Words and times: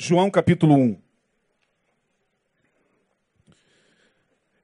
João 0.00 0.30
capítulo 0.30 0.76
1. 0.76 1.02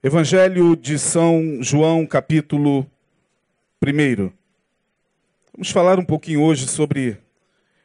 Evangelho 0.01 0.77
de 0.77 0.97
São 0.97 1.61
João 1.61 2.07
capítulo 2.07 2.89
1. 3.85 4.33
Vamos 5.53 5.71
falar 5.73 5.99
um 5.99 6.05
pouquinho 6.05 6.41
hoje 6.41 6.69
sobre 6.69 7.21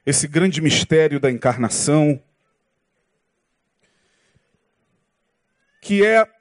esse 0.05 0.27
grande 0.27 0.61
mistério 0.61 1.19
da 1.19 1.31
encarnação, 1.31 2.21
que 5.81 6.05
é 6.05 6.31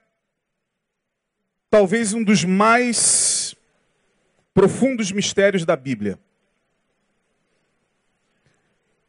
talvez 1.71 2.13
um 2.13 2.23
dos 2.23 2.45
mais 2.45 3.55
profundos 4.53 5.11
mistérios 5.11 5.65
da 5.65 5.75
Bíblia. 5.75 6.19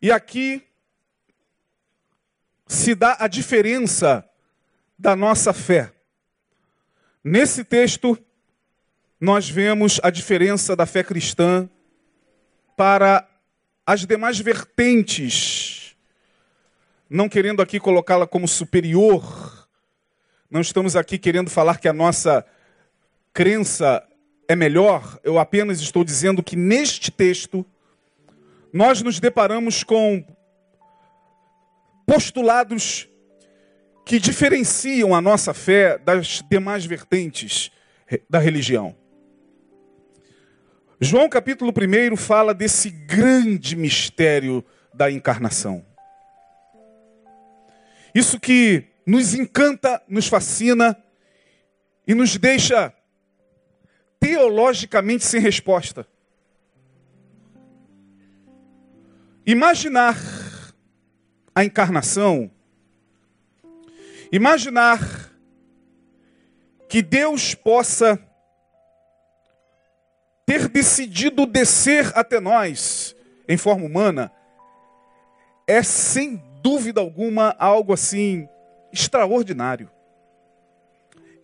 E 0.00 0.10
aqui 0.10 0.66
se 2.70 2.94
dá 2.94 3.16
a 3.18 3.26
diferença 3.26 4.24
da 4.96 5.16
nossa 5.16 5.52
fé. 5.52 5.92
Nesse 7.22 7.64
texto, 7.64 8.16
nós 9.20 9.50
vemos 9.50 9.98
a 10.04 10.08
diferença 10.08 10.76
da 10.76 10.86
fé 10.86 11.02
cristã 11.02 11.68
para 12.76 13.28
as 13.84 14.06
demais 14.06 14.38
vertentes, 14.38 15.96
não 17.10 17.28
querendo 17.28 17.60
aqui 17.60 17.80
colocá-la 17.80 18.24
como 18.24 18.46
superior, 18.46 19.68
não 20.48 20.60
estamos 20.60 20.94
aqui 20.94 21.18
querendo 21.18 21.50
falar 21.50 21.80
que 21.80 21.88
a 21.88 21.92
nossa 21.92 22.46
crença 23.32 24.00
é 24.46 24.54
melhor, 24.54 25.18
eu 25.24 25.40
apenas 25.40 25.80
estou 25.80 26.04
dizendo 26.04 26.40
que 26.40 26.54
neste 26.54 27.10
texto 27.10 27.66
nós 28.72 29.02
nos 29.02 29.18
deparamos 29.18 29.82
com 29.82 30.24
postulados 32.10 33.08
que 34.04 34.18
diferenciam 34.18 35.14
a 35.14 35.20
nossa 35.20 35.54
fé 35.54 35.96
das 35.96 36.42
demais 36.50 36.84
vertentes 36.84 37.70
da 38.28 38.40
religião. 38.40 38.96
João 41.00 41.28
capítulo 41.28 41.70
1 41.70 42.16
fala 42.16 42.52
desse 42.52 42.90
grande 42.90 43.76
mistério 43.76 44.64
da 44.92 45.08
encarnação. 45.08 45.86
Isso 48.12 48.40
que 48.40 48.86
nos 49.06 49.32
encanta, 49.32 50.02
nos 50.08 50.26
fascina 50.26 51.00
e 52.08 52.12
nos 52.12 52.36
deixa 52.36 52.92
teologicamente 54.18 55.24
sem 55.24 55.40
resposta. 55.40 56.04
Imaginar 59.46 60.39
a 61.54 61.64
encarnação, 61.64 62.50
imaginar 64.30 65.30
que 66.88 67.02
Deus 67.02 67.54
possa 67.54 68.18
ter 70.46 70.68
decidido 70.68 71.46
descer 71.46 72.10
até 72.16 72.40
nós 72.40 73.14
em 73.48 73.56
forma 73.56 73.86
humana, 73.86 74.32
é 75.66 75.82
sem 75.82 76.42
dúvida 76.62 77.00
alguma 77.00 77.54
algo 77.58 77.92
assim 77.92 78.48
extraordinário. 78.92 79.90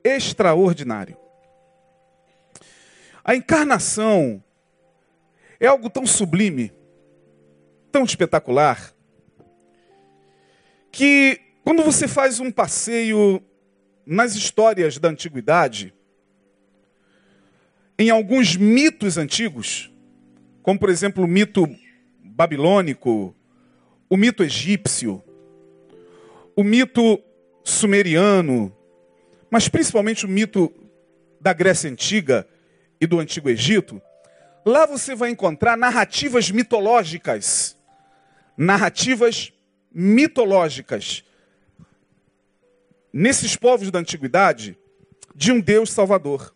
Extraordinário. 0.02 1.16
A 3.24 3.34
encarnação 3.34 4.42
é 5.58 5.66
algo 5.66 5.90
tão 5.90 6.06
sublime 6.06 6.72
tão 7.96 8.04
espetacular 8.04 8.92
que 10.96 11.38
quando 11.62 11.82
você 11.82 12.08
faz 12.08 12.40
um 12.40 12.50
passeio 12.50 13.42
nas 14.06 14.34
histórias 14.34 14.96
da 14.96 15.10
antiguidade, 15.10 15.92
em 17.98 18.08
alguns 18.08 18.56
mitos 18.56 19.18
antigos, 19.18 19.92
como 20.62 20.78
por 20.78 20.88
exemplo 20.88 21.22
o 21.22 21.26
mito 21.26 21.68
babilônico, 22.24 23.36
o 24.08 24.16
mito 24.16 24.42
egípcio, 24.42 25.22
o 26.56 26.64
mito 26.64 27.22
sumeriano, 27.62 28.74
mas 29.50 29.68
principalmente 29.68 30.24
o 30.24 30.28
mito 30.30 30.72
da 31.38 31.52
Grécia 31.52 31.90
Antiga 31.90 32.48
e 32.98 33.06
do 33.06 33.20
Antigo 33.20 33.50
Egito, 33.50 34.00
lá 34.64 34.86
você 34.86 35.14
vai 35.14 35.28
encontrar 35.28 35.76
narrativas 35.76 36.50
mitológicas 36.50 37.76
narrativas 38.56 39.52
mitológicas 39.98 41.24
nesses 43.10 43.56
povos 43.56 43.90
da 43.90 43.98
antiguidade 43.98 44.78
de 45.34 45.50
um 45.50 45.58
Deus 45.58 45.90
salvador. 45.90 46.54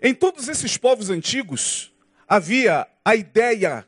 Em 0.00 0.14
todos 0.14 0.48
esses 0.48 0.78
povos 0.78 1.10
antigos 1.10 1.92
havia 2.26 2.88
a 3.04 3.14
ideia 3.14 3.86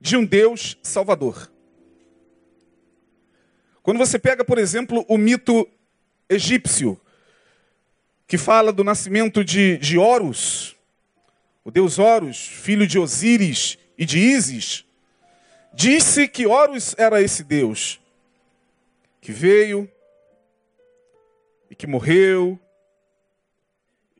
de 0.00 0.16
um 0.16 0.24
Deus 0.24 0.76
salvador. 0.82 1.48
Quando 3.84 3.98
você 3.98 4.18
pega, 4.18 4.44
por 4.44 4.58
exemplo, 4.58 5.06
o 5.08 5.16
mito 5.16 5.64
egípcio, 6.28 7.00
que 8.26 8.36
fala 8.36 8.72
do 8.72 8.82
nascimento 8.82 9.44
de, 9.44 9.78
de 9.78 9.96
Horus, 9.96 10.74
o 11.62 11.70
deus 11.70 12.00
Horus, 12.00 12.36
filho 12.36 12.84
de 12.84 12.98
Osíris 12.98 13.78
e 13.98 14.04
de 14.04 14.18
Ísis, 14.18 14.84
disse 15.72 16.28
que 16.28 16.46
Horus 16.46 16.94
era 16.98 17.22
esse 17.22 17.42
deus 17.42 18.00
que 19.20 19.32
veio 19.32 19.90
e 21.70 21.74
que 21.74 21.86
morreu 21.86 22.58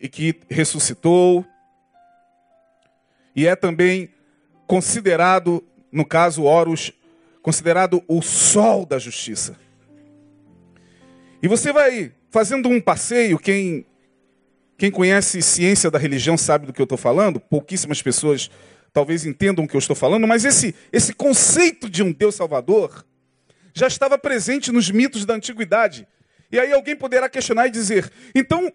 e 0.00 0.08
que 0.08 0.38
ressuscitou 0.48 1.46
e 3.36 3.46
é 3.46 3.54
também 3.54 4.08
considerado, 4.66 5.62
no 5.92 6.06
caso 6.06 6.44
Horus, 6.44 6.90
considerado 7.42 8.02
o 8.08 8.22
sol 8.22 8.86
da 8.86 8.98
justiça. 8.98 9.56
E 11.42 11.46
você 11.46 11.70
vai 11.70 12.12
fazendo 12.30 12.68
um 12.70 12.80
passeio, 12.80 13.38
quem 13.38 13.84
quem 14.78 14.90
conhece 14.90 15.40
ciência 15.40 15.90
da 15.90 15.98
religião 15.98 16.36
sabe 16.36 16.66
do 16.66 16.72
que 16.72 16.80
eu 16.80 16.84
estou 16.84 16.98
falando, 16.98 17.40
pouquíssimas 17.40 18.02
pessoas 18.02 18.50
talvez 18.96 19.26
entendam 19.26 19.66
o 19.66 19.68
que 19.68 19.76
eu 19.76 19.78
estou 19.78 19.94
falando, 19.94 20.26
mas 20.26 20.46
esse, 20.46 20.74
esse 20.90 21.12
conceito 21.12 21.86
de 21.86 22.02
um 22.02 22.10
Deus 22.10 22.34
Salvador 22.34 23.04
já 23.74 23.86
estava 23.86 24.16
presente 24.16 24.72
nos 24.72 24.90
mitos 24.90 25.26
da 25.26 25.34
antiguidade. 25.34 26.08
E 26.50 26.58
aí 26.58 26.72
alguém 26.72 26.96
poderá 26.96 27.28
questionar 27.28 27.66
e 27.66 27.70
dizer: 27.70 28.10
então, 28.34 28.72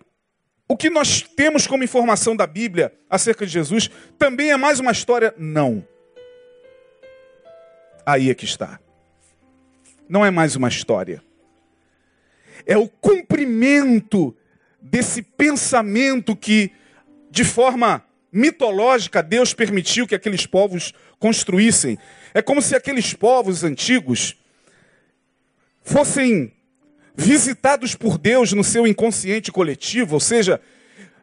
o 0.67 0.77
que 0.77 0.91
nós 0.91 1.23
temos 1.23 1.65
como 1.65 1.83
informação 1.83 2.35
da 2.35 2.45
Bíblia 2.45 2.93
acerca 3.09 3.47
de 3.47 3.51
Jesus 3.51 3.89
também 4.19 4.51
é 4.51 4.57
mais 4.57 4.79
uma 4.79 4.91
história? 4.91 5.33
Não. 5.39 5.83
Aí 8.05 8.29
é 8.29 8.35
que 8.35 8.45
está. 8.45 8.79
Não 10.07 10.23
é 10.23 10.29
mais 10.29 10.55
uma 10.55 10.67
história. 10.67 11.23
É 12.63 12.77
o 12.77 12.87
cumprimento 12.87 14.37
desse 14.79 15.23
pensamento 15.23 16.35
que, 16.35 16.71
de 17.31 17.43
forma 17.43 18.05
mitológica, 18.31 19.21
Deus 19.21 19.53
permitiu 19.53 20.07
que 20.07 20.15
aqueles 20.15 20.45
povos 20.45 20.93
construíssem. 21.19 21.97
É 22.33 22.41
como 22.41 22.61
se 22.61 22.75
aqueles 22.75 23.13
povos 23.13 23.63
antigos 23.63 24.35
fossem 25.83 26.53
visitados 27.15 27.95
por 27.95 28.17
Deus 28.17 28.53
no 28.53 28.63
seu 28.63 28.87
inconsciente 28.87 29.51
coletivo, 29.51 30.13
ou 30.13 30.19
seja, 30.19 30.61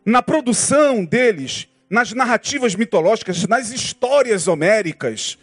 na 0.04 0.22
produção 0.22 1.04
deles, 1.04 1.66
nas 1.88 2.12
narrativas 2.12 2.74
mitológicas, 2.74 3.46
nas 3.46 3.70
histórias 3.70 4.46
homéricas, 4.46 5.38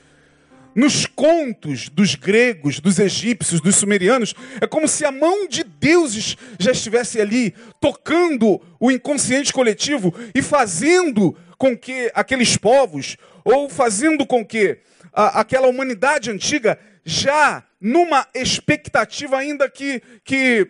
nos 0.76 1.06
contos 1.06 1.88
dos 1.88 2.16
gregos, 2.16 2.82
dos 2.82 3.00
egípcios, 3.00 3.62
dos 3.62 3.78
sumerianos, 3.78 4.36
é 4.60 4.68
como 4.68 4.88
se 4.88 5.06
a 5.06 5.12
mão 5.12 5.48
de 5.48 5.64
deuses 5.64 6.36
já 6.60 6.72
estivesse 6.72 7.20
ali, 7.22 7.56
tocando 7.80 8.62
o 8.78 8.92
inconsciente 8.92 9.54
coletivo 9.54 10.14
e 10.36 10.42
fazendo 10.42 11.36
com 11.66 11.76
que 11.76 12.12
aqueles 12.14 12.56
povos, 12.56 13.18
ou 13.44 13.68
fazendo 13.68 14.24
com 14.24 14.46
que 14.46 14.78
a, 15.12 15.40
aquela 15.40 15.68
humanidade 15.68 16.30
antiga, 16.30 16.78
já 17.04 17.64
numa 17.82 18.28
expectativa 18.36 19.36
ainda 19.36 19.68
que, 19.68 20.00
que 20.24 20.68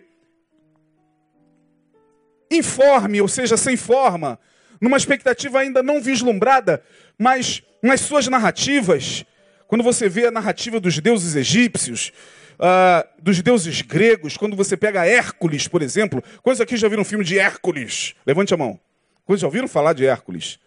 informe, 2.50 3.20
ou 3.20 3.28
seja, 3.28 3.58
sem 3.58 3.76
forma, 3.76 4.38
numa 4.80 4.96
expectativa 4.96 5.60
ainda 5.60 5.82
não 5.82 6.00
vislumbrada, 6.00 6.82
mas 7.18 7.62
nas 7.82 8.00
suas 8.00 8.26
narrativas, 8.26 9.22
quando 9.68 9.84
você 9.84 10.08
vê 10.08 10.28
a 10.28 10.30
narrativa 10.30 10.80
dos 10.80 10.98
deuses 10.98 11.36
egípcios, 11.36 12.10
uh, 12.54 13.06
dos 13.22 13.42
deuses 13.42 13.82
gregos, 13.82 14.34
quando 14.38 14.56
você 14.56 14.78
pega 14.78 15.04
Hércules, 15.04 15.68
por 15.68 15.82
exemplo. 15.82 16.24
Quantos 16.42 16.62
aqui 16.62 16.74
já 16.74 16.88
viram 16.88 17.02
um 17.02 17.04
filme 17.04 17.24
de 17.24 17.38
Hércules? 17.38 18.14
Levante 18.26 18.54
a 18.54 18.56
mão. 18.56 18.80
Quantos 19.26 19.42
já 19.42 19.46
ouviram 19.46 19.68
falar 19.68 19.92
de 19.92 20.06
Hércules? 20.06 20.58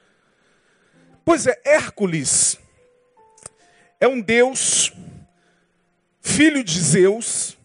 Pois 1.29 1.45
é, 1.45 1.61
Hércules 1.63 2.57
é 3.99 4.07
um 4.07 4.19
Deus, 4.19 4.91
filho 6.19 6.63
de 6.63 6.79
Zeus, 6.79 7.55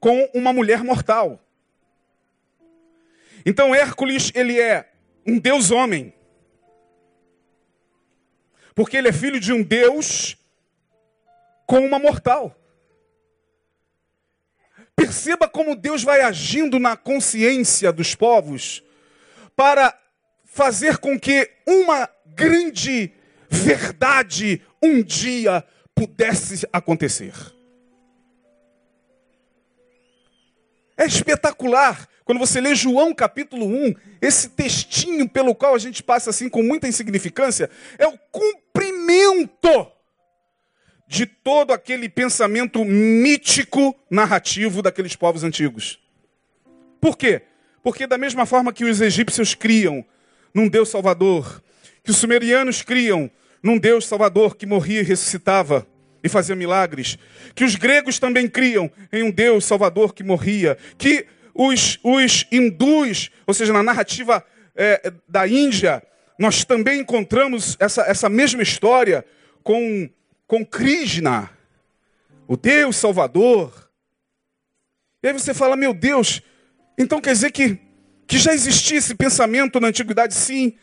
com 0.00 0.24
uma 0.32 0.50
mulher 0.50 0.82
mortal. 0.82 1.38
Então 3.44 3.74
Hércules, 3.74 4.32
ele 4.34 4.58
é 4.58 4.90
um 5.26 5.38
Deus 5.38 5.70
homem. 5.70 6.14
Porque 8.74 8.96
ele 8.96 9.08
é 9.08 9.12
filho 9.12 9.38
de 9.38 9.52
um 9.52 9.62
Deus 9.62 10.34
com 11.66 11.84
uma 11.84 11.98
mortal. 11.98 12.56
Perceba 14.96 15.46
como 15.46 15.76
Deus 15.76 16.02
vai 16.02 16.22
agindo 16.22 16.78
na 16.78 16.96
consciência 16.96 17.92
dos 17.92 18.14
povos 18.14 18.82
para 19.54 19.94
fazer 20.46 20.96
com 20.96 21.20
que 21.20 21.50
uma 21.66 22.08
grande 22.34 23.12
verdade 23.48 24.62
um 24.82 25.02
dia 25.02 25.64
pudesse 25.94 26.66
acontecer. 26.72 27.34
É 30.96 31.06
espetacular 31.06 32.08
quando 32.30 32.38
você 32.38 32.60
lê 32.60 32.76
João 32.76 33.12
capítulo 33.12 33.66
1, 33.66 33.94
esse 34.22 34.50
textinho 34.50 35.28
pelo 35.28 35.52
qual 35.52 35.74
a 35.74 35.78
gente 35.78 36.00
passa 36.00 36.30
assim 36.30 36.48
com 36.48 36.62
muita 36.62 36.86
insignificância, 36.86 37.68
é 37.98 38.06
o 38.06 38.16
cumprimento 38.30 39.90
de 41.08 41.26
todo 41.26 41.72
aquele 41.72 42.08
pensamento 42.08 42.84
mítico 42.84 43.96
narrativo 44.08 44.80
daqueles 44.80 45.16
povos 45.16 45.42
antigos. 45.42 45.98
Por 47.00 47.18
quê? 47.18 47.42
Porque 47.82 48.06
da 48.06 48.16
mesma 48.16 48.46
forma 48.46 48.72
que 48.72 48.84
os 48.84 49.00
egípcios 49.00 49.52
criam 49.52 50.04
num 50.54 50.68
Deus 50.68 50.88
salvador, 50.88 51.60
que 52.02 52.10
os 52.10 52.16
sumerianos 52.16 52.82
criam 52.82 53.30
num 53.62 53.78
Deus 53.78 54.06
salvador 54.06 54.56
que 54.56 54.66
morria 54.66 55.00
e 55.00 55.04
ressuscitava 55.04 55.86
e 56.22 56.28
fazia 56.28 56.54
milagres, 56.54 57.18
que 57.54 57.64
os 57.64 57.76
gregos 57.76 58.18
também 58.18 58.48
criam 58.48 58.90
em 59.12 59.22
um 59.22 59.30
Deus 59.30 59.64
salvador 59.64 60.14
que 60.14 60.22
morria, 60.22 60.76
que 60.98 61.26
os, 61.54 61.98
os 62.02 62.46
hindus, 62.52 63.30
ou 63.46 63.54
seja, 63.54 63.72
na 63.72 63.82
narrativa 63.82 64.44
é, 64.76 65.12
da 65.28 65.46
Índia, 65.48 66.02
nós 66.38 66.64
também 66.64 67.00
encontramos 67.00 67.76
essa, 67.80 68.02
essa 68.02 68.28
mesma 68.28 68.62
história 68.62 69.24
com 69.62 70.08
com 70.50 70.66
Krishna, 70.66 71.48
o 72.48 72.56
Deus 72.56 72.96
Salvador. 72.96 73.88
E 75.22 75.28
aí 75.28 75.32
você 75.32 75.54
fala, 75.54 75.76
meu 75.76 75.94
Deus, 75.94 76.42
então 76.98 77.20
quer 77.20 77.34
dizer 77.34 77.52
que, 77.52 77.78
que 78.26 78.36
já 78.36 78.52
existia 78.52 78.98
esse 78.98 79.14
pensamento 79.14 79.78
na 79.78 79.86
antiguidade? 79.86 80.34
Sim, 80.34 80.76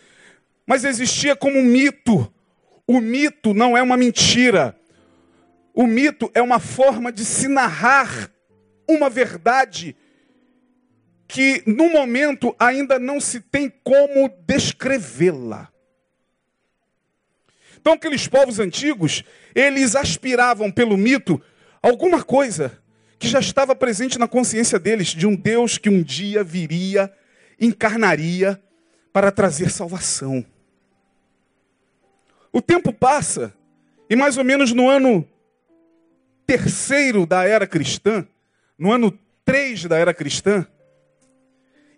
mas 0.67 0.83
existia 0.83 1.33
como 1.33 1.57
um 1.57 1.63
mito. 1.63 2.31
O 2.85 2.99
mito 2.99 3.53
não 3.53 3.77
é 3.77 3.81
uma 3.81 3.95
mentira. 3.95 4.77
O 5.73 5.87
mito 5.87 6.29
é 6.33 6.41
uma 6.41 6.59
forma 6.59 7.11
de 7.11 7.23
se 7.23 7.47
narrar 7.47 8.29
uma 8.87 9.09
verdade 9.09 9.95
que 11.27 11.63
no 11.65 11.89
momento 11.89 12.55
ainda 12.59 12.99
não 12.99 13.19
se 13.19 13.39
tem 13.39 13.69
como 13.83 14.29
descrevê-la. 14.45 15.69
Então, 17.79 17.93
aqueles 17.93 18.27
povos 18.27 18.59
antigos, 18.59 19.23
eles 19.55 19.95
aspiravam 19.95 20.71
pelo 20.71 20.97
mito 20.97 21.41
alguma 21.81 22.23
coisa 22.23 22.77
que 23.19 23.27
já 23.27 23.39
estava 23.39 23.75
presente 23.75 24.19
na 24.19 24.27
consciência 24.27 24.77
deles, 24.77 25.07
de 25.07 25.25
um 25.25 25.35
Deus 25.35 25.77
que 25.77 25.89
um 25.89 26.03
dia 26.03 26.43
viria, 26.43 27.11
encarnaria 27.59 28.61
para 29.11 29.31
trazer 29.31 29.69
salvação. 29.69 30.45
O 32.57 32.61
tempo 32.61 32.91
passa, 32.91 33.53
e 34.09 34.15
mais 34.15 34.35
ou 34.35 34.43
menos 34.43 34.73
no 34.73 34.89
ano 34.89 35.29
terceiro 36.47 37.23
da 37.23 37.43
era 37.43 37.67
cristã, 37.67 38.27
no 38.79 38.91
ano 38.91 39.11
3 39.45 39.85
da 39.85 39.95
era 39.95 40.11
cristã, 40.11 40.65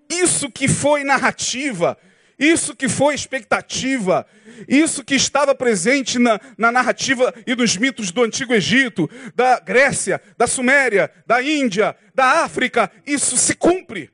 isso 0.10 0.52
que 0.52 0.68
foi 0.68 1.06
narrativa, 1.06 1.98
isso 2.38 2.76
que 2.76 2.90
foi 2.90 3.16
expectativa, 3.16 4.28
isso 4.68 5.02
que 5.02 5.16
estava 5.16 5.56
presente 5.56 6.20
na, 6.20 6.42
na, 6.58 6.74
narrativa 6.74 7.34
e 7.48 7.56
nos 7.56 7.78
mitos 7.78 8.12
do 8.12 8.22
Antigo 8.22 8.54
Egito, 8.54 9.10
da 9.34 9.62
Grécia, 9.62 10.22
da 10.38 10.46
Suméria, 10.46 11.10
da 11.26 11.42
Índia, 11.42 11.96
da 12.14 12.44
África, 12.44 12.92
isso 13.08 13.38
se 13.38 13.56
cumpre. 13.56 14.12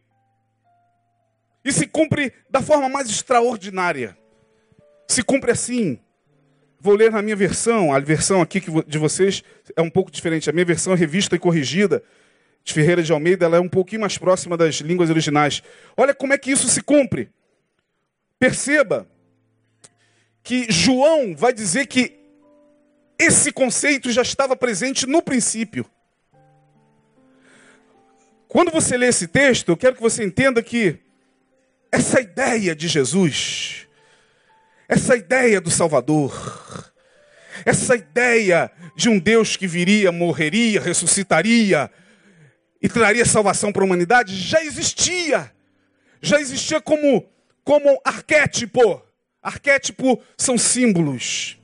E 1.65 1.71
se 1.71 1.88
cumpre 1.88 2.31
da 2.48 2.62
forma 2.62 2.88
mais 2.88 3.09
extraordinária. 3.09 4.15
Se 5.07 5.24
cumpre 5.24 5.50
assim. 5.50 6.04
Vou 6.85 6.93
ler 6.93 7.11
na 7.11 7.19
minha 7.19 7.35
versão, 7.35 7.91
a 7.91 7.99
versão 7.99 8.43
aqui 8.43 8.61
de 8.85 8.99
vocês 8.99 9.43
é 9.75 9.81
um 9.81 9.89
pouco 9.89 10.11
diferente. 10.11 10.51
A 10.51 10.53
minha 10.53 10.63
versão 10.63 10.93
é 10.93 10.95
revista 10.95 11.35
e 11.35 11.39
corrigida 11.39 12.03
de 12.63 12.71
Ferreira 12.71 13.01
de 13.01 13.11
Almeida, 13.11 13.43
ela 13.43 13.57
é 13.57 13.59
um 13.59 13.67
pouquinho 13.67 14.01
mais 14.01 14.19
próxima 14.19 14.55
das 14.55 14.75
línguas 14.75 15.09
originais. 15.09 15.63
Olha 15.97 16.13
como 16.13 16.31
é 16.31 16.37
que 16.37 16.51
isso 16.51 16.67
se 16.67 16.83
cumpre. 16.83 17.31
Perceba 18.37 19.07
que 20.43 20.71
João 20.71 21.35
vai 21.35 21.51
dizer 21.51 21.87
que 21.87 22.19
esse 23.17 23.51
conceito 23.51 24.11
já 24.11 24.21
estava 24.21 24.55
presente 24.55 25.07
no 25.07 25.23
princípio. 25.23 25.88
Quando 28.47 28.69
você 28.69 28.95
lê 28.95 29.07
esse 29.07 29.27
texto, 29.27 29.69
eu 29.69 29.77
quero 29.77 29.95
que 29.95 30.03
você 30.03 30.23
entenda 30.23 30.61
que 30.61 30.99
essa 31.91 32.21
ideia 32.21 32.75
de 32.75 32.88
Jesus, 32.88 33.84
essa 34.87 35.15
ideia 35.15 35.59
do 35.59 35.71
Salvador, 35.71 36.93
essa 37.65 37.95
ideia 37.95 38.71
de 38.95 39.09
um 39.09 39.19
Deus 39.19 39.55
que 39.55 39.67
viria, 39.67 40.11
morreria, 40.11 40.81
ressuscitaria 40.81 41.89
e 42.81 42.87
traria 42.87 43.25
salvação 43.25 43.71
para 43.71 43.81
a 43.81 43.85
humanidade 43.85 44.35
já 44.35 44.63
existia. 44.63 45.51
Já 46.21 46.39
existia 46.39 46.79
como 46.79 47.27
como 47.65 47.99
arquétipo. 48.05 49.01
Arquétipo 49.41 50.21
são 50.37 50.57
símbolos. 50.57 51.57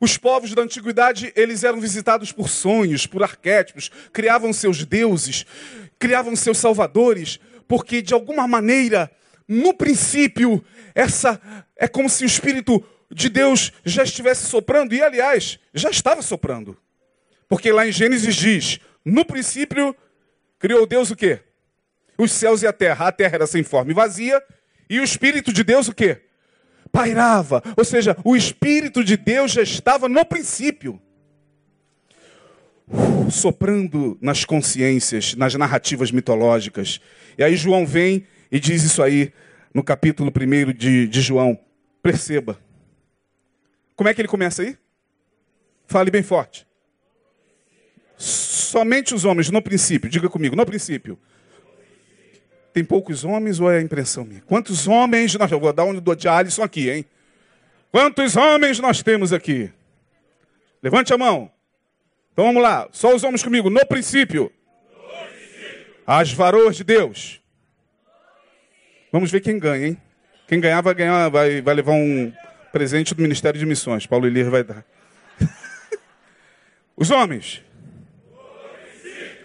Os 0.00 0.16
povos 0.16 0.52
da 0.52 0.62
antiguidade, 0.62 1.32
eles 1.36 1.62
eram 1.62 1.80
visitados 1.80 2.32
por 2.32 2.48
sonhos, 2.48 3.06
por 3.06 3.22
arquétipos, 3.22 3.88
criavam 4.12 4.52
seus 4.52 4.84
deuses, 4.84 5.46
criavam 5.96 6.34
seus 6.34 6.58
salvadores, 6.58 7.38
porque 7.68 8.02
de 8.02 8.12
alguma 8.12 8.48
maneira, 8.48 9.08
no 9.52 9.74
princípio, 9.74 10.64
essa 10.94 11.40
é 11.76 11.86
como 11.86 12.08
se 12.08 12.24
o 12.24 12.26
espírito 12.26 12.84
de 13.10 13.28
Deus 13.28 13.72
já 13.84 14.02
estivesse 14.02 14.46
soprando 14.46 14.94
e 14.94 15.02
aliás, 15.02 15.58
já 15.74 15.90
estava 15.90 16.22
soprando. 16.22 16.76
Porque 17.48 17.70
lá 17.70 17.86
em 17.86 17.92
Gênesis 17.92 18.34
diz: 18.34 18.80
"No 19.04 19.24
princípio 19.24 19.94
criou 20.58 20.86
Deus 20.86 21.10
o 21.10 21.16
quê? 21.16 21.40
os 22.22 22.32
céus 22.32 22.62
e 22.62 22.66
a 22.66 22.72
terra. 22.72 23.08
A 23.08 23.12
terra 23.12 23.34
era 23.34 23.46
sem 23.46 23.62
forma 23.62 23.90
e 23.90 23.94
vazia, 23.94 24.42
e 24.88 25.00
o 25.00 25.04
Espírito 25.04 25.52
de 25.52 25.64
Deus 25.64 25.88
o 25.88 25.94
quê? 25.94 26.20
Pairava. 26.90 27.62
Ou 27.76 27.84
seja, 27.84 28.16
o 28.24 28.36
Espírito 28.36 29.02
de 29.02 29.16
Deus 29.16 29.52
já 29.52 29.62
estava 29.62 30.08
no 30.08 30.24
princípio. 30.24 31.00
Soprando 33.30 34.18
nas 34.20 34.44
consciências, 34.44 35.34
nas 35.34 35.54
narrativas 35.54 36.10
mitológicas. 36.10 37.00
E 37.38 37.42
aí 37.42 37.56
João 37.56 37.86
vem 37.86 38.26
e 38.52 38.60
diz 38.60 38.82
isso 38.82 39.02
aí 39.02 39.32
no 39.72 39.82
capítulo 39.82 40.30
1 40.30 40.72
de, 40.74 41.08
de 41.08 41.20
João. 41.22 41.58
Perceba. 42.02 42.58
Como 43.96 44.10
é 44.10 44.14
que 44.14 44.20
ele 44.20 44.28
começa 44.28 44.60
aí? 44.60 44.76
Fale 45.86 46.10
bem 46.10 46.22
forte. 46.22 46.66
Somente 48.18 49.14
os 49.14 49.24
homens, 49.24 49.50
no 49.50 49.62
princípio, 49.62 50.10
diga 50.10 50.28
comigo, 50.28 50.54
no 50.54 50.66
princípio, 50.66 51.18
tem 52.74 52.84
poucos 52.84 53.24
homens 53.24 53.58
ou 53.58 53.70
é 53.70 53.80
impressão 53.80 54.24
minha? 54.24 54.42
Quantos 54.42 54.86
homens 54.86 55.34
nós. 55.34 55.50
Eu 55.50 55.58
vou 55.58 55.72
dar 55.72 55.84
um 55.84 55.98
de 56.00 56.28
Alisson 56.28 56.62
aqui, 56.62 56.90
hein? 56.90 57.04
Quantos 57.90 58.36
homens 58.36 58.78
nós 58.80 59.02
temos 59.02 59.32
aqui? 59.32 59.70
Levante 60.82 61.12
a 61.12 61.18
mão. 61.18 61.50
Então 62.32 62.46
vamos 62.46 62.62
lá. 62.62 62.88
Só 62.92 63.14
os 63.14 63.24
homens 63.24 63.42
comigo. 63.42 63.68
No 63.68 63.84
princípio. 63.86 64.50
No 64.90 65.28
princípio. 65.28 65.86
As 66.06 66.32
varoas 66.32 66.76
de 66.76 66.84
Deus. 66.84 67.41
Vamos 69.12 69.30
ver 69.30 69.40
quem 69.40 69.58
ganha, 69.58 69.88
hein? 69.88 69.98
Quem 70.48 70.58
ganhar 70.58 70.80
vai 70.80 70.94
ganhar, 70.94 71.28
vai, 71.28 71.60
vai 71.60 71.74
levar 71.74 71.92
um 71.92 72.32
presente 72.72 73.14
do 73.14 73.20
Ministério 73.20 73.60
de 73.60 73.66
Missões. 73.66 74.06
Paulo 74.06 74.26
Elir 74.26 74.48
vai 74.50 74.64
dar. 74.64 74.82
Os 76.96 77.10
homens. 77.10 77.62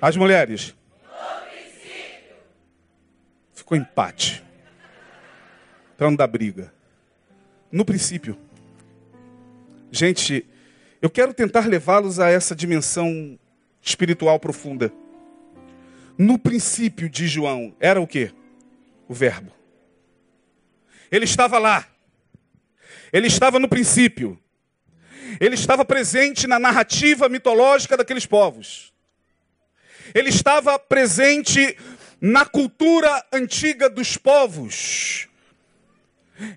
As 0.02 0.16
mulheres. 0.16 0.74
Ficou 3.54 3.78
empate. 3.78 4.42
Para 5.98 6.08
não 6.10 6.16
dar 6.16 6.28
briga. 6.28 6.74
No 7.70 7.84
princípio. 7.84 8.38
Gente, 9.92 10.46
eu 11.02 11.10
quero 11.10 11.34
tentar 11.34 11.68
levá-los 11.68 12.22
a 12.22 12.30
essa 12.30 12.56
dimensão 12.56 13.38
espiritual 13.82 14.40
profunda. 14.40 14.94
No 16.18 16.40
princípio 16.40 17.10
de 17.10 17.28
João, 17.28 17.76
era 17.82 18.00
o 18.00 18.08
que? 18.08 18.32
O 19.08 19.14
Verbo. 19.14 19.52
Ele 21.12 21.26
estava 21.26 21.58
lá. 21.58 21.88
Ele 23.12 23.28
estava 23.28 23.60
no 23.60 23.68
princípio. 23.68 24.40
Ele 25.40 25.56
estava 25.56 25.86
presente 25.86 26.48
na 26.48 26.60
narrativa 26.60 27.30
mitológica 27.30 27.96
daqueles 27.98 28.26
povos. 28.26 28.94
Ele 30.14 30.30
estava 30.30 30.78
presente 30.80 31.78
na 32.20 32.46
cultura 32.46 33.26
antiga 33.32 33.90
dos 33.90 34.18
povos. 34.18 35.28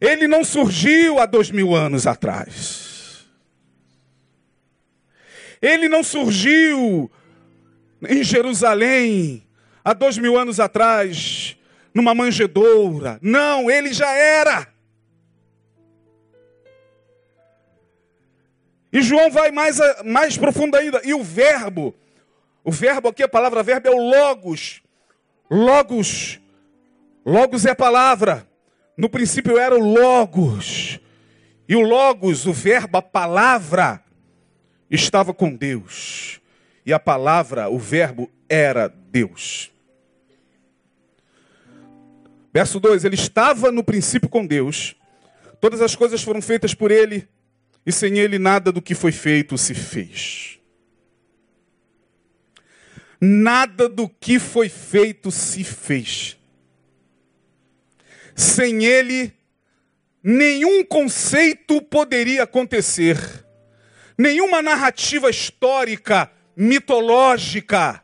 Ele 0.00 0.26
não 0.26 0.44
surgiu 0.44 1.18
há 1.18 1.26
dois 1.26 1.50
mil 1.50 1.74
anos 1.74 2.06
atrás. 2.06 3.26
Ele 5.60 5.88
não 5.88 6.02
surgiu 6.02 7.10
em 8.08 8.22
Jerusalém 8.22 9.46
há 9.84 9.92
dois 9.92 10.16
mil 10.16 10.38
anos 10.38 10.58
atrás, 10.58 11.56
numa 11.94 12.14
manjedoura. 12.14 13.18
Não, 13.22 13.70
ele 13.70 13.92
já 13.92 14.10
era. 14.12 14.66
E 18.92 19.02
João 19.02 19.30
vai 19.30 19.50
mais, 19.50 19.78
mais 20.04 20.36
profundo 20.36 20.76
ainda. 20.76 21.00
E 21.04 21.14
o 21.14 21.22
verbo, 21.22 21.94
o 22.64 22.72
verbo 22.72 23.08
aqui, 23.08 23.22
a 23.22 23.28
palavra 23.28 23.62
verbo 23.62 23.88
é 23.88 23.90
o 23.90 24.10
logos. 24.10 24.82
Logos. 25.50 26.40
Logos 27.24 27.64
é 27.64 27.70
a 27.70 27.76
palavra. 27.76 28.46
No 28.96 29.08
princípio 29.08 29.58
era 29.58 29.74
o 29.74 29.92
logos. 29.92 30.98
E 31.68 31.76
o 31.76 31.80
logos, 31.80 32.46
o 32.46 32.52
verbo, 32.52 32.98
a 32.98 33.02
palavra, 33.02 34.02
estava 34.90 35.32
com 35.32 35.54
Deus. 35.54 36.40
E 36.84 36.92
a 36.92 36.98
palavra, 36.98 37.68
o 37.68 37.78
verbo, 37.78 38.28
era 38.48 38.88
Deus. 38.88 39.70
Verso 42.52 42.80
2: 42.80 43.04
Ele 43.04 43.14
estava 43.14 43.70
no 43.70 43.84
princípio 43.84 44.28
com 44.28 44.46
Deus, 44.46 44.96
todas 45.60 45.80
as 45.80 45.94
coisas 45.94 46.22
foram 46.22 46.42
feitas 46.42 46.74
por 46.74 46.90
ele, 46.90 47.28
e 47.84 47.92
sem 47.92 48.18
ele 48.18 48.38
nada 48.38 48.72
do 48.72 48.82
que 48.82 48.94
foi 48.94 49.12
feito 49.12 49.56
se 49.56 49.74
fez. 49.74 50.58
Nada 53.20 53.88
do 53.88 54.08
que 54.08 54.38
foi 54.38 54.68
feito 54.68 55.30
se 55.30 55.62
fez. 55.62 56.38
Sem 58.34 58.84
ele, 58.84 59.32
nenhum 60.22 60.82
conceito 60.82 61.82
poderia 61.82 62.44
acontecer, 62.44 63.18
nenhuma 64.16 64.62
narrativa 64.62 65.28
histórica, 65.28 66.30
mitológica, 66.56 68.02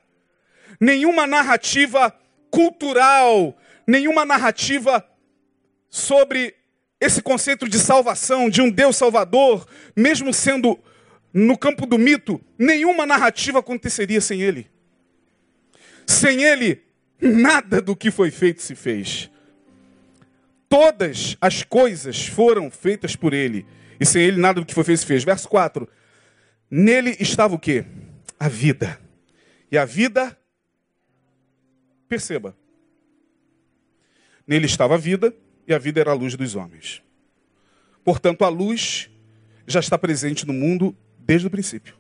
nenhuma 0.79 1.27
narrativa 1.27 2.15
cultural, 2.51 3.57
nenhuma 3.87 4.25
narrativa 4.25 5.07
sobre 5.89 6.55
esse 7.01 7.23
conceito 7.23 7.69
de 7.69 7.79
salvação, 7.79 8.49
de 8.49 8.61
um 8.61 8.71
Deus 8.71 8.97
salvador, 8.97 9.67
mesmo 9.95 10.33
sendo 10.33 10.79
no 11.33 11.57
campo 11.57 11.85
do 11.87 11.99
mito, 11.99 12.41
nenhuma 12.59 13.05
narrativa 13.05 13.59
aconteceria 13.59 14.21
sem 14.21 14.43
ele. 14.43 14.71
Sem 16.07 16.43
ele, 16.43 16.83
nada 17.21 17.81
do 17.81 17.95
que 17.95 18.11
foi 18.11 18.31
feito 18.31 18.63
se 18.63 18.75
fez. 18.75 19.31
Todas 20.69 21.37
as 21.41 21.63
coisas 21.63 22.27
foram 22.27 22.71
feitas 22.71 23.15
por 23.15 23.33
ele, 23.33 23.67
e 24.01 24.07
sem 24.07 24.23
ele 24.23 24.41
nada 24.41 24.61
do 24.61 24.67
que 24.67 24.75
foi 24.75 24.85
feito 24.85 25.01
se 25.01 25.07
fez. 25.07 25.23
Verso 25.25 25.49
4. 25.49 25.89
Nele 26.71 27.17
estava 27.21 27.55
o 27.55 27.59
quê? 27.59 27.85
A 28.41 28.49
vida. 28.49 28.99
E 29.71 29.77
a 29.77 29.85
vida, 29.85 30.37
perceba, 32.09 32.57
nele 34.47 34.67
estava 34.67 34.95
a 34.95 34.99
vida, 34.99 35.35
e 35.67 35.75
a 35.75 35.79
vida 35.79 36.01
era 36.01 36.13
a 36.13 36.15
luz 36.15 36.37
dos 36.37 36.55
homens. 36.55 37.03
Portanto, 38.05 38.45
a 38.45 38.49
luz 38.49 39.11
já 39.67 39.81
está 39.81 39.99
presente 39.99 40.47
no 40.47 40.53
mundo 40.53 40.97
desde 41.19 41.49
o 41.49 41.51
princípio. 41.51 41.97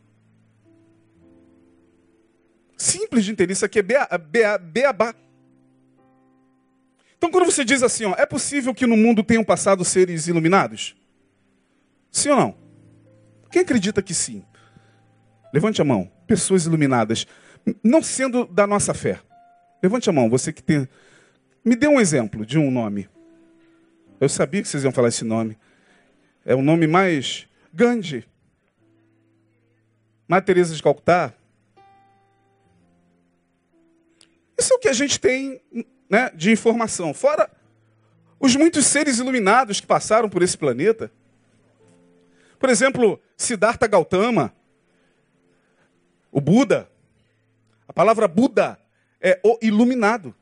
Simples 2.76 3.24
de 3.24 3.32
entender, 3.32 3.52
isso 3.52 3.64
aqui 3.64 3.80
é 3.80 3.82
beabá. 3.82 5.14
Então, 7.16 7.30
quando 7.30 7.46
você 7.46 7.64
diz 7.64 7.82
assim, 7.82 8.04
ó, 8.04 8.14
é 8.16 8.26
possível 8.26 8.74
que 8.74 8.86
no 8.86 8.96
mundo 8.96 9.24
tenham 9.24 9.42
passado 9.42 9.84
seres 9.84 10.28
iluminados? 10.28 10.94
Sim 12.12 12.28
ou 12.28 12.36
não? 12.36 12.56
Quem 13.50 13.62
acredita 13.62 14.02
que 14.02 14.14
sim? 14.14 14.44
Levante 15.52 15.80
a 15.80 15.84
mão. 15.84 16.12
Pessoas 16.26 16.66
iluminadas, 16.66 17.26
não 17.82 18.02
sendo 18.02 18.44
da 18.46 18.66
nossa 18.66 18.92
fé. 18.92 19.18
Levante 19.82 20.08
a 20.08 20.12
mão, 20.12 20.28
você 20.28 20.52
que 20.52 20.62
tem. 20.62 20.88
Me 21.66 21.74
dê 21.74 21.88
um 21.88 21.98
exemplo 21.98 22.46
de 22.46 22.56
um 22.56 22.70
nome. 22.70 23.08
Eu 24.20 24.28
sabia 24.28 24.62
que 24.62 24.68
vocês 24.68 24.84
iam 24.84 24.92
falar 24.92 25.08
esse 25.08 25.24
nome. 25.24 25.58
É 26.44 26.54
o 26.54 26.62
nome 26.62 26.86
mais. 26.86 27.48
Gandhi. 27.74 28.24
Madre 30.28 30.46
Teresa 30.46 30.76
de 30.76 30.80
Calcutá. 30.80 31.34
Isso 34.56 34.72
é 34.72 34.76
o 34.76 34.78
que 34.78 34.88
a 34.88 34.92
gente 34.92 35.18
tem 35.18 35.60
né, 36.08 36.30
de 36.36 36.52
informação. 36.52 37.12
Fora 37.12 37.50
os 38.38 38.54
muitos 38.54 38.86
seres 38.86 39.18
iluminados 39.18 39.80
que 39.80 39.88
passaram 39.88 40.30
por 40.30 40.44
esse 40.44 40.56
planeta. 40.56 41.10
Por 42.60 42.70
exemplo, 42.70 43.20
Siddhartha 43.36 43.88
Gautama, 43.88 44.54
o 46.30 46.40
Buda. 46.40 46.88
A 47.88 47.92
palavra 47.92 48.28
Buda 48.28 48.78
é 49.20 49.40
o 49.42 49.58
iluminado. 49.60 50.32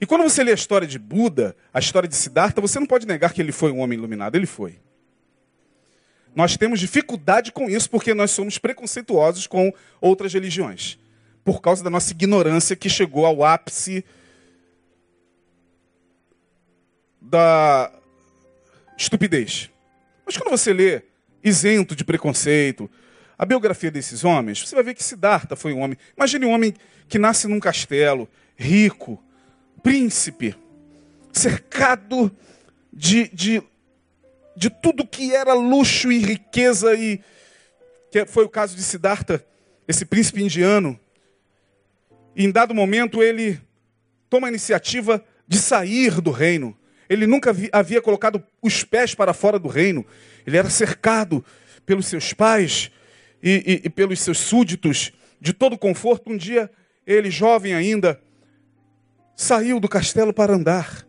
E 0.00 0.06
quando 0.06 0.22
você 0.22 0.44
lê 0.44 0.52
a 0.52 0.54
história 0.54 0.86
de 0.86 0.98
Buda, 0.98 1.56
a 1.72 1.78
história 1.78 2.08
de 2.08 2.14
Siddhartha, 2.14 2.60
você 2.60 2.78
não 2.78 2.86
pode 2.86 3.06
negar 3.06 3.32
que 3.32 3.42
ele 3.42 3.52
foi 3.52 3.72
um 3.72 3.80
homem 3.80 3.98
iluminado. 3.98 4.36
Ele 4.36 4.46
foi. 4.46 4.78
Nós 6.34 6.56
temos 6.56 6.78
dificuldade 6.78 7.50
com 7.50 7.68
isso 7.68 7.90
porque 7.90 8.14
nós 8.14 8.30
somos 8.30 8.58
preconceituosos 8.58 9.46
com 9.46 9.72
outras 10.00 10.32
religiões. 10.32 10.98
Por 11.44 11.60
causa 11.60 11.82
da 11.82 11.90
nossa 11.90 12.12
ignorância 12.12 12.76
que 12.76 12.88
chegou 12.88 13.26
ao 13.26 13.42
ápice 13.42 14.04
da 17.20 17.92
estupidez. 18.96 19.70
Mas 20.24 20.36
quando 20.36 20.50
você 20.50 20.72
lê 20.72 21.02
isento 21.42 21.96
de 21.96 22.04
preconceito, 22.04 22.88
a 23.36 23.44
biografia 23.44 23.90
desses 23.90 24.24
homens, 24.24 24.60
você 24.60 24.74
vai 24.74 24.84
ver 24.84 24.94
que 24.94 25.02
Siddhartha 25.02 25.56
foi 25.56 25.72
um 25.72 25.80
homem. 25.80 25.98
Imagine 26.16 26.46
um 26.46 26.52
homem 26.52 26.74
que 27.08 27.18
nasce 27.18 27.48
num 27.48 27.58
castelo, 27.58 28.28
rico, 28.56 29.22
príncipe, 29.82 30.54
cercado 31.32 32.30
de, 32.92 33.28
de, 33.28 33.62
de 34.56 34.70
tudo 34.70 35.06
que 35.06 35.34
era 35.34 35.54
luxo 35.54 36.10
e 36.10 36.18
riqueza, 36.18 36.94
e 36.94 37.20
que 38.10 38.26
foi 38.26 38.44
o 38.44 38.48
caso 38.48 38.76
de 38.76 38.82
Siddhartha, 38.82 39.44
esse 39.86 40.04
príncipe 40.04 40.42
indiano. 40.42 40.98
E 42.34 42.44
em 42.44 42.50
dado 42.50 42.74
momento 42.74 43.22
ele 43.22 43.60
toma 44.28 44.48
a 44.48 44.50
iniciativa 44.50 45.24
de 45.46 45.58
sair 45.58 46.20
do 46.20 46.30
reino. 46.30 46.76
Ele 47.08 47.26
nunca 47.26 47.54
havia 47.72 48.02
colocado 48.02 48.42
os 48.60 48.84
pés 48.84 49.14
para 49.14 49.32
fora 49.32 49.58
do 49.58 49.68
reino. 49.68 50.04
Ele 50.46 50.58
era 50.58 50.68
cercado 50.68 51.44
pelos 51.86 52.06
seus 52.06 52.34
pais 52.34 52.90
e, 53.42 53.80
e, 53.82 53.86
e 53.86 53.90
pelos 53.90 54.20
seus 54.20 54.38
súditos 54.38 55.12
de 55.40 55.52
todo 55.52 55.78
conforto. 55.78 56.30
Um 56.30 56.36
dia, 56.36 56.70
ele, 57.06 57.30
jovem 57.30 57.72
ainda, 57.72 58.20
saiu 59.38 59.78
do 59.78 59.88
castelo 59.88 60.34
para 60.34 60.52
andar. 60.52 61.06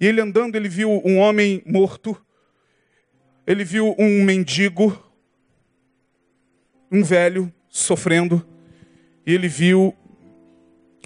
E 0.00 0.06
ele 0.06 0.20
andando, 0.20 0.56
ele 0.56 0.68
viu 0.68 0.90
um 1.04 1.18
homem 1.18 1.62
morto, 1.64 2.20
ele 3.46 3.62
viu 3.62 3.94
um 3.96 4.24
mendigo, 4.24 5.00
um 6.90 7.04
velho 7.04 7.52
sofrendo, 7.68 8.44
e 9.24 9.32
ele 9.32 9.46
viu 9.46 9.96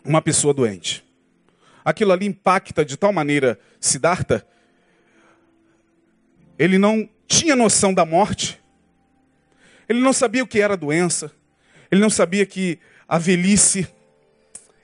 uma 0.02 0.22
pessoa 0.22 0.54
doente. 0.54 1.04
Aquilo 1.84 2.12
ali 2.12 2.24
impacta 2.24 2.82
de 2.82 2.96
tal 2.96 3.12
maneira 3.12 3.60
Siddhartha, 3.78 4.46
ele 6.58 6.78
não 6.78 7.06
tinha 7.26 7.54
noção 7.54 7.92
da 7.92 8.06
morte, 8.06 8.58
ele 9.86 10.00
não 10.00 10.14
sabia 10.14 10.42
o 10.42 10.46
que 10.46 10.60
era 10.60 10.78
doença, 10.78 11.30
ele 11.90 12.00
não 12.00 12.08
sabia 12.08 12.46
que 12.46 12.78
a 13.06 13.18
velhice 13.18 13.86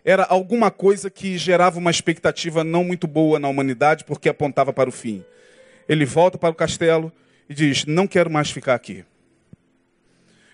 era 0.04 0.25
alguma 0.25 0.71
coisa 0.71 1.11
que 1.11 1.37
gerava 1.37 1.78
uma 1.78 1.90
expectativa 1.90 2.64
não 2.64 2.85
muito 2.85 3.07
boa 3.07 3.38
na 3.38 3.49
humanidade, 3.49 4.04
porque 4.04 4.28
apontava 4.28 4.73
para 4.73 4.88
o 4.88 4.92
fim. 4.92 5.25
Ele 5.88 6.04
volta 6.04 6.38
para 6.38 6.50
o 6.50 6.54
castelo 6.54 7.12
e 7.49 7.54
diz: 7.54 7.85
Não 7.85 8.07
quero 8.07 8.30
mais 8.30 8.50
ficar 8.50 8.75
aqui. 8.75 9.04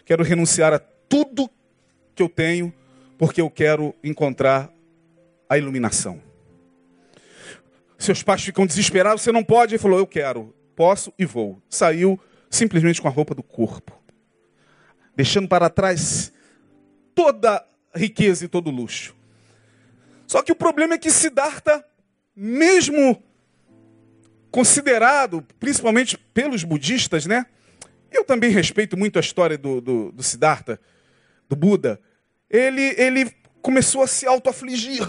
Quero 0.04 0.24
renunciar 0.24 0.72
a 0.72 0.78
tudo 0.78 1.50
que 2.14 2.22
eu 2.22 2.28
tenho, 2.28 2.72
porque 3.18 3.40
eu 3.40 3.50
quero 3.50 3.94
encontrar 4.02 4.72
a 5.48 5.58
iluminação. 5.58 6.20
Seus 7.98 8.22
pais 8.22 8.42
ficam 8.42 8.66
desesperados, 8.66 9.22
você 9.22 9.32
não 9.32 9.44
pode. 9.44 9.74
Ele 9.74 9.82
falou: 9.82 9.98
Eu 9.98 10.06
quero, 10.06 10.54
posso 10.74 11.12
e 11.18 11.24
vou. 11.24 11.60
Saiu 11.68 12.18
simplesmente 12.50 13.00
com 13.00 13.08
a 13.08 13.10
roupa 13.10 13.34
do 13.34 13.42
corpo, 13.42 13.92
deixando 15.14 15.48
para 15.48 15.68
trás 15.68 16.32
toda 17.14 17.64
riqueza 17.94 18.44
e 18.44 18.48
todo 18.48 18.70
luxo. 18.70 19.15
Só 20.26 20.42
que 20.42 20.52
o 20.52 20.56
problema 20.56 20.94
é 20.94 20.98
que 20.98 21.10
Siddhartha, 21.10 21.84
mesmo 22.34 23.22
considerado, 24.50 25.46
principalmente 25.60 26.16
pelos 26.16 26.64
budistas, 26.64 27.26
né? 27.26 27.46
Eu 28.10 28.24
também 28.24 28.50
respeito 28.50 28.96
muito 28.96 29.18
a 29.18 29.20
história 29.20 29.58
do, 29.58 29.80
do, 29.80 30.12
do 30.12 30.22
Siddhartha, 30.22 30.80
do 31.48 31.54
Buda. 31.54 32.00
Ele, 32.48 32.94
ele 32.96 33.30
começou 33.60 34.02
a 34.02 34.06
se 34.06 34.26
auto-afligir. 34.26 35.06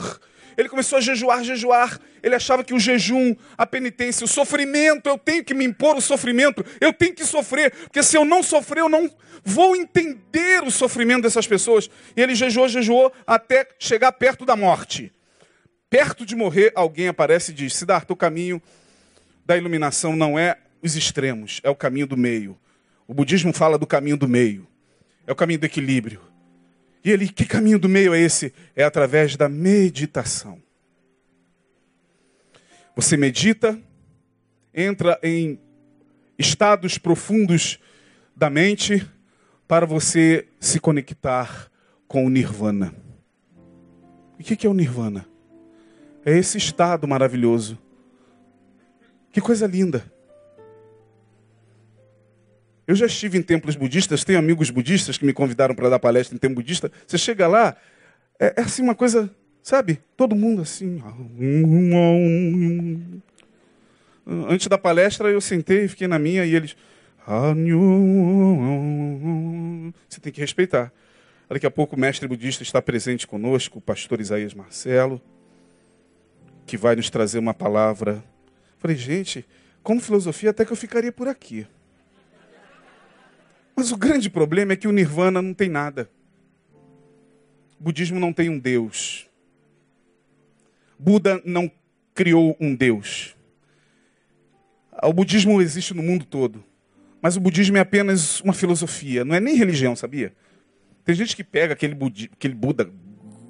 Ele 0.57 0.67
começou 0.67 0.97
a 0.97 1.01
jejuar, 1.01 1.43
jejuar. 1.43 1.99
Ele 2.23 2.33
achava 2.33 2.63
que 2.63 2.73
o 2.73 2.79
jejum, 2.79 3.35
a 3.55 3.65
penitência, 3.65 4.25
o 4.25 4.27
sofrimento, 4.27 5.07
eu 5.07 5.17
tenho 5.17 5.43
que 5.43 5.53
me 5.53 5.63
impor 5.63 5.95
o 5.95 6.01
sofrimento, 6.01 6.65
eu 6.81 6.91
tenho 6.91 7.13
que 7.13 7.23
sofrer, 7.23 7.71
porque 7.71 8.01
se 8.01 8.17
eu 8.17 8.25
não 8.25 8.41
sofrer, 8.41 8.81
eu 8.81 8.89
não 8.89 9.09
vou 9.43 9.75
entender 9.75 10.63
o 10.63 10.71
sofrimento 10.71 11.21
dessas 11.21 11.45
pessoas. 11.45 11.89
E 12.15 12.21
ele 12.21 12.33
jejuou, 12.33 12.67
jejuou 12.67 13.13
até 13.25 13.67
chegar 13.77 14.11
perto 14.13 14.45
da 14.45 14.55
morte. 14.55 15.13
Perto 15.89 16.25
de 16.25 16.35
morrer, 16.35 16.73
alguém 16.75 17.07
aparece 17.07 17.51
e 17.51 17.53
diz: 17.53 17.75
Siddhartha, 17.75 18.11
o 18.11 18.17
caminho 18.17 18.61
da 19.45 19.55
iluminação 19.55 20.15
não 20.15 20.37
é 20.37 20.57
os 20.81 20.95
extremos, 20.95 21.61
é 21.63 21.69
o 21.69 21.75
caminho 21.75 22.07
do 22.07 22.17
meio. 22.17 22.57
O 23.07 23.13
budismo 23.13 23.53
fala 23.53 23.77
do 23.77 23.87
caminho 23.87 24.17
do 24.17 24.27
meio, 24.27 24.67
é 25.25 25.31
o 25.31 25.35
caminho 25.35 25.59
do 25.59 25.65
equilíbrio. 25.65 26.26
E 27.03 27.11
ele, 27.11 27.27
que 27.29 27.45
caminho 27.45 27.79
do 27.79 27.87
meio 27.87 28.13
é 28.13 28.19
esse? 28.19 28.53
É 28.75 28.83
através 28.83 29.35
da 29.35 29.47
meditação. 29.47 30.61
Você 32.95 33.15
medita, 33.15 33.79
entra 34.73 35.19
em 35.21 35.59
estados 36.37 36.97
profundos 36.97 37.79
da 38.35 38.49
mente 38.49 39.07
para 39.67 39.85
você 39.85 40.47
se 40.59 40.79
conectar 40.79 41.71
com 42.07 42.25
o 42.25 42.29
nirvana. 42.29 42.93
E 44.39 44.41
o 44.41 44.45
que 44.45 44.65
é 44.65 44.69
o 44.69 44.73
nirvana? 44.73 45.27
É 46.25 46.37
esse 46.37 46.57
estado 46.57 47.07
maravilhoso. 47.07 47.77
Que 49.31 49.41
coisa 49.41 49.67
linda. 49.67 50.11
Eu 52.87 52.95
já 52.95 53.05
estive 53.05 53.37
em 53.37 53.41
templos 53.41 53.75
budistas, 53.75 54.23
tenho 54.23 54.39
amigos 54.39 54.69
budistas 54.69 55.17
que 55.17 55.25
me 55.25 55.33
convidaram 55.33 55.75
para 55.75 55.89
dar 55.89 55.99
palestra 55.99 56.33
em 56.33 56.39
templo 56.39 56.55
budista. 56.55 56.89
Você 57.05 57.17
chega 57.17 57.45
lá, 57.45 57.75
é, 58.39 58.53
é 58.55 58.61
assim 58.61 58.81
uma 58.81 58.95
coisa, 58.95 59.29
sabe? 59.61 59.99
Todo 60.15 60.33
mundo 60.33 60.61
assim. 60.61 61.03
Antes 64.25 64.67
da 64.67 64.77
palestra 64.77 65.29
eu 65.29 65.41
sentei 65.41 65.89
fiquei 65.89 66.07
na 66.07 66.17
minha 66.17 66.45
e 66.45 66.55
eles. 66.55 66.77
Você 70.07 70.21
tem 70.21 70.31
que 70.31 70.39
respeitar. 70.39 70.93
Daqui 71.49 71.65
a 71.65 71.71
pouco 71.71 71.97
o 71.97 71.99
mestre 71.99 72.25
budista 72.25 72.63
está 72.63 72.81
presente 72.81 73.27
conosco, 73.27 73.79
o 73.79 73.81
pastor 73.81 74.21
Isaías 74.21 74.53
Marcelo, 74.53 75.21
que 76.65 76.77
vai 76.77 76.95
nos 76.95 77.09
trazer 77.09 77.39
uma 77.39 77.53
palavra. 77.53 78.23
Falei, 78.77 78.95
gente, 78.95 79.45
como 79.83 79.99
filosofia 79.99 80.51
até 80.51 80.63
que 80.63 80.71
eu 80.71 80.77
ficaria 80.77 81.11
por 81.11 81.27
aqui. 81.27 81.67
Mas 83.77 83.91
o 83.91 83.95
grande 83.95 84.27
problema 84.27 84.73
é 84.73 84.75
que 84.75 84.87
o 84.87 84.91
nirvana 84.91 85.39
não 85.39 85.53
tem 85.53 85.69
nada. 85.69 86.09
O 87.79 87.83
budismo 87.83 88.19
não 88.19 88.33
tem 88.33 88.49
um 88.49 88.57
Deus. 88.57 89.29
Buda 90.97 91.39
não 91.45 91.71
criou 92.15 92.57
um 92.59 92.73
Deus. 92.73 93.35
O 95.03 95.13
budismo 95.13 95.61
existe 95.61 95.93
no 95.93 96.01
mundo 96.01 96.25
todo. 96.25 96.63
Mas 97.21 97.37
o 97.37 97.39
budismo 97.39 97.77
é 97.77 97.79
apenas 97.79 98.41
uma 98.41 98.53
filosofia, 98.53 99.23
não 99.23 99.35
é 99.35 99.39
nem 99.39 99.55
religião, 99.55 99.95
sabia? 99.95 100.33
Tem 101.05 101.13
gente 101.13 101.35
que 101.35 101.43
pega 101.43 101.73
aquele, 101.73 101.93
budi 101.93 102.31
aquele 102.33 102.55
Buda 102.55 102.89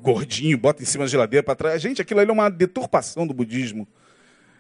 gordinho, 0.01 0.57
bota 0.57 0.83
em 0.83 0.85
cima 0.85 1.05
da 1.05 1.09
geladeira 1.09 1.43
para 1.43 1.55
trás. 1.55 1.81
Gente, 1.81 2.01
aquilo 2.01 2.19
ali 2.19 2.29
é 2.29 2.33
uma 2.33 2.49
deturpação 2.49 3.25
do 3.25 3.33
budismo. 3.33 3.87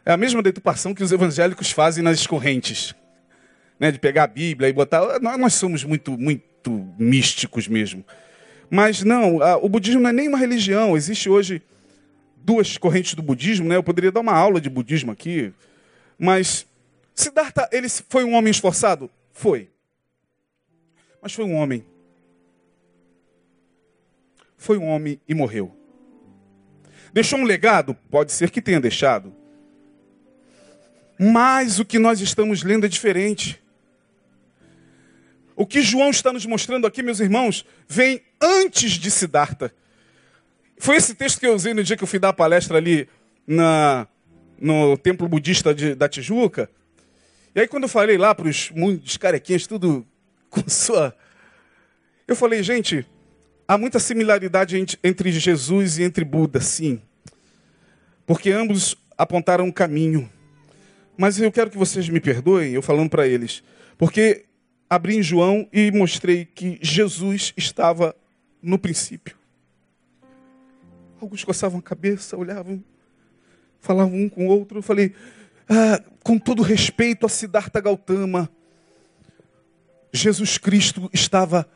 É 0.05 0.13
a 0.13 0.17
mesma 0.17 0.41
deturpação 0.41 0.93
que 0.93 1.03
os 1.03 1.11
evangélicos 1.11 1.71
fazem 1.71 2.01
nas 2.01 2.25
correntes 2.25 2.95
né, 3.79 3.91
de 3.91 3.99
pegar 3.99 4.23
a 4.23 4.27
Bíblia 4.27 4.69
e 4.69 4.73
botar. 4.73 5.19
Nós, 5.19 5.53
somos 5.53 5.83
muito, 5.83 6.17
muito 6.17 6.93
místicos 6.97 7.67
mesmo. 7.67 8.05
Mas 8.69 9.03
não, 9.03 9.37
o 9.61 9.69
budismo 9.69 10.01
não 10.01 10.09
é 10.09 10.13
nem 10.13 10.27
uma 10.27 10.37
religião. 10.37 10.95
Existe 10.97 11.29
hoje 11.29 11.61
duas 12.37 12.77
correntes 12.77 13.13
do 13.13 13.21
budismo, 13.21 13.67
né? 13.67 13.75
Eu 13.75 13.83
poderia 13.83 14.11
dar 14.11 14.21
uma 14.21 14.33
aula 14.33 14.59
de 14.59 14.69
budismo 14.69 15.11
aqui, 15.11 15.53
mas 16.17 16.65
Siddhartha, 17.13 17.67
ele 17.71 17.89
foi 17.89 18.23
um 18.23 18.33
homem 18.33 18.51
esforçado? 18.51 19.09
Foi. 19.31 19.69
Mas 21.21 21.33
foi 21.33 21.45
um 21.45 21.55
homem. 21.55 21.83
Foi 24.55 24.77
um 24.77 24.85
homem 24.85 25.19
e 25.27 25.33
morreu. 25.33 25.75
Deixou 27.11 27.39
um 27.39 27.43
legado? 27.43 27.95
Pode 28.09 28.31
ser 28.31 28.51
que 28.51 28.61
tenha 28.61 28.79
deixado. 28.79 29.33
Mas 31.19 31.79
o 31.79 31.85
que 31.85 31.97
nós 31.97 32.21
estamos 32.21 32.63
lendo 32.63 32.85
é 32.85 32.89
diferente. 32.89 33.59
O 35.57 35.65
que 35.65 35.81
João 35.81 36.11
está 36.11 36.31
nos 36.31 36.45
mostrando 36.45 36.85
aqui, 36.85 37.01
meus 37.01 37.19
irmãos, 37.19 37.65
vem 37.89 38.21
antes 38.39 38.91
de 38.91 39.09
Siddhartha. 39.09 39.73
Foi 40.77 40.95
esse 40.95 41.15
texto 41.15 41.39
que 41.39 41.47
eu 41.47 41.55
usei 41.55 41.73
no 41.73 41.83
dia 41.83 41.97
que 41.97 42.03
eu 42.03 42.07
fui 42.07 42.19
dar 42.19 42.29
a 42.29 42.33
palestra 42.33 42.77
ali 42.77 43.09
na, 43.47 44.07
no 44.61 44.95
templo 44.99 45.27
budista 45.27 45.73
de, 45.73 45.95
da 45.95 46.07
Tijuca. 46.07 46.69
E 47.55 47.59
aí, 47.59 47.67
quando 47.67 47.83
eu 47.83 47.89
falei 47.89 48.19
lá 48.19 48.35
para 48.35 48.47
os 48.47 48.69
mundos 48.69 49.17
carequinhas, 49.17 49.65
tudo 49.65 50.05
com 50.51 50.69
sua. 50.69 51.17
Eu 52.27 52.35
falei, 52.35 52.61
gente, 52.61 53.03
há 53.67 53.79
muita 53.79 53.97
similaridade 53.97 54.77
entre 55.03 55.31
Jesus 55.31 55.97
e 55.97 56.03
entre 56.03 56.23
Buda, 56.23 56.61
sim. 56.61 57.01
Porque 58.27 58.51
ambos 58.51 58.95
apontaram 59.17 59.65
um 59.65 59.71
caminho. 59.71 60.29
Mas 61.17 61.41
eu 61.41 61.51
quero 61.51 61.71
que 61.71 61.77
vocês 61.79 62.07
me 62.09 62.19
perdoem, 62.19 62.73
eu 62.73 62.83
falando 62.83 63.09
para 63.09 63.27
eles. 63.27 63.63
Porque 63.97 64.45
abri 64.89 65.17
em 65.17 65.23
João 65.23 65.67
e 65.71 65.91
mostrei 65.91 66.45
que 66.45 66.79
Jesus 66.81 67.53
estava 67.57 68.15
no 68.61 68.77
princípio. 68.79 69.35
Alguns 71.19 71.43
coçavam 71.43 71.79
a 71.79 71.81
cabeça, 71.81 72.37
olhavam, 72.37 72.83
falavam 73.79 74.15
um 74.15 74.29
com 74.29 74.47
o 74.47 74.49
outro. 74.49 74.79
Eu 74.79 74.83
falei, 74.83 75.13
ah, 75.67 76.01
com 76.23 76.37
todo 76.37 76.61
respeito 76.61 77.25
a 77.25 77.29
Siddhartha 77.29 77.81
Gautama, 77.81 78.49
Jesus 80.13 80.57
Cristo 80.57 81.09
estava 81.13 81.67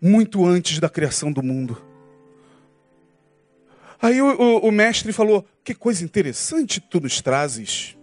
muito 0.00 0.44
antes 0.44 0.78
da 0.78 0.88
criação 0.88 1.30
do 1.30 1.42
mundo. 1.42 1.82
Aí 4.00 4.20
o, 4.20 4.26
o, 4.26 4.68
o 4.68 4.72
mestre 4.72 5.12
falou: 5.12 5.46
Que 5.64 5.74
coisa 5.74 6.04
interessante 6.04 6.80
tu 6.80 7.00
nos 7.00 7.20
trazes. 7.20 7.96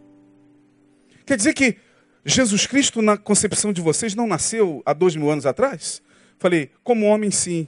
Quer 1.25 1.37
dizer 1.37 1.53
que 1.53 1.77
Jesus 2.25 2.65
Cristo, 2.65 3.01
na 3.01 3.17
concepção 3.17 3.73
de 3.73 3.81
vocês, 3.81 4.15
não 4.15 4.27
nasceu 4.27 4.81
há 4.85 4.93
dois 4.93 5.15
mil 5.15 5.29
anos 5.29 5.45
atrás? 5.45 6.01
Falei, 6.39 6.71
como 6.83 7.05
homem, 7.05 7.31
sim. 7.31 7.67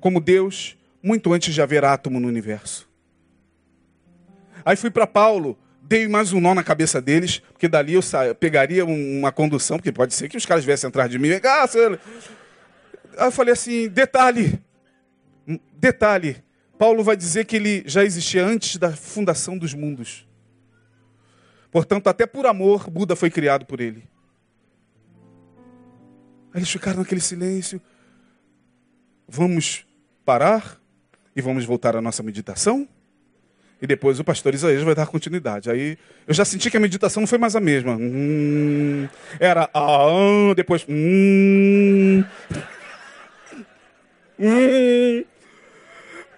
Como 0.00 0.20
Deus, 0.20 0.76
muito 1.02 1.32
antes 1.32 1.54
de 1.54 1.60
haver 1.60 1.84
átomo 1.84 2.18
no 2.18 2.28
universo. 2.28 2.88
Aí 4.64 4.76
fui 4.76 4.90
para 4.90 5.06
Paulo, 5.06 5.58
dei 5.82 6.08
mais 6.08 6.32
um 6.32 6.40
nó 6.40 6.54
na 6.54 6.62
cabeça 6.62 7.00
deles, 7.00 7.40
porque 7.52 7.68
dali 7.68 7.94
eu, 7.94 8.00
pegaria 8.38 8.84
uma 8.84 9.32
condução, 9.32 9.76
porque 9.76 9.92
pode 9.92 10.14
ser 10.14 10.28
que 10.28 10.36
os 10.36 10.46
caras 10.46 10.64
viessem 10.64 10.88
atrás 10.88 11.10
de 11.10 11.18
mim. 11.18 11.28
Ah. 11.44 11.66
Aí 13.18 13.26
eu 13.26 13.32
falei 13.32 13.52
assim: 13.52 13.88
detalhe, 13.88 14.58
detalhe. 15.74 16.42
Paulo 16.78 17.04
vai 17.04 17.16
dizer 17.16 17.44
que 17.44 17.56
ele 17.56 17.82
já 17.86 18.04
existia 18.04 18.44
antes 18.44 18.76
da 18.76 18.90
fundação 18.90 19.56
dos 19.56 19.74
mundos. 19.74 20.26
Portanto, 21.72 22.06
até 22.08 22.26
por 22.26 22.44
amor, 22.44 22.90
Buda 22.90 23.16
foi 23.16 23.30
criado 23.30 23.64
por 23.64 23.80
ele. 23.80 24.04
Aí 26.52 26.60
eles 26.60 26.70
ficaram 26.70 26.98
naquele 26.98 27.20
silêncio. 27.20 27.80
Vamos 29.26 29.86
parar 30.22 30.78
e 31.34 31.40
vamos 31.40 31.64
voltar 31.64 31.96
à 31.96 32.02
nossa 32.02 32.22
meditação? 32.22 32.86
E 33.80 33.86
depois 33.86 34.20
o 34.20 34.24
pastor 34.24 34.52
Isaías 34.52 34.82
vai 34.82 34.94
dar 34.94 35.06
continuidade. 35.06 35.70
Aí 35.70 35.96
eu 36.28 36.34
já 36.34 36.44
senti 36.44 36.70
que 36.70 36.76
a 36.76 36.80
meditação 36.80 37.22
não 37.22 37.26
foi 37.26 37.38
mais 37.38 37.56
a 37.56 37.60
mesma. 37.60 37.96
Hum, 37.98 39.08
era 39.40 39.70
ah, 39.72 40.52
depois. 40.54 40.84
Hum, 40.86 42.22
hum, 44.38 45.24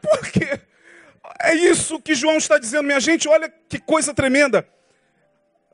porque 0.01 0.61
é 1.43 1.55
isso 1.55 2.01
que 2.01 2.15
João 2.15 2.37
está 2.37 2.57
dizendo, 2.57 2.85
minha 2.85 3.01
gente. 3.01 3.29
Olha 3.29 3.53
que 3.69 3.81
coisa 3.81 4.15
tremenda. 4.15 4.65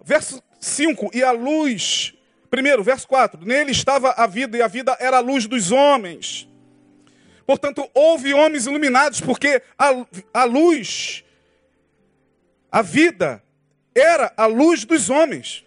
Verso 0.05 0.43
5, 0.61 1.11
e 1.15 1.23
a 1.23 1.33
luz. 1.33 2.15
Primeiro, 2.51 2.83
verso 2.83 3.07
4. 3.07 3.45
Nele 3.45 3.71
estava 3.71 4.11
a 4.11 4.27
vida, 4.27 4.57
e 4.57 4.63
a 4.63 4.69
vida 4.69 4.97
era 5.01 5.19
a 5.19 5.21
luz 5.21 5.47
dos 5.47 5.71
homens. 5.71 6.49
Portanto, 7.47 7.89
houve 7.95 8.33
homens 8.33 8.67
iluminados, 8.67 9.21
porque 9.21 9.63
a, 9.79 10.07
a 10.33 10.45
luz, 10.45 11.25
a 12.71 12.83
vida, 12.83 13.43
era 13.95 14.33
a 14.37 14.47
luz 14.47 14.85
dos 14.85 15.11
homens. 15.11 15.65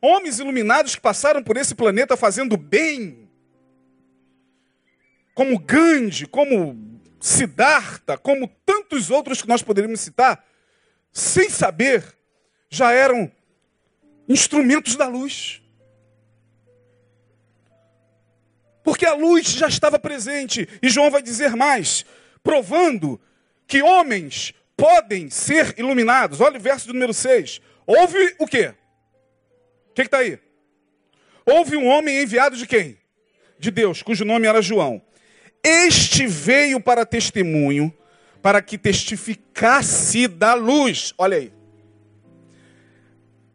Homens 0.00 0.38
iluminados 0.38 0.94
que 0.94 1.00
passaram 1.00 1.42
por 1.42 1.56
esse 1.56 1.74
planeta 1.74 2.16
fazendo 2.16 2.56
bem, 2.56 3.28
como 5.34 5.58
Gandhi, 5.58 6.26
como 6.26 7.00
Siddhartha, 7.20 8.16
como 8.16 8.48
tantos 8.64 9.10
outros 9.10 9.42
que 9.42 9.48
nós 9.48 9.62
poderíamos 9.62 10.00
citar, 10.00 10.44
sem 11.12 11.50
saber 11.50 12.15
já 12.76 12.92
eram 12.92 13.30
instrumentos 14.28 14.96
da 14.96 15.06
luz. 15.06 15.62
Porque 18.84 19.04
a 19.04 19.14
luz 19.14 19.48
já 19.48 19.66
estava 19.66 19.98
presente. 19.98 20.68
E 20.80 20.88
João 20.88 21.10
vai 21.10 21.22
dizer 21.22 21.56
mais, 21.56 22.04
provando 22.42 23.20
que 23.66 23.82
homens 23.82 24.54
podem 24.76 25.28
ser 25.28 25.74
iluminados. 25.76 26.40
Olha 26.40 26.58
o 26.58 26.62
verso 26.62 26.92
número 26.92 27.12
6. 27.12 27.60
Houve 27.84 28.36
o 28.38 28.46
quê? 28.46 28.74
O 29.90 29.94
que 29.94 30.02
está 30.02 30.18
aí? 30.18 30.38
Houve 31.44 31.76
um 31.76 31.86
homem 31.86 32.22
enviado 32.22 32.56
de 32.56 32.66
quem? 32.66 32.98
De 33.58 33.70
Deus, 33.70 34.02
cujo 34.02 34.24
nome 34.24 34.46
era 34.46 34.60
João. 34.60 35.02
Este 35.64 36.26
veio 36.26 36.80
para 36.80 37.06
testemunho, 37.06 37.92
para 38.42 38.60
que 38.62 38.76
testificasse 38.76 40.28
da 40.28 40.54
luz. 40.54 41.12
Olha 41.18 41.38
aí. 41.38 41.55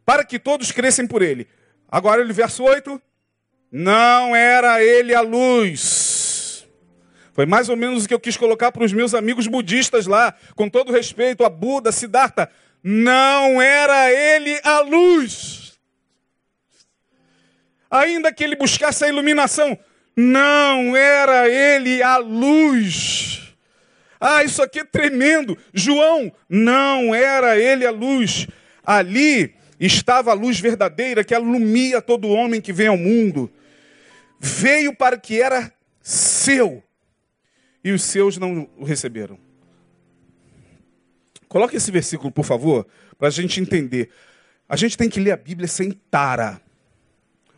Para 0.06 0.24
que 0.24 0.40
todos 0.40 0.72
crescem 0.72 1.08
por 1.08 1.22
ele. 1.22 1.48
Agora, 1.90 2.24
o 2.24 2.34
verso 2.34 2.64
8. 2.64 3.02
Não 3.72 4.36
era 4.36 4.84
ele 4.84 5.14
a 5.14 5.22
luz. 5.22 6.68
Foi 7.34 7.46
mais 7.46 7.70
ou 7.70 7.78
menos 7.78 8.04
o 8.04 8.08
que 8.08 8.14
eu 8.14 8.20
quis 8.20 8.36
colocar 8.36 8.72
para 8.72 8.84
os 8.84 8.92
meus 8.92 9.14
amigos 9.14 9.48
budistas 9.48 10.06
lá, 10.06 10.36
com 10.56 10.70
todo 10.70 10.92
respeito 10.92 11.46
a 11.46 11.50
Buda, 11.50 11.92
Siddhartha. 11.92 12.50
Não 12.84 13.62
era 13.62 14.12
ele 14.12 14.60
a 14.64 14.82
luz. 14.82 15.80
Ainda 17.90 18.34
que 18.34 18.44
ele 18.44 18.56
buscasse 18.56 19.06
a 19.06 19.08
iluminação, 19.08 19.78
não 20.16 20.96
era 20.96 21.48
ele 21.48 22.02
a 22.04 22.18
luz. 22.18 23.54
Ah, 24.20 24.44
isso 24.44 24.62
aqui 24.62 24.80
é 24.80 24.84
tremendo. 24.84 25.58
João, 25.74 26.32
não 26.50 27.16
era 27.16 27.58
ele 27.58 27.86
a 27.86 27.92
luz. 27.92 28.48
Ali 28.84 29.56
estava 29.86 30.32
a 30.32 30.36
luz 30.36 30.60
verdadeira 30.60 31.24
que 31.24 31.34
alumia 31.34 32.02
todo 32.02 32.30
homem 32.30 32.62
que 32.62 32.72
vem 32.72 32.88
ao 32.88 32.98
mundo 32.98 33.52
veio 34.40 34.96
para 34.96 35.18
que 35.18 35.42
era 35.42 35.72
seu 36.02 36.84
e 37.84 37.92
os 37.92 38.04
seus 38.04 38.38
não 38.38 38.68
o 38.78 38.84
receberam. 38.84 39.38
Coloque 41.48 41.76
esse 41.76 41.92
versículo, 41.92 42.32
por 42.32 42.46
favor, 42.46 42.88
para 43.18 43.28
a 43.28 43.32
gente 43.32 43.60
entender. 43.60 44.10
A 44.68 44.76
gente 44.76 44.98
tem 44.98 45.10
que 45.10 45.20
ler 45.20 45.32
a 45.32 45.38
Bíblia 45.38 45.68
sem 45.68 45.92
tara. 45.92 46.62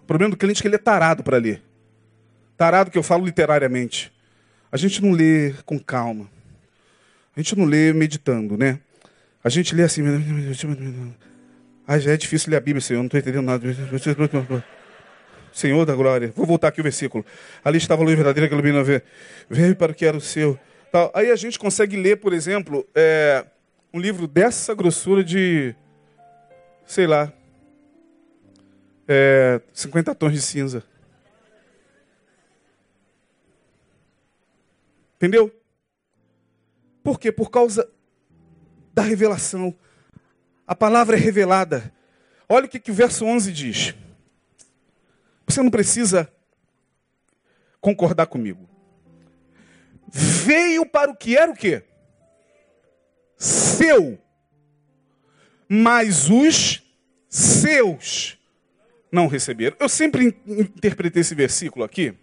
O 0.02 0.06
problema 0.06 0.32
do 0.32 0.38
cliente 0.38 0.60
é 0.60 0.62
que 0.62 0.68
ele 0.68 0.76
é 0.76 0.80
tarado 0.80 1.24
para 1.24 1.38
ler. 1.38 1.62
Tarado 2.58 2.92
que 2.92 2.98
eu 2.98 3.04
falo 3.04 3.24
literariamente. 3.24 4.12
A 4.72 4.78
gente 4.78 5.02
não 5.02 5.12
lê 5.12 5.54
com 5.66 5.80
calma. 5.80 6.30
A 7.36 7.40
gente 7.40 7.56
não 7.56 7.66
lê 7.66 7.94
meditando, 7.94 8.58
né? 8.58 8.80
A 9.44 9.50
gente 9.50 9.76
lê 9.76 9.84
assim. 9.84 10.02
Ah, 11.86 12.00
já 12.00 12.14
é 12.14 12.18
difícil 12.18 12.52
ler 12.52 12.58
a 12.58 12.62
Bíblia, 12.62 12.82
Senhor, 12.82 13.00
não 13.00 13.08
estou 13.08 13.20
entendendo 13.20 13.46
nada. 13.46 13.66
Senhor 15.52 15.86
da 15.86 15.94
glória. 15.94 16.34
Vou 16.36 16.46
voltar 16.46 16.70
aqui 16.70 16.80
o 16.80 16.84
versículo. 16.84 17.26
Ali 17.64 17.78
estava 17.78 18.02
a 18.02 18.06
luz 18.06 18.16
verdadeira 18.16 18.48
que 18.48 18.56
ilumina 18.56 18.84
ver. 18.84 19.04
Veio 19.50 19.76
para 19.76 19.92
o 19.92 19.96
que 19.96 20.06
era 20.06 20.18
o 20.18 20.22
seu. 20.22 20.58
Tal. 20.92 21.12
Aí 21.14 21.30
a 21.30 21.36
gente 21.36 21.60
consegue 21.60 21.96
ler, 21.96 22.18
por 22.18 22.34
exemplo, 22.34 22.88
é, 22.96 23.46
um 23.94 24.00
livro 24.00 24.28
dessa 24.28 24.74
grossura 24.74 25.24
de, 25.24 25.76
sei 26.86 27.06
lá, 27.06 27.32
é, 29.08 29.62
50 29.74 30.16
tons 30.16 30.34
de 30.34 30.42
cinza. 30.42 30.84
Entendeu? 35.18 35.52
Por 37.04 37.20
quê? 37.20 37.32
Por 37.32 37.52
causa 37.52 37.88
da 38.94 39.04
revelação. 39.04 39.76
A 40.66 40.76
palavra 40.76 41.16
é 41.16 41.20
revelada. 41.20 41.94
Olha 42.48 42.66
o 42.66 42.70
que, 42.70 42.80
que 42.80 42.92
o 42.92 42.94
verso 42.94 43.26
11 43.26 43.52
diz. 43.52 43.96
Você 45.46 45.62
não 45.62 45.70
precisa 45.70 46.32
concordar 47.82 48.28
comigo. 48.28 48.70
Veio 50.08 50.86
para 50.86 51.12
o 51.12 51.16
que 51.16 51.36
era 51.36 51.52
o 51.52 51.56
quê? 51.56 51.84
Seu. 53.38 54.18
Mas 55.68 56.30
os 56.30 56.82
seus 57.28 58.38
não 59.12 59.28
receberam. 59.28 59.76
Eu 59.80 59.90
sempre 59.90 60.36
interpretei 60.48 61.22
esse 61.22 61.36
versículo 61.36 61.84
aqui. 61.84 62.14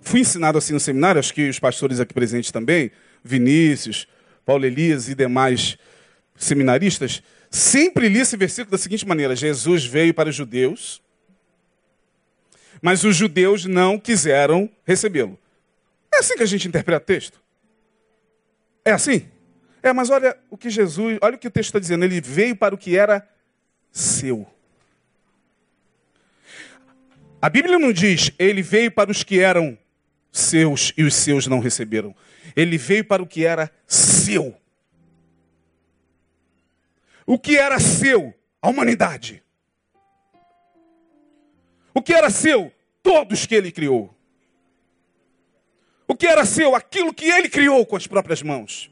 Fui 0.00 0.20
ensinado 0.20 0.56
assim 0.56 0.72
no 0.72 0.80
seminário, 0.80 1.18
acho 1.18 1.34
que 1.34 1.48
os 1.48 1.58
pastores 1.58 2.00
aqui 2.00 2.14
presentes 2.14 2.50
também, 2.50 2.90
Vinícius, 3.22 4.06
Paulo 4.44 4.64
Elias 4.64 5.08
e 5.08 5.14
demais 5.14 5.76
seminaristas, 6.38 7.22
sempre 7.50 8.08
li 8.08 8.20
esse 8.20 8.36
versículo 8.36 8.70
da 8.70 8.78
seguinte 8.78 9.06
maneira: 9.06 9.36
Jesus 9.36 9.84
veio 9.84 10.14
para 10.14 10.28
os 10.28 10.34
judeus 10.34 11.02
mas 12.80 13.04
os 13.04 13.16
judeus 13.16 13.64
não 13.64 13.98
quiseram 13.98 14.70
recebê-lo. 14.84 15.38
É 16.12 16.18
assim 16.18 16.36
que 16.36 16.42
a 16.42 16.46
gente 16.46 16.68
interpreta 16.68 17.02
o 17.02 17.06
texto? 17.06 17.40
É 18.84 18.92
assim? 18.92 19.28
É, 19.82 19.92
mas 19.92 20.10
olha 20.10 20.36
o 20.50 20.56
que 20.56 20.70
Jesus, 20.70 21.18
olha 21.20 21.36
o 21.36 21.38
que 21.38 21.48
o 21.48 21.50
texto 21.50 21.68
está 21.68 21.78
dizendo. 21.78 22.04
Ele 22.04 22.20
veio 22.20 22.56
para 22.56 22.74
o 22.74 22.78
que 22.78 22.96
era 22.96 23.28
seu. 23.92 24.46
A 27.40 27.48
Bíblia 27.48 27.78
não 27.78 27.92
diz, 27.92 28.32
ele 28.38 28.62
veio 28.62 28.90
para 28.90 29.10
os 29.10 29.22
que 29.22 29.38
eram 29.38 29.78
seus 30.32 30.92
e 30.96 31.04
os 31.04 31.14
seus 31.14 31.46
não 31.46 31.60
receberam. 31.60 32.14
Ele 32.56 32.76
veio 32.76 33.04
para 33.04 33.22
o 33.22 33.26
que 33.26 33.44
era 33.44 33.70
seu. 33.86 34.56
O 37.28 37.38
que 37.38 37.58
era 37.58 37.78
seu? 37.78 38.32
A 38.62 38.70
humanidade. 38.70 39.42
O 41.92 42.00
que 42.00 42.14
era 42.14 42.30
seu? 42.30 42.72
Todos 43.02 43.44
que 43.44 43.54
ele 43.54 43.70
criou. 43.70 44.16
O 46.06 46.16
que 46.16 46.26
era 46.26 46.46
seu? 46.46 46.74
Aquilo 46.74 47.12
que 47.12 47.26
ele 47.26 47.50
criou 47.50 47.84
com 47.84 47.96
as 47.96 48.06
próprias 48.06 48.42
mãos. 48.42 48.90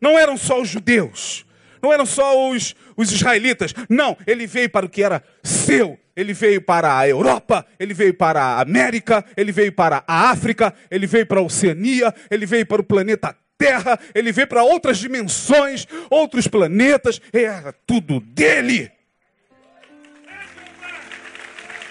Não 0.00 0.16
eram 0.16 0.36
só 0.36 0.60
os 0.60 0.68
judeus, 0.68 1.44
não 1.82 1.92
eram 1.92 2.06
só 2.06 2.48
os, 2.50 2.76
os 2.96 3.10
israelitas. 3.10 3.74
Não, 3.88 4.16
ele 4.28 4.46
veio 4.46 4.70
para 4.70 4.86
o 4.86 4.88
que 4.88 5.02
era 5.02 5.20
seu. 5.42 5.98
Ele 6.14 6.32
veio 6.32 6.62
para 6.62 6.96
a 6.96 7.08
Europa, 7.08 7.66
ele 7.80 7.92
veio 7.92 8.14
para 8.14 8.40
a 8.40 8.60
América, 8.60 9.24
ele 9.36 9.50
veio 9.50 9.72
para 9.72 10.04
a 10.06 10.30
África, 10.30 10.72
ele 10.88 11.06
veio 11.08 11.26
para 11.26 11.40
a 11.40 11.42
Oceania, 11.42 12.14
ele 12.30 12.46
veio 12.46 12.64
para 12.64 12.80
o 12.80 12.84
planeta 12.84 13.36
Terra, 13.58 13.98
ele 14.14 14.32
veio 14.32 14.46
para 14.46 14.62
outras 14.62 14.98
dimensões, 14.98 15.86
outros 16.10 16.46
planetas, 16.46 17.20
era 17.32 17.72
tudo 17.86 18.20
dele. 18.20 18.90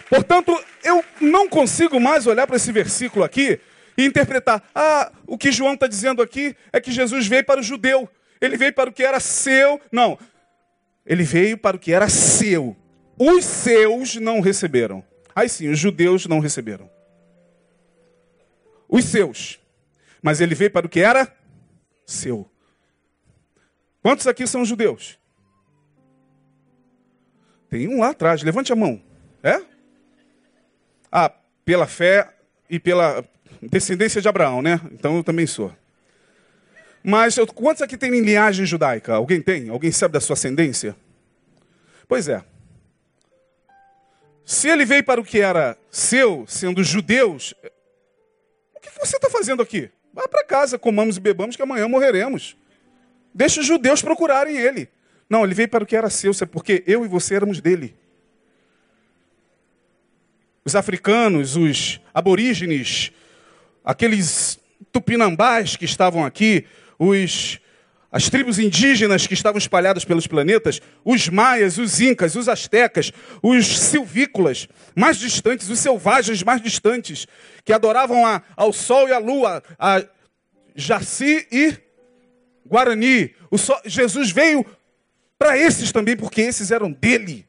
Portanto, 0.09 0.57
eu 0.83 1.03
não 1.19 1.49
consigo 1.49 1.99
mais 1.99 2.27
olhar 2.27 2.45
para 2.45 2.55
esse 2.55 2.71
versículo 2.71 3.25
aqui 3.25 3.59
e 3.97 4.05
interpretar: 4.05 4.63
ah, 4.73 5.11
o 5.25 5.37
que 5.37 5.51
João 5.51 5.73
está 5.73 5.87
dizendo 5.87 6.21
aqui 6.21 6.55
é 6.71 6.79
que 6.79 6.91
Jesus 6.91 7.27
veio 7.27 7.43
para 7.43 7.59
o 7.59 7.63
judeu, 7.63 8.07
ele 8.39 8.57
veio 8.57 8.73
para 8.73 8.89
o 8.89 8.93
que 8.93 9.03
era 9.03 9.19
seu. 9.19 9.81
Não, 9.91 10.17
ele 11.05 11.23
veio 11.23 11.57
para 11.57 11.75
o 11.75 11.79
que 11.79 11.91
era 11.91 12.07
seu. 12.09 12.75
Os 13.17 13.45
seus 13.45 14.15
não 14.15 14.39
receberam. 14.41 15.03
Aí 15.35 15.49
sim, 15.49 15.69
os 15.69 15.79
judeus 15.79 16.25
não 16.27 16.39
receberam. 16.39 16.89
Os 18.87 19.05
seus. 19.05 19.59
Mas 20.21 20.41
ele 20.41 20.55
veio 20.55 20.71
para 20.71 20.85
o 20.85 20.89
que 20.89 20.99
era 20.99 21.31
seu. 22.05 22.49
Quantos 24.01 24.27
aqui 24.27 24.45
são 24.45 24.63
judeus? 24.63 25.17
Tem 27.69 27.87
um 27.87 27.99
lá 27.99 28.09
atrás, 28.09 28.43
levante 28.43 28.71
a 28.71 28.75
mão. 28.75 29.01
É? 29.41 29.61
Ah, 31.11 31.31
pela 31.63 31.87
fé 31.87 32.33
e 32.69 32.79
pela 32.79 33.23
descendência 33.61 34.21
de 34.21 34.27
Abraão, 34.27 34.61
né? 34.61 34.79
Então 34.91 35.17
eu 35.17 35.23
também 35.23 35.47
sou. 35.47 35.73
Mas 37.03 37.37
eu, 37.37 37.45
quantos 37.45 37.81
aqui 37.81 37.97
tem 37.97 38.09
linhagem 38.09 38.65
judaica? 38.65 39.13
Alguém 39.13 39.41
tem? 39.41 39.69
Alguém 39.69 39.91
sabe 39.91 40.13
da 40.13 40.19
sua 40.19 40.33
ascendência? 40.33 40.95
Pois 42.07 42.27
é. 42.27 42.43
Se 44.45 44.67
ele 44.69 44.85
veio 44.85 45.03
para 45.03 45.19
o 45.19 45.23
que 45.23 45.39
era 45.39 45.77
seu, 45.89 46.45
sendo 46.47 46.83
judeus, 46.83 47.53
o 48.75 48.79
que 48.79 48.89
você 48.99 49.17
está 49.17 49.29
fazendo 49.29 49.61
aqui? 49.61 49.89
Vá 50.15 50.27
para 50.27 50.43
casa, 50.43 50.79
comamos 50.79 51.17
e 51.17 51.19
bebamos, 51.19 51.55
que 51.55 51.61
amanhã 51.61 51.87
morreremos. 51.87 52.57
Deixa 53.31 53.59
os 53.59 53.67
judeus 53.67 54.01
procurarem 54.01 54.57
ele. 54.57 54.89
Não, 55.29 55.43
ele 55.43 55.53
veio 55.53 55.69
para 55.69 55.83
o 55.83 55.87
que 55.87 55.95
era 55.95 56.09
seu, 56.09 56.31
porque 56.51 56.83
eu 56.87 57.05
e 57.05 57.07
você 57.07 57.35
éramos 57.35 57.61
dele 57.61 57.95
os 60.65 60.75
africanos, 60.75 61.55
os 61.55 62.01
aborígenes, 62.11 63.11
aqueles 63.83 64.59
tupinambás 64.91 65.75
que 65.75 65.85
estavam 65.85 66.25
aqui, 66.25 66.65
os, 66.97 67.59
as 68.15 68.29
tribos 68.29 68.59
indígenas 68.59 69.27
que 69.27 69.33
estavam 69.33 69.57
espalhadas 69.57 70.05
pelos 70.05 70.25
planetas, 70.25 70.81
os 71.03 71.27
maias, 71.27 71.77
os 71.77 71.99
incas, 71.99 72.37
os 72.37 72.47
astecas, 72.47 73.11
os 73.43 73.77
silvícolas 73.77 74.69
mais 74.95 75.17
distantes, 75.17 75.69
os 75.69 75.79
selvagens 75.79 76.41
mais 76.41 76.61
distantes, 76.61 77.27
que 77.65 77.73
adoravam 77.73 78.25
a, 78.25 78.41
ao 78.55 78.71
sol 78.71 79.09
e 79.09 79.11
à 79.11 79.17
lua, 79.17 79.61
a 79.77 80.01
Jaci 80.73 81.45
e 81.51 81.73
Guarani. 82.65 83.35
Sol, 83.57 83.81
Jesus 83.83 84.31
veio 84.31 84.65
Para 85.37 85.57
esses 85.57 85.91
também, 85.91 86.15
porque 86.15 86.39
esses 86.39 86.71
eram 86.71 86.93
dele. 86.93 87.45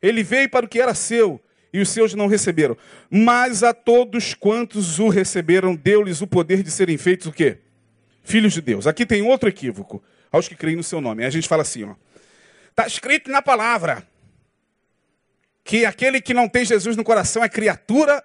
Ele 0.00 0.22
veio 0.22 0.48
para 0.48 0.64
o 0.64 0.68
que 0.70 0.80
era 0.80 0.94
seu 0.94 1.38
e 1.70 1.82
os 1.82 1.90
seus 1.90 2.14
não 2.14 2.28
receberam. 2.28 2.78
Mas 3.10 3.62
a 3.62 3.74
todos 3.74 4.32
quantos 4.32 4.98
o 4.98 5.10
receberam, 5.10 5.76
deu-lhes 5.76 6.22
o 6.22 6.26
poder 6.26 6.62
de 6.62 6.70
serem 6.70 6.96
feitos 6.96 7.26
o 7.26 7.32
quê? 7.32 7.58
Filhos 8.30 8.52
de 8.52 8.60
Deus. 8.60 8.86
Aqui 8.86 9.04
tem 9.04 9.22
outro 9.22 9.48
equívoco, 9.48 10.02
aos 10.30 10.46
que 10.46 10.54
creem 10.54 10.76
no 10.76 10.84
seu 10.84 11.00
nome. 11.00 11.22
Aí 11.22 11.28
a 11.28 11.32
gente 11.32 11.48
fala 11.48 11.62
assim, 11.62 11.82
ó. 11.82 11.94
Está 12.70 12.86
escrito 12.86 13.28
na 13.28 13.42
palavra 13.42 14.06
que 15.64 15.84
aquele 15.84 16.20
que 16.20 16.32
não 16.32 16.48
tem 16.48 16.64
Jesus 16.64 16.96
no 16.96 17.02
coração 17.02 17.42
é 17.42 17.48
criatura 17.48 18.24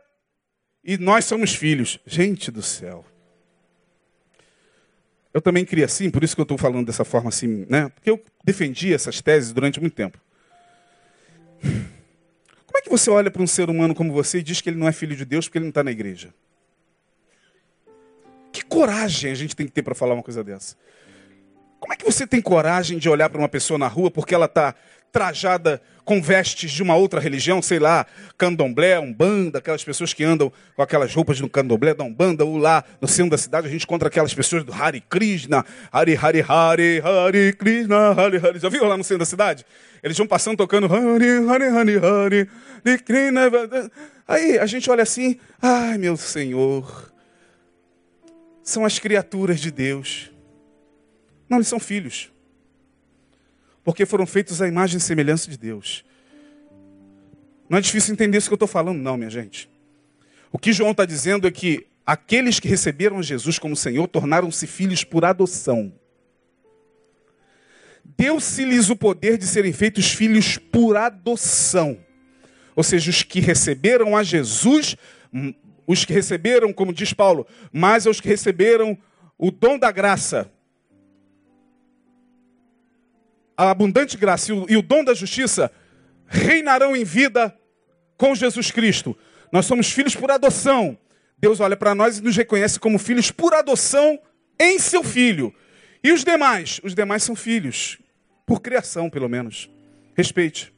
e 0.83 0.97
nós 0.97 1.25
somos 1.25 1.55
filhos. 1.55 1.99
Gente 2.05 2.51
do 2.51 2.61
céu. 2.61 3.03
Eu 5.33 5.41
também 5.41 5.65
queria 5.65 5.85
assim, 5.85 6.11
por 6.11 6.23
isso 6.23 6.35
que 6.35 6.41
eu 6.41 6.43
estou 6.43 6.57
falando 6.57 6.85
dessa 6.85 7.03
forma 7.03 7.29
assim, 7.29 7.65
né? 7.67 7.89
Porque 7.89 8.09
eu 8.09 8.23
defendi 8.43 8.93
essas 8.93 9.19
teses 9.21 9.51
durante 9.51 9.81
muito 9.81 9.95
tempo. 9.95 10.19
Como 11.61 12.77
é 12.77 12.81
que 12.81 12.89
você 12.89 13.09
olha 13.09 13.31
para 13.31 13.41
um 13.41 13.47
ser 13.47 13.69
humano 13.69 13.95
como 13.95 14.13
você 14.13 14.37
e 14.37 14.43
diz 14.43 14.61
que 14.61 14.69
ele 14.69 14.77
não 14.77 14.87
é 14.87 14.91
filho 14.91 15.15
de 15.15 15.25
Deus 15.25 15.45
porque 15.45 15.57
ele 15.57 15.65
não 15.65 15.69
está 15.69 15.83
na 15.83 15.91
igreja? 15.91 16.31
Que 18.55 18.63
coragem 18.63 19.33
a 19.33 19.35
gente 19.35 19.53
tem 19.53 19.65
que 19.65 19.71
ter 19.73 19.83
para 19.83 19.93
falar 19.93 20.13
uma 20.13 20.23
coisa 20.23 20.41
dessa? 20.41 20.77
Como 21.77 21.91
é 21.91 21.97
que 21.97 22.05
você 22.05 22.25
tem 22.25 22.41
coragem 22.41 22.97
de 22.97 23.09
olhar 23.09 23.29
para 23.29 23.37
uma 23.37 23.49
pessoa 23.49 23.77
na 23.77 23.85
rua 23.89 24.09
porque 24.09 24.33
ela 24.33 24.45
está 24.45 24.73
trajada 25.11 25.81
com 26.05 26.21
vestes 26.21 26.71
de 26.71 26.81
uma 26.81 26.95
outra 26.95 27.19
religião, 27.19 27.61
sei 27.61 27.79
lá, 27.79 28.05
candomblé, 28.37 28.97
umbanda, 28.97 29.59
aquelas 29.59 29.83
pessoas 29.83 30.13
que 30.13 30.23
andam 30.23 30.49
com 30.73 30.81
aquelas 30.81 31.13
roupas 31.13 31.37
do 31.37 31.49
candomblé 31.49 31.93
da 31.93 32.05
umbanda, 32.05 32.45
ou 32.45 32.55
lá 32.55 32.81
no 33.01 33.09
centro 33.09 33.31
da 33.31 33.37
cidade 33.37 33.67
a 33.67 33.69
gente 33.69 33.83
encontra 33.83 34.07
aquelas 34.07 34.33
pessoas 34.33 34.63
do 34.63 34.71
Hare 34.71 35.01
Krishna, 35.01 35.65
Hare 35.91 36.15
Hare 36.15 36.45
Hare, 36.47 37.01
Hare 37.01 37.53
Krishna, 37.53 38.11
Hare 38.11 38.37
Hare. 38.37 38.57
Já 38.57 38.69
viu 38.69 38.85
lá 38.85 38.95
no 38.95 39.03
centro 39.03 39.19
da 39.19 39.25
cidade? 39.25 39.65
Eles 40.01 40.17
vão 40.17 40.27
passando 40.27 40.55
tocando 40.55 40.85
Hare 40.85 41.45
Hare 41.49 41.65
Hare 41.65 41.97
Hare, 41.97 42.49
Krishna. 43.03 43.51
Aí 44.25 44.57
a 44.57 44.65
gente 44.65 44.89
olha 44.89 45.03
assim, 45.03 45.37
ai 45.61 45.97
meu 45.97 46.15
Senhor, 46.15 47.13
são 48.65 48.83
as 48.83 48.99
criaturas 48.99 49.61
de 49.61 49.71
Deus. 49.71 50.29
Não, 51.47 51.59
eles 51.59 51.69
são 51.69 51.79
filhos 51.79 52.29
porque 53.85 54.03
foram 54.03 54.25
feitos 54.25 54.63
à 54.63 54.67
imagem 54.67 54.97
e 54.97 54.99
semelhança 54.99 55.49
de 55.49 55.57
Deus. 55.59 56.03
Não 57.69 57.77
é 57.77 57.81
difícil 57.81 58.13
entender 58.13 58.39
isso 58.39 58.49
que 58.49 58.53
eu 58.53 58.55
estou 58.55 58.67
falando, 58.67 58.99
não, 58.99 59.15
minha 59.15 59.29
gente. 59.29 59.69
O 60.51 60.57
que 60.57 60.73
João 60.73 60.91
está 60.91 61.05
dizendo 61.05 61.47
é 61.47 61.51
que 61.51 61.85
aqueles 62.03 62.59
que 62.59 62.67
receberam 62.67 63.21
Jesus 63.21 63.59
como 63.59 63.75
Senhor 63.75 64.07
tornaram-se 64.07 64.65
filhos 64.65 65.03
por 65.03 65.23
adoção. 65.23 65.93
Deu-se-lhes 68.03 68.89
o 68.89 68.95
poder 68.95 69.37
de 69.37 69.45
serem 69.45 69.71
feitos 69.71 70.11
filhos 70.11 70.57
por 70.57 70.97
adoção. 70.97 71.99
Ou 72.75 72.83
seja, 72.83 73.11
os 73.11 73.21
que 73.21 73.39
receberam 73.39 74.17
a 74.17 74.23
Jesus, 74.23 74.95
hum, 75.31 75.53
os 75.87 76.05
que 76.05 76.13
receberam, 76.13 76.73
como 76.73 76.93
diz 76.93 77.13
Paulo, 77.13 77.45
mas 77.71 78.05
os 78.05 78.19
que 78.19 78.27
receberam 78.27 78.97
o 79.37 79.51
dom 79.51 79.77
da 79.77 79.91
graça, 79.91 80.51
a 83.57 83.69
abundante 83.69 84.17
graça 84.17 84.51
e 84.67 84.75
o 84.75 84.81
dom 84.81 85.03
da 85.03 85.13
justiça 85.13 85.71
reinarão 86.27 86.95
em 86.95 87.03
vida 87.03 87.57
com 88.17 88.35
Jesus 88.35 88.71
Cristo. 88.71 89.17
Nós 89.51 89.65
somos 89.65 89.91
filhos 89.91 90.15
por 90.15 90.31
adoção. 90.31 90.97
Deus 91.37 91.59
olha 91.59 91.77
para 91.77 91.95
nós 91.95 92.17
e 92.17 92.23
nos 92.23 92.35
reconhece 92.35 92.79
como 92.79 92.97
filhos 92.97 93.31
por 93.31 93.53
adoção 93.53 94.19
em 94.59 94.79
seu 94.79 95.03
filho. 95.03 95.53
E 96.03 96.11
os 96.11 96.23
demais? 96.23 96.79
Os 96.83 96.93
demais 96.93 97.23
são 97.23 97.35
filhos, 97.35 97.97
por 98.45 98.61
criação, 98.61 99.09
pelo 99.09 99.29
menos. 99.29 99.69
Respeite. 100.15 100.73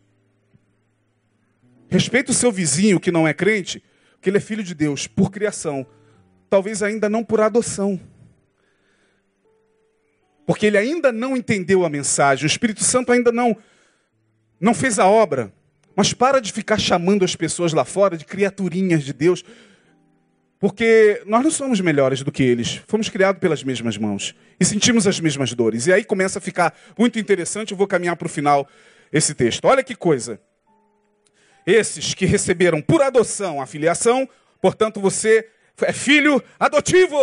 Respeite 1.90 2.32
o 2.32 2.34
seu 2.34 2.52
vizinho 2.52 3.00
que 3.00 3.12
não 3.12 3.28
é 3.28 3.34
crente, 3.34 3.84
que 4.22 4.30
ele 4.30 4.38
é 4.38 4.42
filho 4.42 4.64
de 4.64 4.74
Deus, 4.74 5.08
por 5.08 5.32
criação. 5.32 5.86
Talvez 6.50 6.82
ainda 6.82 7.10
não 7.10 7.24
por 7.24 7.42
adoção 7.42 8.00
porque 10.48 10.66
ele 10.66 10.78
ainda 10.78 11.12
não 11.12 11.36
entendeu 11.36 11.84
a 11.86 11.90
mensagem, 11.90 12.46
o 12.46 12.48
Espírito 12.48 12.82
Santo 12.82 13.12
ainda 13.12 13.34
não 13.34 13.56
não 14.60 14.74
fez 14.74 14.98
a 14.98 15.06
obra. 15.06 15.54
Mas 15.94 16.14
para 16.14 16.40
de 16.40 16.54
ficar 16.54 16.80
chamando 16.80 17.26
as 17.26 17.36
pessoas 17.36 17.74
lá 17.74 17.84
fora 17.84 18.18
de 18.18 18.24
criaturinhas 18.24 19.04
de 19.04 19.12
Deus, 19.12 19.44
porque 20.58 21.22
nós 21.26 21.44
não 21.44 21.52
somos 21.52 21.82
melhores 21.82 22.24
do 22.24 22.32
que 22.32 22.44
eles. 22.44 22.82
Fomos 22.88 23.10
criados 23.10 23.42
pelas 23.42 23.62
mesmas 23.62 23.98
mãos 23.98 24.34
e 24.60 24.64
sentimos 24.64 25.06
as 25.06 25.20
mesmas 25.20 25.54
dores. 25.54 25.86
E 25.86 25.94
aí 25.94 26.04
começa 26.04 26.40
a 26.40 26.42
ficar 26.42 26.74
muito 26.98 27.20
interessante. 27.20 27.72
Eu 27.72 27.78
vou 27.78 27.86
caminhar 27.86 28.16
para 28.16 28.26
o 28.26 28.30
final 28.30 28.68
esse 29.12 29.34
texto. 29.34 29.66
Olha 29.66 29.84
que 29.84 29.96
coisa. 29.96 30.40
Esses 31.68 32.14
que 32.14 32.26
receberam 32.26 32.82
por 32.82 33.02
adoção 33.02 33.62
a 33.62 33.66
filiação, 33.66 34.28
portanto 34.62 35.02
você 35.02 35.50
é 35.82 35.92
filho 35.92 36.42
adotivo. 36.58 37.18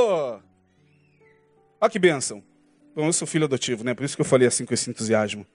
Olha 1.80 1.90
que 1.90 1.98
bênção. 1.98 2.44
Bom, 2.94 3.06
eu 3.06 3.12
sou 3.14 3.26
filho 3.26 3.46
adotivo, 3.46 3.82
né? 3.82 3.94
Por 3.94 4.04
isso 4.04 4.14
que 4.14 4.20
eu 4.20 4.26
falei 4.26 4.46
assim 4.46 4.66
com 4.66 4.74
esse 4.74 4.90
entusiasmo. 4.90 5.46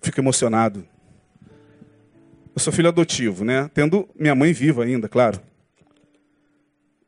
Fico 0.00 0.20
emocionado. 0.20 0.86
Eu 2.54 2.60
sou 2.60 2.72
filho 2.72 2.88
adotivo, 2.88 3.44
né? 3.44 3.68
Tendo 3.74 4.08
minha 4.14 4.36
mãe 4.36 4.52
viva 4.52 4.84
ainda, 4.84 5.08
claro. 5.08 5.42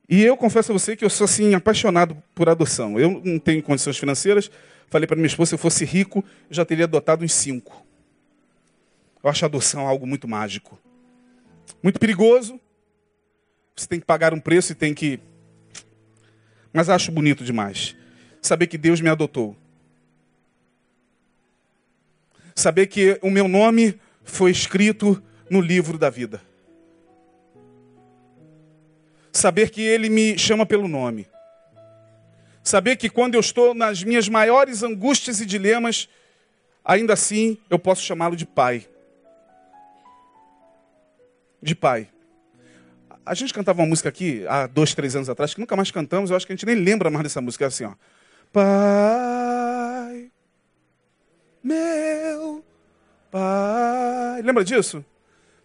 E 0.09 0.25
eu 0.25 0.37
confesso 0.37 0.73
a 0.73 0.75
você 0.77 0.97
que 0.97 1.05
eu 1.05 1.11
sou 1.11 1.27
assim 1.27 1.55
apaixonado 1.55 2.21
por 2.35 2.49
adoção. 2.49 2.99
Eu 2.99 3.23
não 3.25 3.39
tenho 3.39 3.63
condições 3.63 3.97
financeiras. 3.97 4.51
Falei 4.89 5.07
para 5.07 5.17
minha 5.17 5.29
esposa, 5.29 5.51
se 5.51 5.55
eu 5.55 5.59
fosse 5.59 5.85
rico, 5.85 6.25
já 6.51 6.65
teria 6.65 6.85
adotado 6.85 7.25
uns 7.25 7.33
cinco. 7.33 7.87
Eu 9.23 9.31
acho 9.31 9.45
a 9.45 9.49
adoção 9.49 9.87
algo 9.87 10.07
muito 10.07 10.27
mágico. 10.27 10.79
Muito 11.83 11.99
perigoso. 11.99 12.61
Você 13.77 13.87
tem 13.87 14.01
que 14.01 14.07
pagar 14.07 14.35
um 14.35 14.41
preço 14.41 14.73
e 14.73 14.75
tem 14.75 14.95
que. 14.95 15.21
Mas 16.73 16.89
acho 16.89 17.13
bonito 17.13 17.45
demais 17.45 17.97
saber 18.41 18.67
que 18.67 18.79
Deus 18.79 19.01
me 19.01 19.09
adotou. 19.09 19.57
Saber 22.55 22.87
que 22.87 23.19
o 23.23 23.31
meu 23.31 23.47
nome 23.47 24.01
foi 24.25 24.51
escrito 24.51 25.23
no 25.49 25.61
livro 25.61 25.97
da 25.97 26.11
vida. 26.11 26.43
Saber 29.33 29.71
que 29.71 29.81
Ele 29.81 30.09
me 30.09 30.37
chama 30.39 30.67
pelo 30.67 30.89
nome. 30.89 31.29
Saber 32.65 32.97
que 32.97 33.09
quando 33.09 33.35
eu 33.35 33.41
estou 33.41 33.75
nas 33.75 34.03
minhas 34.03 34.29
maiores 34.29 34.83
angústias 34.83 35.41
e 35.41 35.47
dilemas, 35.47 36.09
ainda 36.85 37.13
assim 37.13 37.57
eu 37.71 37.79
posso 37.79 38.03
chamá-lo 38.03 38.35
de 38.35 38.45
Pai. 38.45 38.87
De 41.61 41.75
Pai. 41.75 42.09
A 43.25 43.35
gente 43.35 43.53
cantava 43.53 43.83
uma 43.83 43.89
música 43.89 44.09
aqui 44.09 44.47
há 44.47 44.67
dois, 44.67 44.95
três 44.95 45.15
anos 45.15 45.29
atrás, 45.29 45.53
que 45.53 45.61
nunca 45.61 45.77
mais 45.77 45.91
cantamos, 45.91 46.31
eu 46.31 46.37
acho 46.37 46.47
que 46.47 46.53
a 46.53 46.57
gente 46.57 46.67
nem 46.67 46.77
lembra 46.77 47.11
mais 47.11 47.25
dessa 47.25 47.41
música. 47.41 47.65
É 47.65 47.69
assim, 47.69 47.85
ó. 47.85 47.93
Pai, 48.53 50.31
meu 51.63 52.65
Pai. 53.31 54.43
Lembra 54.43 54.65
disso? 54.65 55.05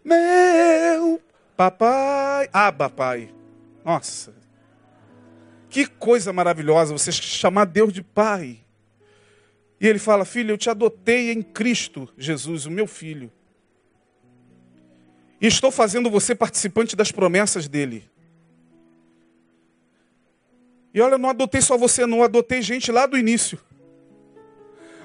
Meu 0.04 1.22
papai. 1.56 2.50
Aba, 2.52 2.90
pai. 2.90 3.34
Nossa. 3.86 4.34
Que 5.70 5.88
coisa 5.88 6.34
maravilhosa 6.34 6.94
você 6.94 7.12
chamar 7.12 7.66
Deus 7.66 7.94
de 7.94 8.04
pai. 8.04 8.60
E 9.80 9.88
ele 9.88 10.00
fala: 10.00 10.26
Filho, 10.26 10.52
eu 10.52 10.58
te 10.58 10.70
adotei 10.70 11.32
em 11.32 11.42
Cristo 11.42 12.10
Jesus, 12.18 12.66
o 12.66 12.72
meu 12.72 12.86
filho. 12.86 13.32
E 15.44 15.48
estou 15.48 15.70
fazendo 15.70 16.10
você 16.10 16.34
participante 16.34 16.96
das 16.96 17.12
promessas 17.12 17.68
dele. 17.68 18.10
E 20.94 21.02
olha, 21.02 21.16
eu 21.16 21.18
não 21.20 21.30
adotei 21.30 21.60
só 21.60 21.78
você, 21.78 22.06
não, 22.06 22.24
adotei 22.24 22.62
gente 22.62 22.90
lá 22.94 23.06
do 23.06 23.18
início. 23.18 23.60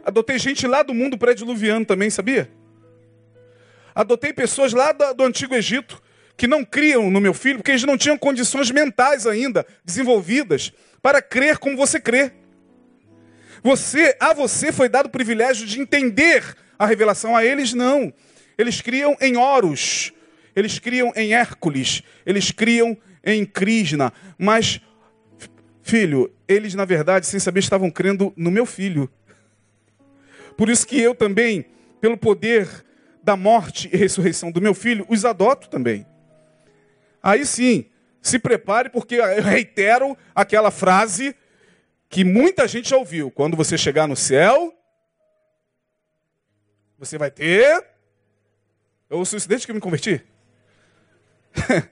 Adotei 0.05 0.38
gente 0.38 0.64
lá 0.64 0.85
do 0.85 0.94
mundo 0.94 1.18
pré-diluviano 1.18 1.85
também, 1.85 2.09
sabia? 2.09 2.48
Adotei 3.92 4.33
pessoas 4.33 4.72
lá 4.72 4.92
do, 4.92 5.24
Antigo 5.24 5.57
Egito 5.57 6.01
que 6.37 6.46
não 6.46 6.64
criam 6.64 7.11
no 7.11 7.20
meu 7.20 7.35
filho, 7.35 7.59
porque 7.59 7.72
eles 7.72 7.83
não 7.83 7.98
tinham 7.98 8.16
condições 8.16 8.70
mentais 8.70 9.27
ainda 9.27 9.66
desenvolvidas 9.85 10.72
para 11.03 11.20
crer 11.20 11.59
como 11.59 11.77
você 11.77 11.98
crê. 11.98 12.31
Você, 13.61 14.16
a 14.20 14.33
você 14.33 14.70
foi 14.70 14.88
dado 14.88 15.07
o 15.07 15.11
privilégio 15.11 15.66
de 15.66 15.81
entender 15.81 16.44
a 16.79 16.87
revelação, 16.87 17.37
a 17.37 17.44
eles 17.44 17.74
não. 17.74 18.12
Eles 18.57 18.81
criam 18.81 19.16
em 19.20 19.37
Horus, 19.37 20.12
eles 20.59 20.79
criam 20.79 21.12
em 21.14 21.33
Hércules, 21.33 22.03
eles 22.27 22.51
criam 22.51 22.97
em 23.25 23.44
Krishna, 23.44 24.12
mas 24.37 24.81
Filho, 25.88 26.31
eles 26.47 26.75
na 26.75 26.85
verdade, 26.85 27.27
sem 27.27 27.40
saber, 27.40 27.61
estavam 27.61 27.90
crendo 27.90 28.31
no 28.37 28.51
meu 28.51 28.66
filho. 28.66 29.11
Por 30.55 30.68
isso 30.68 30.87
que 30.87 31.01
eu 31.01 31.14
também, 31.14 31.64
pelo 31.99 32.18
poder 32.18 32.85
da 33.23 33.35
morte 33.35 33.88
e 33.90 33.97
ressurreição 33.97 34.53
do 34.53 34.61
meu 34.61 34.75
filho, 34.75 35.07
os 35.09 35.25
adoto 35.25 35.71
também. 35.71 36.07
Aí 37.23 37.47
sim, 37.47 37.87
se 38.21 38.38
prepare, 38.38 38.90
porque 38.90 39.14
eu 39.14 39.42
reitero 39.42 40.14
aquela 40.35 40.71
frase 40.71 41.35
que 42.07 42.23
muita 42.23 42.68
gente 42.68 42.90
já 42.90 42.99
ouviu: 42.99 43.31
quando 43.31 43.57
você 43.57 43.79
chegar 43.79 44.07
no 44.07 44.16
céu, 44.16 44.75
Você 46.99 47.16
vai 47.16 47.31
ter. 47.31 47.83
Eu 49.09 49.18
ouço 49.18 49.37
isso 49.37 49.49
desde 49.49 49.66
que 49.66 49.73
me 49.73 49.81
converti. 49.81 50.23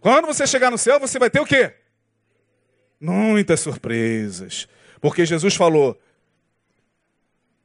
Quando 0.00 0.26
você 0.26 0.46
chegar 0.46 0.70
no 0.70 0.78
céu, 0.78 1.00
você 1.00 1.18
vai 1.18 1.30
ter 1.30 1.40
o 1.40 1.46
quê? 1.46 1.72
Muitas 3.00 3.60
surpresas. 3.60 4.68
Porque 5.00 5.26
Jesus 5.26 5.54
falou, 5.54 6.00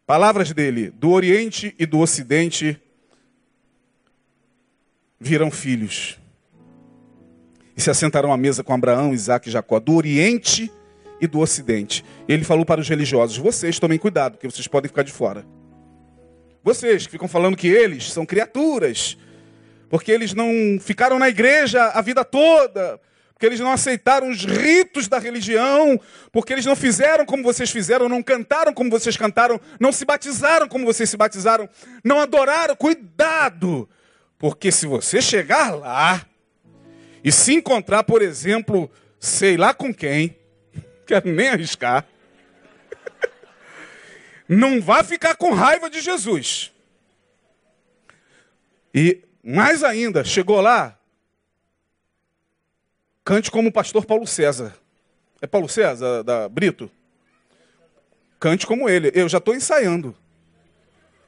palavras 0.06 0.52
dele, 0.52 0.90
do 0.90 1.12
Oriente 1.12 1.76
e 1.78 1.86
do 1.86 2.00
Ocidente 2.00 2.82
virão 5.20 5.52
filhos. 5.52 6.20
E 7.76 7.82
se 7.82 7.90
assentarão 7.90 8.34
à 8.34 8.38
mesa 8.38 8.64
com 8.64 8.74
Abraão, 8.74 9.14
Isaac 9.14 9.48
e 9.48 9.52
Jacó, 9.52 9.80
do 9.80 9.94
Oriente 9.94 10.72
e 11.22 11.28
do 11.28 11.40
Ocidente. 11.40 12.04
Ele 12.28 12.44
falou 12.44 12.66
para 12.66 12.82
os 12.82 12.90
religiosos: 12.90 13.38
vocês 13.38 13.80
tomem 13.80 13.98
cuidado, 13.98 14.34
porque 14.34 14.50
vocês 14.50 14.68
podem 14.68 14.90
ficar 14.90 15.04
de 15.04 15.12
fora. 15.12 15.46
Vocês 16.64 17.06
que 17.06 17.12
ficam 17.12 17.28
falando 17.28 17.56
que 17.56 17.68
eles 17.68 18.12
são 18.12 18.26
criaturas, 18.26 19.18
porque 19.90 20.12
eles 20.12 20.34
não 20.34 20.80
ficaram 20.80 21.18
na 21.18 21.28
igreja 21.28 21.86
a 21.86 22.02
vida 22.02 22.24
toda, 22.24 23.00
porque 23.34 23.46
eles 23.46 23.60
não 23.60 23.72
aceitaram 23.72 24.30
os 24.30 24.46
ritos 24.46 25.08
da 25.08 25.18
religião, 25.18 26.00
porque 26.32 26.54
eles 26.54 26.66
não 26.66 26.76
fizeram 26.76 27.26
como 27.26 27.42
vocês 27.42 27.72
fizeram, 27.72 28.08
não 28.08 28.22
cantaram 28.22 28.74
como 28.74 28.90
vocês 28.90 29.18
cantaram, 29.18 29.60
não 29.80 29.92
se 29.92 30.06
batizaram 30.06 30.68
como 30.68 30.86
vocês 30.86 31.10
se 31.10 31.18
batizaram, 31.18 31.68
não 32.04 32.20
adoraram. 32.20 32.76
Cuidado! 32.76 33.90
Porque 34.38 34.72
se 34.72 34.86
você 34.86 35.22
chegar 35.22 35.74
lá 35.74 36.26
e 37.24 37.32
se 37.32 37.54
encontrar, 37.54 38.04
por 38.04 38.22
exemplo, 38.22 38.92
sei 39.20 39.58
lá 39.58 39.74
com 39.74 39.94
quem, 39.94 40.38
quero 41.08 41.30
nem 41.30 41.48
arriscar, 41.48 42.06
não 44.48 44.80
vá 44.80 45.04
ficar 45.04 45.36
com 45.36 45.54
raiva 45.54 45.90
de 45.90 46.00
Jesus. 46.00 46.72
E 48.94 49.24
mais 49.50 49.84
ainda, 49.84 50.24
chegou 50.24 50.62
lá, 50.62 50.96
cante 53.26 53.50
como 53.50 53.70
o 53.70 53.72
pastor 53.72 54.06
Paulo 54.06 54.28
César. 54.28 54.76
É 55.42 55.48
Paulo 55.48 55.68
César, 55.68 56.24
da 56.24 56.48
Brito? 56.48 56.92
Cante 58.40 58.68
como 58.68 58.88
ele. 58.88 59.12
Eu 59.16 59.28
já 59.28 59.40
estou 59.40 59.56
ensaiando. 59.56 60.16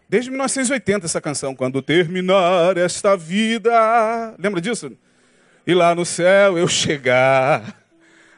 Desde 0.07 0.29
1980 0.29 1.05
essa 1.05 1.19
canção. 1.19 1.55
Quando 1.55 1.81
terminar 1.81 2.77
esta 2.77 3.17
vida. 3.17 4.35
Lembra 4.37 4.61
disso? 4.61 4.95
E 5.65 5.73
lá 5.73 5.95
no 5.95 6.05
céu 6.05 6.57
eu 6.57 6.67
chegar, 6.67 7.83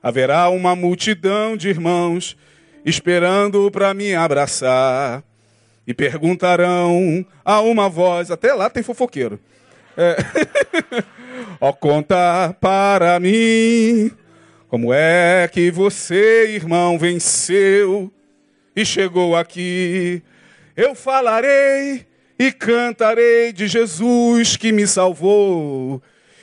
haverá 0.01 0.49
uma 0.49 0.75
multidão 0.75 1.57
de 1.57 1.69
irmãos 1.69 2.37
esperando 2.85 3.69
para 3.69 3.93
me 3.93 4.15
abraçar. 4.15 5.23
E 5.85 5.93
perguntarão 5.93 7.25
a 7.43 7.59
uma 7.59 7.89
voz, 7.89 8.31
até 8.31 8.53
lá 8.53 8.69
tem 8.69 8.81
fofoqueiro. 8.81 9.39
É. 9.97 10.15
Ó, 11.61 11.71
conta 11.71 12.55
para 12.59 13.19
mim 13.19 14.11
como 14.67 14.93
é 14.93 15.47
que 15.51 15.69
você, 15.69 16.55
irmão, 16.55 16.97
venceu 16.97 18.11
e 18.75 18.85
chegou 18.85 19.35
aqui. 19.35 20.23
Eu 20.75 20.95
falarei 20.95 22.07
e 22.39 22.51
cantarei 22.51 23.53
de 23.53 23.67
Jesus 23.67 24.57
que 24.57 24.71
me 24.71 24.87
salvou 24.87 26.01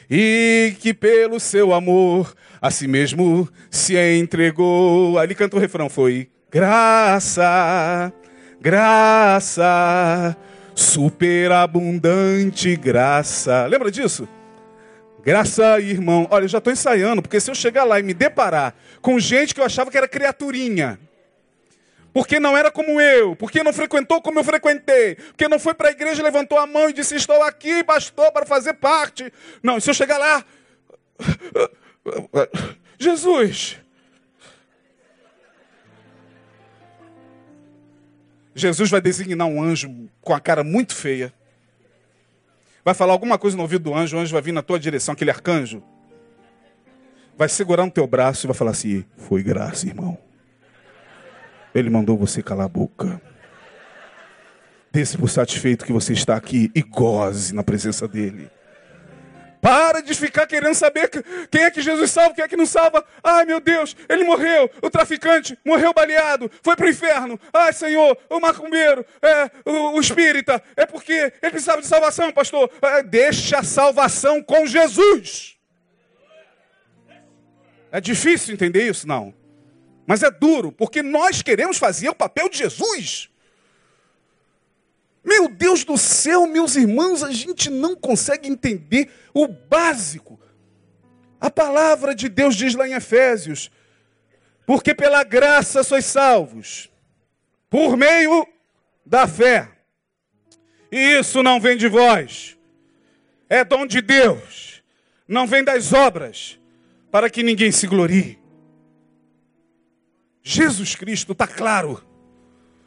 e 0.09 0.75
que 0.81 0.95
pelo 0.95 1.41
seu 1.41 1.75
amor 1.75 2.35
a 2.63 2.71
si 2.71 2.87
mesmo 2.87 3.49
se 3.69 3.97
entregou. 4.17 5.19
Ali 5.19 5.35
canta 5.35 5.57
o 5.57 5.61
refrão, 5.61 5.89
foi 5.89 6.29
graça, 6.51 8.13
graça, 8.61 10.37
superabundante 10.81 12.75
graça. 12.75 13.67
Lembra 13.67 13.91
disso? 13.91 14.27
Graça, 15.23 15.79
irmão. 15.79 16.27
Olha, 16.31 16.45
eu 16.45 16.49
já 16.49 16.57
estou 16.59 16.73
ensaiando, 16.73 17.21
porque 17.21 17.39
se 17.39 17.51
eu 17.51 17.55
chegar 17.55 17.85
lá 17.85 18.01
e 18.01 18.03
me 18.03 18.15
deparar 18.15 18.75
com 19.03 19.19
gente 19.21 19.55
que 19.55 19.61
eu 19.61 19.65
achava 19.65 19.91
que 19.91 19.99
era 19.99 20.09
criaturinha, 20.09 20.99
porque 22.15 22.41
não 22.41 22.57
era 22.57 22.71
como 22.71 22.99
eu, 22.99 23.37
porque 23.37 23.63
não 23.63 23.75
frequentou 23.75 24.23
como 24.23 24.39
eu 24.39 24.45
frequentei, 24.45 25.17
porque 25.17 25.49
não 25.49 25.59
foi 25.59 25.75
para 25.75 25.89
a 25.89 25.93
igreja, 25.93 26.23
levantou 26.23 26.59
a 26.59 26.67
mão 26.67 26.89
e 26.89 26.95
disse: 26.95 27.15
Estou 27.15 27.43
aqui, 27.43 27.85
pastor, 27.85 28.33
para 28.33 28.47
fazer 28.47 28.73
parte. 28.75 29.31
Não, 29.63 29.79
se 29.79 29.91
eu 29.91 29.95
chegar 29.95 30.17
lá, 30.17 30.43
Jesus. 32.99 33.77
Jesus 38.61 38.91
vai 38.91 39.01
designar 39.01 39.47
um 39.47 39.63
anjo 39.63 40.09
com 40.21 40.35
a 40.35 40.41
cara 40.41 40.63
muito 40.63 40.95
feia. 40.95 41.33
Vai 42.85 42.95
falar 42.95 43.13
alguma 43.13 43.39
coisa 43.39 43.57
no 43.57 43.63
ouvido 43.63 43.85
do 43.85 43.95
anjo, 43.95 44.17
o 44.17 44.21
anjo 44.21 44.33
vai 44.33 44.43
vir 44.43 44.53
na 44.53 44.63
tua 44.63 44.79
direção, 44.79 45.13
aquele 45.13 45.31
arcanjo. 45.31 45.83
Vai 47.37 47.49
segurar 47.49 47.85
no 47.85 47.91
teu 47.91 48.07
braço 48.07 48.47
e 48.47 48.49
vai 48.49 48.55
falar 48.55 48.73
assim: 48.73 49.05
Foi 49.17 49.43
graça, 49.43 49.87
irmão. 49.87 50.19
Ele 51.75 51.89
mandou 51.89 52.17
você 52.17 52.43
calar 52.43 52.67
a 52.67 52.69
boca. 52.69 53.21
Desse 54.93 55.17
por 55.17 55.29
satisfeito 55.29 55.85
que 55.85 55.93
você 55.93 56.13
está 56.13 56.37
aqui 56.37 56.71
e 56.75 56.83
goze 56.83 57.55
na 57.55 57.63
presença 57.63 58.09
dele. 58.09 58.51
Para 59.61 60.01
de 60.01 60.15
ficar 60.15 60.47
querendo 60.47 60.75
saber 60.75 61.11
quem 61.51 61.63
é 61.63 61.71
que 61.71 61.83
Jesus 61.83 62.11
salva, 62.11 62.35
quem 62.35 62.45
é 62.45 62.49
que 62.49 62.57
não 62.57 62.67
salva. 62.67 63.05
Ai, 63.23 63.45
meu 63.45 63.61
Deus, 63.61 63.95
ele 64.09 64.25
morreu. 64.25 64.71
O 64.83 64.91
traficante 64.91 65.59
morreu 65.65 65.93
baleado, 65.93 66.51
foi 66.63 66.75
para 66.77 66.87
o 66.87 66.89
inferno. 66.89 67.39
Ai, 67.53 67.73
Senhor, 67.73 68.17
o 68.29 68.41
macumbeiro, 68.41 69.05
é, 69.21 69.51
o, 69.65 69.97
o 69.97 70.01
espírita, 70.01 70.63
é 70.77 70.87
porque 70.87 71.33
ele 71.43 71.51
precisava 71.51 71.81
de 71.81 71.87
salvação, 71.87 72.33
pastor. 72.33 72.71
É, 72.81 73.03
deixa 73.03 73.59
a 73.59 73.63
salvação 73.63 74.43
com 74.43 74.67
Jesus. 74.67 75.57
É 77.93 78.01
difícil 78.01 78.55
entender 78.55 78.89
isso? 78.89 79.07
Não. 79.07 79.35
Mas 80.07 80.23
é 80.23 80.31
duro, 80.31 80.73
porque 80.73 81.03
nós 81.03 81.43
queremos 81.43 81.77
fazer 81.77 82.09
o 82.09 82.15
papel 82.15 82.49
de 82.49 82.59
Jesus. 82.59 83.30
Meu 85.25 85.49
Deus 85.49 85.85
do 85.85 85.99
céu, 85.99 86.47
meus 86.47 86.77
irmãos, 86.77 87.23
a 87.23 87.31
gente 87.31 87.69
não 87.69 87.95
consegue 87.95 88.49
entender 88.49 89.11
o 89.35 89.47
básico. 89.47 90.41
A 91.41 91.51
palavra 91.51 92.15
de 92.15 92.29
Deus 92.29 92.57
diz 92.57 92.75
lá 92.75 92.89
em 92.89 92.95
Efésios: 92.95 93.71
porque 94.67 94.95
pela 94.95 95.25
graça 95.25 95.83
sois 95.83 96.05
salvos, 96.05 96.89
por 97.69 97.97
meio 97.97 98.47
da 99.05 99.27
fé. 99.27 99.69
E 100.93 101.19
isso 101.19 101.43
não 101.43 101.61
vem 101.61 101.77
de 101.77 101.89
vós, 101.89 102.57
é 103.49 103.65
dom 103.65 103.87
de 103.87 104.01
Deus, 104.01 104.83
não 105.27 105.47
vem 105.47 105.65
das 105.65 105.93
obras, 105.93 106.59
para 107.11 107.29
que 107.29 107.43
ninguém 107.43 107.73
se 107.73 107.87
glorie. 107.87 108.39
Jesus 110.43 110.95
Cristo 110.95 111.33
está 111.33 111.47
claro, 111.47 112.05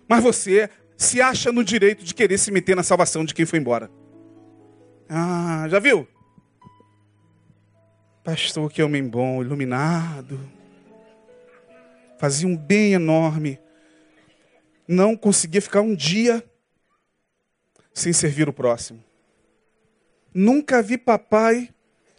mas 0.08 0.24
você 0.24 0.70
se 1.04 1.22
acha 1.22 1.52
no 1.52 1.64
direito 1.64 2.04
de 2.04 2.14
querer 2.14 2.38
se 2.38 2.52
meter 2.52 2.76
na 2.76 2.84
salvação 2.84 3.24
de 3.24 3.34
quem 3.34 3.46
foi 3.46 3.60
embora. 3.60 3.92
Ah, 5.10 5.68
já 5.70 5.80
viu? 5.80 6.08
Pastor, 8.24 8.72
que 8.72 8.82
homem 8.82 9.08
bom, 9.08 9.44
iluminado. 9.44 10.40
Fazia 12.18 12.48
um 12.48 12.56
bem 12.56 12.94
enorme. 12.94 13.60
Não 14.88 15.16
conseguia 15.16 15.62
ficar 15.62 15.82
um 15.82 15.94
dia 15.94 16.44
sem 17.94 18.14
servir 18.14 18.48
o 18.48 18.54
próximo. 18.54 19.04
Nunca 20.34 20.82
vi 20.82 20.98
papai. 20.98 21.70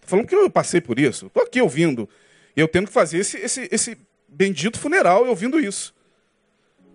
Falando 0.03 0.27
que 0.27 0.35
eu 0.35 0.51
passei 0.51 0.81
por 0.81 0.99
isso. 0.99 1.27
Estou 1.27 1.43
aqui 1.43 1.61
ouvindo. 1.61 2.09
Eu 2.55 2.69
tendo 2.69 2.87
que 2.89 2.93
fazer 2.93 3.19
esse, 3.19 3.39
esse, 3.39 3.69
esse 3.73 3.99
bendito 4.29 4.79
funeral 4.79 5.27
ouvindo 5.27 5.59
isso. 5.59 5.95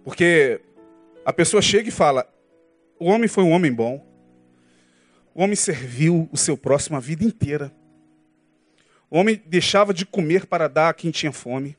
Porque 0.03 0.61
a 1.29 1.33
pessoa 1.33 1.61
chega 1.61 1.89
e 1.89 1.91
fala: 1.91 2.27
o 2.99 3.05
homem 3.05 3.27
foi 3.27 3.43
um 3.43 3.51
homem 3.51 3.71
bom. 3.71 4.03
O 5.33 5.43
homem 5.43 5.55
serviu 5.55 6.27
o 6.31 6.37
seu 6.37 6.57
próximo 6.57 6.97
a 6.97 6.99
vida 6.99 7.23
inteira. 7.23 7.71
O 9.11 9.17
homem 9.17 9.41
deixava 9.45 9.93
de 9.93 10.07
comer 10.07 10.47
para 10.47 10.67
dar 10.67 10.89
a 10.89 10.93
quem 10.93 11.11
tinha 11.11 11.31
fome. 11.31 11.77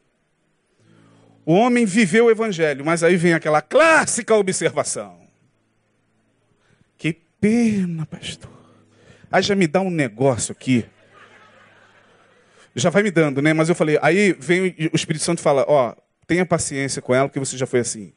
O 1.44 1.52
homem 1.52 1.84
viveu 1.84 2.26
o 2.26 2.30
evangelho, 2.30 2.84
mas 2.84 3.02
aí 3.02 3.16
vem 3.16 3.34
aquela 3.34 3.60
clássica 3.60 4.36
observação. 4.36 5.18
Que 6.96 7.12
pena, 7.40 8.06
pastor. 8.06 8.52
Aí 9.32 9.42
já 9.42 9.56
me 9.56 9.66
dá 9.66 9.80
um 9.80 9.90
negócio 9.90 10.52
aqui. 10.52 10.86
Já 12.74 12.88
vai 12.88 13.02
me 13.02 13.10
dando, 13.10 13.42
né? 13.42 13.52
Mas 13.52 13.68
eu 13.68 13.74
falei, 13.74 13.98
aí 14.00 14.32
vem 14.32 14.76
o 14.92 14.96
Espírito 14.96 15.24
Santo 15.24 15.40
e 15.40 15.42
fala, 15.42 15.64
ó, 15.66 15.96
tenha 16.24 16.46
paciência 16.46 17.02
com 17.02 17.12
ela, 17.12 17.28
porque 17.28 17.40
você 17.40 17.56
já 17.56 17.66
foi 17.66 17.80
assim. 17.80 18.12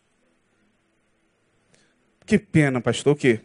Que 2.25 2.39
pena, 2.39 2.79
pastor, 2.79 3.13
o 3.13 3.15
quê? 3.15 3.41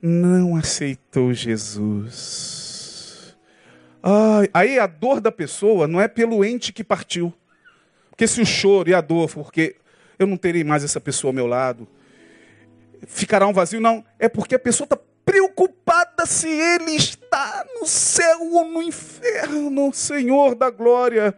Não 0.00 0.56
aceitou 0.56 1.32
Jesus. 1.32 3.36
Ai, 4.02 4.48
aí 4.52 4.78
a 4.78 4.86
dor 4.86 5.20
da 5.20 5.30
pessoa 5.30 5.86
não 5.86 6.00
é 6.00 6.08
pelo 6.08 6.44
ente 6.44 6.72
que 6.72 6.82
partiu. 6.82 7.32
Porque 8.10 8.26
se 8.26 8.40
o 8.40 8.46
choro 8.46 8.90
e 8.90 8.94
a 8.94 9.00
dor, 9.00 9.30
porque 9.30 9.76
eu 10.18 10.26
não 10.26 10.36
terei 10.36 10.64
mais 10.64 10.82
essa 10.82 11.00
pessoa 11.00 11.30
ao 11.30 11.34
meu 11.34 11.46
lado, 11.46 11.86
ficará 13.06 13.46
um 13.46 13.52
vazio. 13.52 13.80
Não, 13.80 14.04
é 14.18 14.28
porque 14.28 14.56
a 14.56 14.58
pessoa 14.58 14.86
está 14.86 14.98
preocupada 15.24 16.26
se 16.26 16.48
ele 16.48 16.96
está 16.96 17.64
no 17.80 17.86
céu 17.86 18.40
ou 18.52 18.64
no 18.64 18.82
inferno, 18.82 19.92
Senhor 19.92 20.56
da 20.56 20.68
glória. 20.68 21.32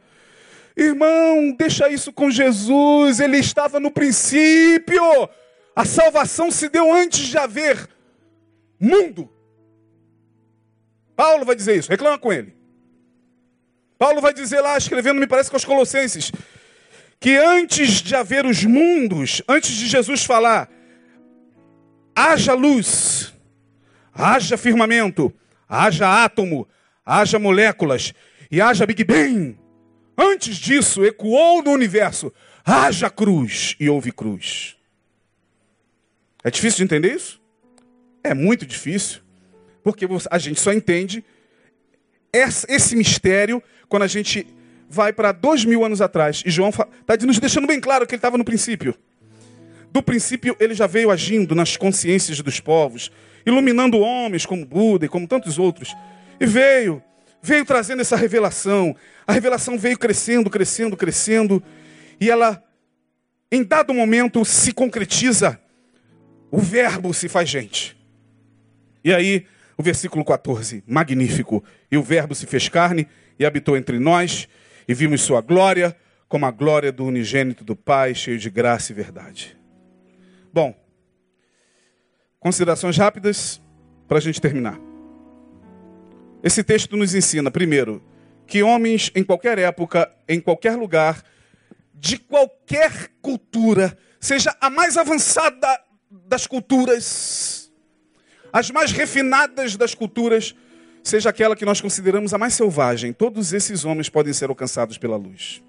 Irmão, 0.75 1.55
deixa 1.57 1.89
isso 1.89 2.13
com 2.13 2.31
Jesus, 2.31 3.21
ele 3.21 3.37
estava 3.37 3.79
no 3.79 3.91
princípio. 3.91 5.29
A 5.75 5.85
salvação 5.85 6.51
se 6.51 6.69
deu 6.69 6.93
antes 6.93 7.27
de 7.27 7.37
haver 7.37 7.89
mundo. 8.79 9.31
Paulo 11.17 11.45
vai 11.45 11.55
dizer 11.55 11.77
isso, 11.77 11.91
reclama 11.91 12.19
com 12.19 12.33
ele. 12.33 12.55
Paulo 13.99 14.21
vai 14.21 14.33
dizer 14.33 14.61
lá, 14.61 14.77
escrevendo, 14.77 15.21
me 15.21 15.27
parece, 15.27 15.51
com 15.51 15.57
os 15.57 15.65
Colossenses, 15.65 16.31
que 17.21 17.37
antes 17.37 18.03
de 18.03 18.15
haver 18.15 18.45
os 18.45 18.65
mundos, 18.65 19.43
antes 19.49 19.71
de 19.71 19.87
Jesus 19.87 20.25
falar, 20.25 20.69
haja 22.15 22.53
luz, 22.55 23.33
haja 24.13 24.57
firmamento, 24.57 25.33
haja 25.69 26.25
átomo, 26.25 26.69
haja 27.05 27.39
moléculas 27.39 28.13
e 28.51 28.61
haja 28.61 28.87
Big 28.87 29.03
Bang. 29.05 29.59
Antes 30.17 30.57
disso, 30.57 31.05
ecoou 31.05 31.63
no 31.63 31.71
universo: 31.71 32.33
haja 32.65 33.11
cruz 33.11 33.75
e 33.81 33.89
houve 33.89 34.13
cruz. 34.13 34.77
É 36.45 36.51
difícil 36.51 36.77
de 36.77 36.85
entender 36.85 37.15
isso? 37.15 37.41
É 38.23 38.35
muito 38.35 38.67
difícil, 38.67 39.21
porque 39.83 40.07
a 40.31 40.39
gente 40.39 40.61
só 40.61 40.73
entende 40.73 41.25
esse 42.33 42.95
mistério 42.95 43.63
quando 43.89 44.03
a 44.03 44.07
gente 44.07 44.47
vai 44.89 45.13
para 45.13 45.33
dois 45.33 45.65
mil 45.65 45.85
anos 45.85 46.01
atrás. 46.01 46.43
E 46.45 46.51
João 46.51 46.69
está 46.69 47.17
nos 47.27 47.39
deixando 47.39 47.67
bem 47.67 47.81
claro 47.81 48.07
que 48.07 48.15
ele 48.15 48.19
estava 48.19 48.37
no 48.37 48.45
princípio. 48.45 48.95
Do 49.91 50.03
princípio, 50.03 50.57
ele 50.59 50.75
já 50.75 50.87
veio 50.87 51.11
agindo 51.11 51.55
nas 51.55 51.77
consciências 51.77 52.41
dos 52.41 52.61
povos, 52.61 53.11
iluminando 53.47 53.99
homens 53.99 54.45
como 54.45 54.67
Buda 54.67 55.07
e 55.07 55.09
como 55.09 55.27
tantos 55.27 55.59
outros. 55.59 55.95
E 56.41 56.47
veio, 56.47 57.03
veio 57.41 57.65
trazendo 57.65 58.01
essa 58.01 58.17
revelação. 58.17 58.95
A 59.27 59.33
revelação 59.33 59.79
veio 59.79 59.97
crescendo, 59.99 60.51
crescendo, 60.51 60.97
crescendo. 60.97 61.63
E 62.21 62.29
ela, 62.29 62.63
em 63.51 63.63
dado 63.63 63.95
momento, 63.95 64.45
se 64.45 64.73
concretiza. 64.73 65.61
O 66.55 66.61
Verbo 66.61 67.13
se 67.13 67.29
faz 67.29 67.49
gente. 67.49 67.97
E 69.03 69.13
aí, 69.13 69.45
o 69.77 69.83
versículo 69.83 70.25
14, 70.25 70.85
magnífico. 70.87 71.65
E 71.91 71.97
o 71.97 72.03
Verbo 72.03 72.33
se 72.33 72.47
fez 72.47 72.69
carne 72.69 73.09
e 73.37 73.45
habitou 73.45 73.77
entre 73.77 73.99
nós, 73.99 74.49
e 74.87 74.95
vimos 74.95 75.21
sua 75.23 75.41
glória, 75.41 75.97
como 76.29 76.47
a 76.47 76.53
glória 76.53 76.93
do 76.93 77.05
unigênito 77.05 77.65
do 77.65 77.75
Pai, 77.75 78.15
cheio 78.15 78.39
de 78.39 78.49
graça 78.51 78.93
e 78.93 78.95
verdade. 78.95 79.59
Bom, 80.53 80.73
considerações 82.39 82.97
rápidas 82.97 83.61
para 84.07 84.19
a 84.19 84.21
gente 84.21 84.41
terminar. 84.41 84.79
Esse 86.41 86.63
texto 86.63 86.97
nos 86.97 87.17
ensina, 87.17 87.51
primeiro, 87.51 88.01
que 88.47 88.63
homens 88.63 89.11
em 89.17 89.25
qualquer 89.25 89.59
época, 89.59 90.09
em 90.29 90.39
qualquer 90.41 90.77
lugar, 90.77 91.21
de 91.93 92.17
qualquer 92.17 93.09
cultura, 93.21 93.99
seja 94.21 94.57
a 94.61 94.71
mais 94.71 94.97
avançada 94.97 95.84
das 96.27 96.47
culturas, 96.47 97.73
as 98.53 98.71
mais 98.71 98.93
refinadas 98.93 99.77
das 99.77 99.95
culturas, 99.95 100.55
seja 101.03 101.31
aquela 101.31 101.57
que 101.57 101.65
nós 101.65 101.81
consideramos 101.81 102.33
a 102.33 102.39
mais 102.39 102.55
selvagem, 102.55 103.13
todos 103.13 103.53
esses 103.53 103.85
homens 103.85 104.09
podem 104.09 104.33
ser 104.33 104.49
alcançados 104.49 104.97
pela 104.97 105.17
luz. 105.17 105.63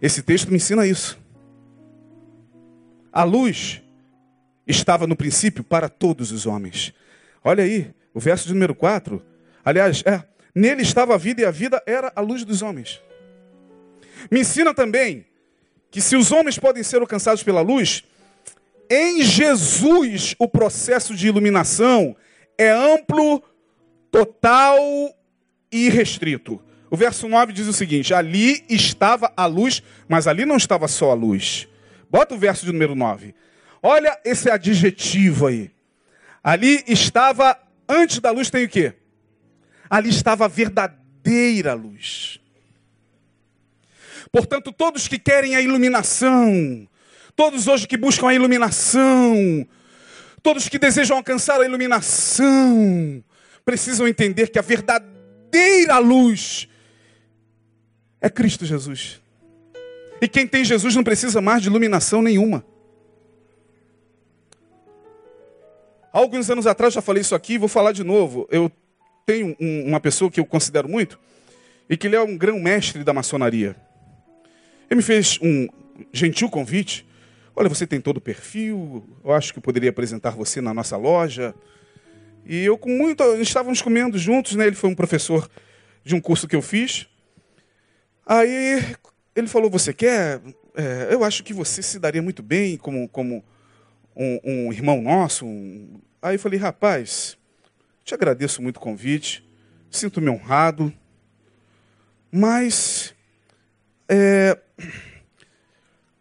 Esse 0.00 0.22
texto 0.22 0.48
me 0.50 0.56
ensina 0.56 0.86
isso. 0.86 1.18
A 3.12 3.24
luz 3.24 3.82
estava 4.66 5.06
no 5.06 5.16
princípio 5.16 5.64
para 5.64 5.88
todos 5.88 6.32
os 6.32 6.46
homens. 6.46 6.92
Olha 7.42 7.64
aí, 7.64 7.94
o 8.12 8.20
verso 8.20 8.46
de 8.46 8.52
número 8.52 8.74
4. 8.74 9.22
Aliás, 9.64 10.02
é, 10.04 10.22
nele 10.54 10.82
estava 10.82 11.14
a 11.14 11.18
vida 11.18 11.40
e 11.40 11.44
a 11.44 11.50
vida 11.50 11.82
era 11.86 12.12
a 12.14 12.20
luz 12.20 12.44
dos 12.44 12.62
homens. 12.62 13.00
Me 14.30 14.40
ensina 14.40 14.74
também 14.74 15.26
que 15.90 16.00
se 16.00 16.16
os 16.16 16.32
homens 16.32 16.58
podem 16.58 16.82
ser 16.82 17.00
alcançados 17.00 17.42
pela 17.42 17.60
luz, 17.60 18.04
em 18.90 19.22
Jesus 19.22 20.34
o 20.38 20.48
processo 20.48 21.14
de 21.14 21.26
iluminação 21.26 22.16
é 22.58 22.70
amplo, 22.70 23.42
total 24.10 24.78
e 25.70 25.88
restrito. 25.88 26.60
O 26.90 26.96
verso 26.96 27.28
9 27.28 27.52
diz 27.52 27.66
o 27.66 27.72
seguinte: 27.72 28.14
ali 28.14 28.64
estava 28.68 29.32
a 29.36 29.46
luz, 29.46 29.82
mas 30.08 30.26
ali 30.26 30.44
não 30.44 30.56
estava 30.56 30.88
só 30.88 31.10
a 31.10 31.14
luz. 31.14 31.68
Bota 32.08 32.34
o 32.34 32.38
verso 32.38 32.64
de 32.64 32.72
número 32.72 32.94
9. 32.94 33.34
Olha 33.82 34.18
esse 34.24 34.50
adjetivo 34.50 35.46
aí. 35.46 35.70
Ali 36.42 36.84
estava, 36.86 37.58
antes 37.88 38.20
da 38.20 38.30
luz 38.30 38.50
tem 38.50 38.64
o 38.64 38.68
quê? 38.68 38.94
Ali 39.90 40.10
estava 40.10 40.44
a 40.44 40.48
verdadeira 40.48 41.74
luz. 41.74 42.40
Portanto, 44.32 44.72
todos 44.72 45.08
que 45.08 45.18
querem 45.18 45.56
a 45.56 45.60
iluminação, 45.60 46.88
todos 47.34 47.66
hoje 47.66 47.86
que 47.86 47.96
buscam 47.96 48.28
a 48.28 48.34
iluminação, 48.34 49.66
todos 50.42 50.68
que 50.68 50.78
desejam 50.78 51.16
alcançar 51.16 51.60
a 51.60 51.64
iluminação, 51.64 53.22
precisam 53.64 54.06
entender 54.06 54.48
que 54.48 54.58
a 54.58 54.62
verdadeira 54.62 55.98
luz 55.98 56.68
é 58.20 58.30
Cristo 58.30 58.64
Jesus. 58.64 59.20
E 60.20 60.28
quem 60.28 60.46
tem 60.46 60.64
Jesus 60.64 60.94
não 60.94 61.04
precisa 61.04 61.40
mais 61.40 61.62
de 61.62 61.68
iluminação 61.68 62.22
nenhuma. 62.22 62.64
Há 66.12 66.18
alguns 66.18 66.48
anos 66.48 66.66
atrás 66.66 66.94
já 66.94 67.02
falei 67.02 67.20
isso 67.20 67.34
aqui, 67.34 67.58
vou 67.58 67.68
falar 67.68 67.92
de 67.92 68.02
novo. 68.02 68.48
Eu 68.50 68.72
tenho 69.26 69.54
um, 69.60 69.88
uma 69.88 70.00
pessoa 70.00 70.30
que 70.30 70.40
eu 70.40 70.46
considero 70.46 70.88
muito 70.88 71.18
e 71.90 71.96
que 71.96 72.06
ele 72.06 72.16
é 72.16 72.22
um 72.22 72.36
grão 72.38 72.58
mestre 72.58 73.04
da 73.04 73.12
maçonaria. 73.12 73.76
Ele 74.90 74.98
me 74.98 75.02
fez 75.02 75.38
um 75.42 75.68
gentil 76.12 76.48
convite. 76.48 77.06
Olha, 77.54 77.68
você 77.68 77.86
tem 77.86 78.00
todo 78.00 78.18
o 78.18 78.20
perfil, 78.20 79.04
eu 79.24 79.32
acho 79.32 79.52
que 79.52 79.58
eu 79.58 79.62
poderia 79.62 79.90
apresentar 79.90 80.30
você 80.30 80.60
na 80.60 80.74
nossa 80.74 80.96
loja. 80.96 81.54
E 82.44 82.64
eu 82.64 82.78
com 82.78 82.90
muito, 82.90 83.22
estávamos 83.40 83.82
comendo 83.82 84.16
juntos, 84.16 84.54
né? 84.54 84.66
Ele 84.66 84.76
foi 84.76 84.88
um 84.88 84.94
professor 84.94 85.50
de 86.04 86.14
um 86.14 86.20
curso 86.20 86.46
que 86.46 86.54
eu 86.54 86.62
fiz. 86.62 87.08
Aí 88.24 88.96
ele 89.34 89.48
falou: 89.48 89.68
Você 89.70 89.92
quer? 89.92 90.40
É, 90.76 91.08
eu 91.10 91.24
acho 91.24 91.42
que 91.42 91.52
você 91.52 91.82
se 91.82 91.98
daria 91.98 92.22
muito 92.22 92.42
bem 92.42 92.76
como, 92.76 93.08
como 93.08 93.44
um, 94.14 94.40
um 94.44 94.72
irmão 94.72 95.02
nosso. 95.02 95.44
Um... 95.44 96.00
Aí 96.22 96.36
eu 96.36 96.38
falei: 96.38 96.60
Rapaz, 96.60 97.36
te 98.04 98.14
agradeço 98.14 98.62
muito 98.62 98.76
o 98.76 98.80
convite, 98.80 99.44
sinto-me 99.90 100.30
honrado, 100.30 100.92
mas 102.30 103.15
é, 104.08 104.58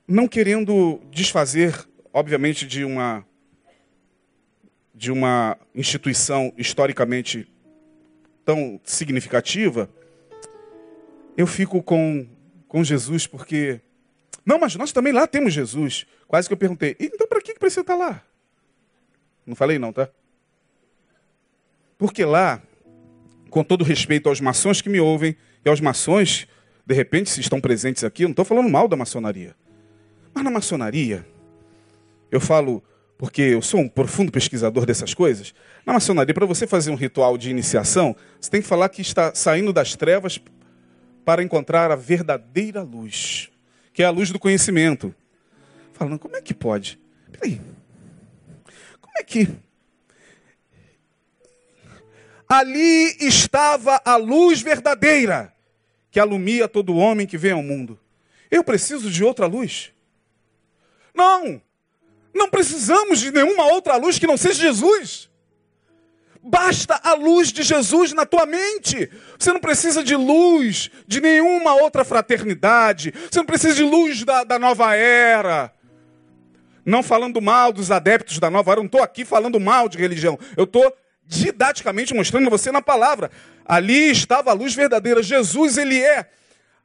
não 0.08 0.28
querendo 0.28 1.02
desfazer, 1.12 1.88
obviamente, 2.14 2.66
de 2.66 2.84
uma 2.84 3.26
de 4.94 5.12
uma 5.12 5.58
instituição 5.76 6.54
historicamente 6.58 7.52
tão 8.46 8.80
significativa, 8.86 9.90
eu 11.36 11.46
fico 11.46 11.84
com 11.84 12.26
com 12.68 12.84
Jesus, 12.84 13.26
porque. 13.26 13.80
Não, 14.46 14.60
mas 14.60 14.76
nós 14.76 14.92
também 14.92 15.14
lá 15.14 15.26
temos 15.26 15.54
Jesus. 15.54 16.06
Quase 16.28 16.48
que 16.48 16.54
eu 16.54 16.58
perguntei, 16.58 16.96
então 17.00 17.28
para 17.28 17.42
que 17.42 17.54
precisa 17.54 17.82
estar 17.82 17.96
lá? 17.96 18.22
Não 19.46 19.56
falei 19.56 19.80
não, 19.80 19.94
tá? 19.94 20.10
Porque 21.98 22.26
lá, 22.26 22.62
com 23.50 23.64
todo 23.64 23.84
respeito 23.84 24.28
aos 24.28 24.42
maçons 24.42 24.82
que 24.82 24.90
me 24.90 25.00
ouvem, 25.00 25.38
e 25.64 25.70
aos 25.70 25.80
maçons, 25.80 26.48
de 26.86 26.94
repente, 26.94 27.30
se 27.30 27.42
estão 27.42 27.60
presentes 27.60 28.04
aqui, 28.04 28.24
eu 28.24 28.28
não 28.28 28.34
estou 28.34 28.46
falando 28.46 28.70
mal 28.70 28.88
da 28.88 28.96
maçonaria. 28.96 29.56
Mas 30.34 30.44
na 30.44 30.52
maçonaria, 30.52 31.26
eu 32.32 32.40
falo, 32.40 32.84
porque 33.18 33.42
eu 33.42 33.62
sou 33.62 33.80
um 33.80 33.90
profundo 33.90 34.32
pesquisador 34.32 34.86
dessas 34.86 35.14
coisas, 35.14 35.54
na 35.86 35.94
maçonaria, 35.94 36.34
para 36.34 36.46
você 36.46 36.68
fazer 36.68 36.92
um 36.92 36.96
ritual 36.96 37.38
de 37.38 37.50
iniciação, 37.50 38.16
você 38.40 38.52
tem 38.52 38.62
que 38.62 38.68
falar 38.68 38.90
que 38.90 39.02
está 39.02 39.34
saindo 39.34 39.74
das 39.74 39.96
trevas 39.96 40.40
para 41.24 41.42
encontrar 41.42 41.90
a 41.90 41.96
verdadeira 41.96 42.84
luz, 42.84 43.50
que 43.92 44.04
é 44.04 44.06
a 44.06 44.12
luz 44.12 44.30
do 44.30 44.38
conhecimento. 44.38 45.14
Falando, 45.94 46.20
como 46.20 46.36
é 46.36 46.42
que 46.42 46.54
pode? 46.54 47.00
Peraí. 47.32 47.60
Como 49.02 49.14
é 49.18 49.24
que. 49.24 49.50
Ali 52.48 53.16
estava 53.22 54.00
a 54.06 54.18
luz 54.18 54.62
verdadeira, 54.62 55.55
que 56.16 56.20
alumia 56.22 56.66
todo 56.66 56.96
homem 56.96 57.28
que 57.28 57.38
vem 57.38 57.52
ao 57.52 57.62
mundo. 57.62 58.00
Eu 58.50 58.64
preciso 58.64 59.12
de 59.12 59.22
outra 59.22 59.48
luz? 59.48 59.92
Não! 61.14 61.62
Não 62.34 62.50
precisamos 62.50 63.20
de 63.20 63.32
nenhuma 63.32 63.66
outra 63.66 63.98
luz 63.98 64.18
que 64.18 64.26
não 64.26 64.38
seja 64.38 64.62
Jesus. 64.62 65.30
Basta 66.42 66.98
a 67.04 67.16
luz 67.16 67.52
de 67.52 67.64
Jesus 67.64 68.14
na 68.14 68.26
tua 68.26 68.46
mente. 68.46 69.12
Você 69.38 69.52
não 69.52 69.60
precisa 69.60 70.02
de 70.02 70.16
luz 70.16 70.90
de 71.06 71.20
nenhuma 71.20 71.76
outra 71.76 72.06
fraternidade. 72.06 73.14
Você 73.30 73.40
não 73.40 73.46
precisa 73.46 73.76
de 73.76 73.84
luz 73.84 74.24
da, 74.24 74.46
da 74.46 74.58
nova 74.58 74.96
era. 74.96 75.74
Não 76.86 77.04
falando 77.04 77.42
mal 77.42 77.74
dos 77.74 77.92
adeptos 77.92 78.40
da 78.40 78.50
nova 78.50 78.72
era, 78.72 78.80
não 78.80 78.86
estou 78.86 79.04
aqui 79.04 79.26
falando 79.26 79.60
mal 79.60 79.90
de 79.90 79.98
religião. 79.98 80.40
Eu 80.56 80.64
estou 80.64 80.96
didaticamente 81.26 82.14
mostrando 82.14 82.50
você 82.50 82.72
na 82.72 82.82
palavra. 82.82 83.32
Ali 83.66 84.12
estava 84.12 84.52
a 84.52 84.54
luz 84.54 84.76
verdadeira. 84.76 85.24
Jesus, 85.24 85.78
ele 85.78 86.02
é 86.02 86.30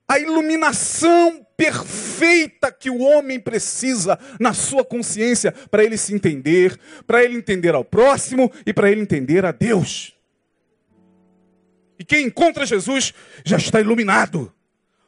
a 0.08 0.18
iluminação 0.18 1.46
perfeita 1.56 2.72
que 2.72 2.90
o 2.90 2.98
homem 2.98 3.38
precisa 3.38 4.18
na 4.40 4.52
sua 4.52 4.84
consciência 4.84 5.52
para 5.70 5.84
ele 5.84 5.96
se 5.96 6.14
entender, 6.14 6.78
para 7.06 7.22
ele 7.22 7.36
entender 7.36 7.74
ao 7.74 7.84
próximo 7.84 8.50
e 8.66 8.72
para 8.72 8.90
ele 8.90 9.02
entender 9.02 9.44
a 9.44 9.52
Deus. 9.52 10.16
E 11.98 12.04
quem 12.04 12.26
encontra 12.26 12.64
Jesus 12.64 13.12
já 13.44 13.56
está 13.58 13.80
iluminado. 13.80 14.52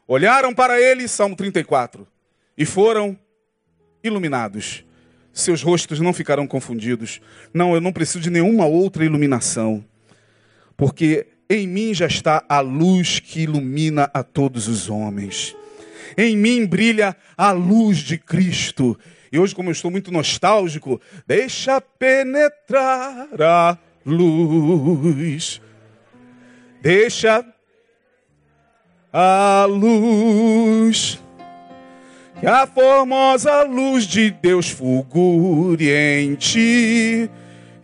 Olharam 0.07 0.55
para 0.55 0.81
ele, 0.81 1.09
Salmo 1.09 1.35
34, 1.35 2.07
e 2.57 2.67
foram 2.67 3.19
iluminados. 4.05 4.85
Seus 5.33 5.63
rostos 5.63 5.99
não 6.01 6.13
ficarão 6.13 6.47
confundidos. 6.47 7.21
Não, 7.55 7.75
eu 7.75 7.81
não 7.81 7.93
preciso 7.93 8.21
de 8.21 8.31
nenhuma 8.31 8.67
outra 8.67 9.05
iluminação. 9.05 9.85
Porque 10.77 11.27
em 11.49 11.67
mim 11.67 11.95
já 11.95 12.07
está 12.07 12.45
a 12.49 12.61
luz 12.61 13.19
que 13.19 13.43
ilumina 13.43 14.11
a 14.13 14.23
todos 14.23 14.69
os 14.69 14.91
homens. 14.91 15.57
Em 16.17 16.37
mim 16.37 16.67
brilha 16.67 17.17
a 17.37 17.53
luz 17.53 17.99
de 17.99 18.19
Cristo. 18.19 18.99
E 19.31 19.39
hoje, 19.39 19.55
como 19.55 19.71
eu 19.71 19.73
estou 19.73 19.91
muito 19.91 20.13
nostálgico, 20.13 21.01
deixa 21.27 21.81
penetrar 21.81 23.29
a 23.41 23.79
luz. 24.05 25.61
Deixa 26.83 27.45
a 29.13 29.67
luz. 29.69 31.19
Que 32.41 32.47
a 32.47 32.67
formosa 32.67 33.63
luz 33.63 34.05
de 34.05 34.31
Deus 34.31 34.69
fulgure 34.69 35.91
em 35.91 36.35
ti 36.35 37.31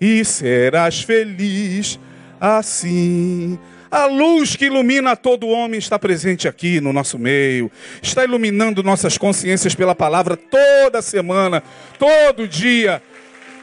e 0.00 0.24
serás 0.24 1.02
feliz 1.02 1.98
assim. 2.40 3.58
A 3.90 4.04
luz 4.04 4.54
que 4.54 4.66
ilumina 4.66 5.16
todo 5.16 5.48
homem 5.48 5.78
está 5.78 5.98
presente 5.98 6.46
aqui 6.46 6.80
no 6.80 6.92
nosso 6.92 7.18
meio, 7.18 7.70
está 8.02 8.22
iluminando 8.22 8.82
nossas 8.82 9.16
consciências 9.16 9.74
pela 9.74 9.94
palavra 9.94 10.36
toda 10.36 11.00
semana, 11.00 11.62
todo 11.98 12.46
dia, 12.46 13.02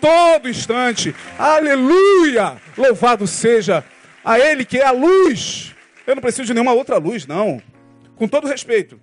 todo 0.01 0.49
instante. 0.49 1.13
Aleluia! 1.37 2.57
Louvado 2.75 3.27
seja 3.27 3.83
a 4.23 4.39
Ele 4.39 4.65
que 4.65 4.79
é 4.79 4.85
a 4.85 4.91
luz. 4.91 5.75
Eu 6.07 6.15
não 6.15 6.21
preciso 6.21 6.47
de 6.47 6.53
nenhuma 6.53 6.73
outra 6.73 6.97
luz, 6.97 7.27
não. 7.27 7.61
Com 8.15 8.27
todo 8.27 8.47
respeito. 8.47 8.99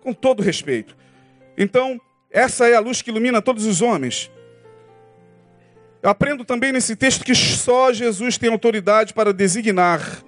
Com 0.00 0.12
todo 0.12 0.42
respeito. 0.42 0.96
Então, 1.60 2.00
essa 2.30 2.66
é 2.66 2.74
a 2.74 2.80
luz 2.80 3.02
que 3.02 3.10
ilumina 3.10 3.42
todos 3.42 3.66
os 3.66 3.82
homens. 3.82 4.30
Eu 6.02 6.08
aprendo 6.08 6.42
também 6.42 6.72
nesse 6.72 6.96
texto 6.96 7.22
que 7.22 7.34
só 7.34 7.92
Jesus 7.92 8.38
tem 8.38 8.50
autoridade 8.50 9.12
para 9.12 9.30
designar 9.30 10.24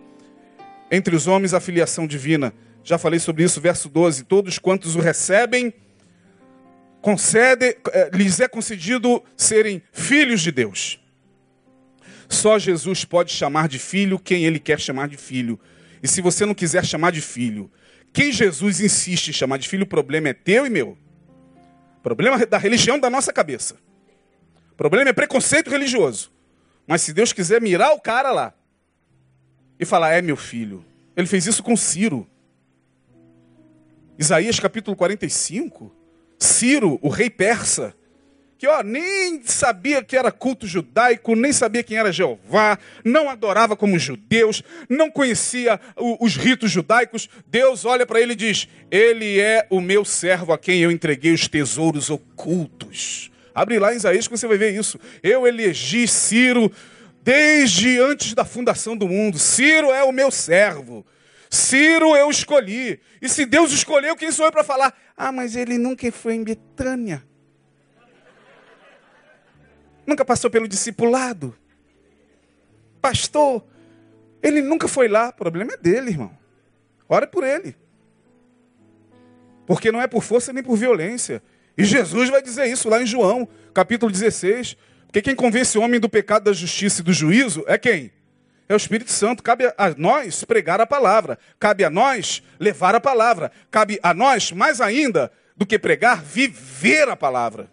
entre 0.90 1.16
os 1.16 1.26
homens 1.26 1.54
a 1.54 1.60
filiação 1.60 2.06
divina. 2.06 2.52
Já 2.84 2.98
falei 2.98 3.18
sobre 3.18 3.44
isso, 3.44 3.62
verso 3.62 3.88
12. 3.88 4.24
Todos 4.24 4.58
quantos 4.58 4.94
o 4.94 5.00
recebem, 5.00 5.72
concede, 7.00 7.78
eh, 7.90 8.10
lhes 8.12 8.38
é 8.38 8.46
concedido 8.46 9.24
serem 9.34 9.82
filhos 9.90 10.42
de 10.42 10.52
Deus. 10.52 11.00
Só 12.28 12.58
Jesus 12.58 13.06
pode 13.06 13.32
chamar 13.32 13.68
de 13.68 13.78
filho 13.78 14.18
quem 14.18 14.44
ele 14.44 14.58
quer 14.58 14.78
chamar 14.78 15.08
de 15.08 15.16
filho. 15.16 15.58
E 16.02 16.08
se 16.08 16.20
você 16.20 16.44
não 16.44 16.52
quiser 16.52 16.84
chamar 16.84 17.10
de 17.10 17.22
filho, 17.22 17.70
quem 18.12 18.30
Jesus 18.30 18.82
insiste 18.82 19.28
em 19.28 19.32
chamar 19.32 19.56
de 19.56 19.66
filho, 19.66 19.84
o 19.84 19.88
problema 19.88 20.28
é 20.28 20.34
teu 20.34 20.66
e 20.66 20.70
meu. 20.70 20.98
Problema 22.03 22.44
da 22.44 22.59
religião 22.59 22.98
da 22.98 23.09
nossa 23.09 23.32
cabeça. 23.32 23.76
Problema 24.76 25.11
é 25.11 25.12
preconceito 25.12 25.70
religioso. 25.70 26.32
Mas 26.86 27.03
se 27.03 27.12
Deus 27.12 27.32
quiser 27.32 27.61
mirar 27.61 27.92
o 27.92 28.00
cara 28.00 28.32
lá 28.32 28.55
e 29.78 29.84
falar, 29.84 30.12
é 30.12 30.20
meu 30.20 30.36
filho. 30.36 30.84
Ele 31.16 31.26
fez 31.26 31.46
isso 31.46 31.62
com 31.62 31.76
Ciro. 31.76 32.26
Isaías 34.18 34.59
capítulo 34.59 34.96
45. 34.96 35.94
Ciro, 36.38 36.98
o 37.00 37.09
rei 37.09 37.30
persa, 37.30 37.94
que 38.62 38.68
ó, 38.68 38.80
nem 38.80 39.42
sabia 39.44 40.04
que 40.04 40.16
era 40.16 40.30
culto 40.30 40.68
judaico, 40.68 41.34
nem 41.34 41.52
sabia 41.52 41.82
quem 41.82 41.98
era 41.98 42.12
Jeová, 42.12 42.78
não 43.04 43.28
adorava 43.28 43.74
como 43.74 43.98
judeus, 43.98 44.62
não 44.88 45.10
conhecia 45.10 45.80
o, 45.96 46.24
os 46.24 46.36
ritos 46.36 46.70
judaicos. 46.70 47.28
Deus 47.48 47.84
olha 47.84 48.06
para 48.06 48.20
ele 48.20 48.34
e 48.34 48.36
diz: 48.36 48.68
Ele 48.88 49.40
é 49.40 49.66
o 49.68 49.80
meu 49.80 50.04
servo 50.04 50.52
a 50.52 50.58
quem 50.58 50.80
eu 50.80 50.92
entreguei 50.92 51.32
os 51.32 51.48
tesouros 51.48 52.08
ocultos. 52.08 53.32
Abre 53.52 53.80
lá 53.80 53.92
em 53.92 53.96
Isaías 53.96 54.28
que 54.28 54.38
você 54.38 54.46
vai 54.46 54.58
ver 54.58 54.78
isso. 54.78 54.96
Eu 55.24 55.44
elegi 55.44 56.06
Ciro 56.06 56.70
desde 57.20 57.98
antes 57.98 58.32
da 58.32 58.44
fundação 58.44 58.96
do 58.96 59.08
mundo. 59.08 59.40
Ciro 59.40 59.90
é 59.90 60.04
o 60.04 60.12
meu 60.12 60.30
servo. 60.30 61.04
Ciro 61.50 62.14
eu 62.14 62.30
escolhi. 62.30 63.00
E 63.20 63.28
se 63.28 63.44
Deus 63.44 63.72
escolheu, 63.72 64.14
quem 64.14 64.30
sou 64.30 64.46
eu 64.46 64.52
para 64.52 64.62
falar? 64.62 64.96
Ah, 65.16 65.32
mas 65.32 65.56
ele 65.56 65.78
nunca 65.78 66.12
foi 66.12 66.34
em 66.34 66.44
Betânia. 66.44 67.24
Nunca 70.07 70.24
passou 70.24 70.50
pelo 70.50 70.66
discipulado. 70.66 71.57
Pastor, 73.00 73.64
ele 74.42 74.61
nunca 74.61 74.88
foi 74.88 75.09
lá. 75.09 75.28
O 75.28 75.32
problema 75.32 75.74
é 75.74 75.76
dele, 75.76 76.11
irmão. 76.11 76.36
Ora 77.09 77.26
por 77.26 77.44
ele. 77.44 77.76
Porque 79.66 79.92
não 79.92 80.00
é 80.00 80.07
por 80.07 80.22
força 80.22 80.53
nem 80.53 80.62
por 80.62 80.76
violência. 80.76 81.42
E 81.76 81.84
Jesus 81.84 82.28
vai 82.28 82.42
dizer 82.42 82.66
isso 82.66 82.88
lá 82.88 83.00
em 83.00 83.07
João, 83.07 83.48
capítulo 83.72 84.11
16. 84.11 84.76
Porque 85.07 85.22
quem 85.22 85.34
convence 85.34 85.76
o 85.78 85.82
homem 85.82 86.00
do 86.00 86.09
pecado, 86.09 86.44
da 86.44 86.53
justiça 86.53 87.00
e 87.00 87.05
do 87.05 87.12
juízo 87.12 87.64
é 87.66 87.78
quem? 87.78 88.12
É 88.68 88.74
o 88.74 88.76
Espírito 88.76 89.11
Santo. 89.11 89.42
Cabe 89.42 89.72
a 89.76 89.94
nós 89.96 90.44
pregar 90.44 90.80
a 90.80 90.86
palavra. 90.86 91.38
Cabe 91.59 91.84
a 91.84 91.90
nós 91.90 92.42
levar 92.59 92.94
a 92.94 93.00
palavra. 93.00 93.53
Cabe 93.70 94.00
a 94.03 94.14
nós, 94.14 94.50
mais 94.53 94.80
ainda 94.80 95.30
do 95.57 95.66
que 95.66 95.78
pregar, 95.78 96.22
viver 96.22 97.09
a 97.09 97.16
palavra. 97.16 97.70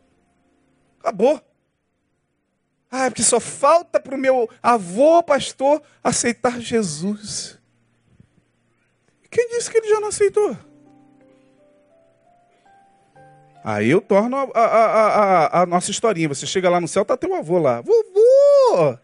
Acabou. 0.99 1.41
Ah, 2.91 3.09
porque 3.09 3.23
só 3.23 3.39
falta 3.39 3.99
para 3.99 4.15
o 4.15 4.17
meu 4.17 4.49
avô, 4.63 5.21
pastor, 5.21 5.81
aceitar 6.03 6.59
Jesus. 6.59 7.59
Quem 9.29 9.47
disse 9.49 9.69
que 9.69 9.77
ele 9.77 9.89
já 9.89 9.99
não 9.99 10.07
aceitou? 10.07 10.57
Aí 13.63 13.89
eu 13.89 14.01
torno 14.01 14.35
a, 14.37 14.59
a, 14.59 14.65
a, 14.65 15.61
a, 15.61 15.65
nossa 15.65 15.91
historinha. 15.91 16.27
Você 16.29 16.47
chega 16.47 16.69
lá 16.69 16.81
no 16.81 16.87
céu, 16.87 17.05
tá 17.05 17.15
teu 17.15 17.35
avô 17.35 17.59
lá. 17.59 17.81
Vovô! 17.81 18.97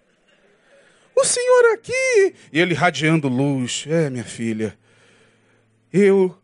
O 1.16 1.24
senhor 1.24 1.74
aqui! 1.74 2.34
E 2.52 2.60
ele 2.60 2.74
radiando 2.74 3.28
luz. 3.28 3.86
É, 3.88 4.10
minha 4.10 4.24
filha. 4.24 4.76
Eu, 5.94 6.36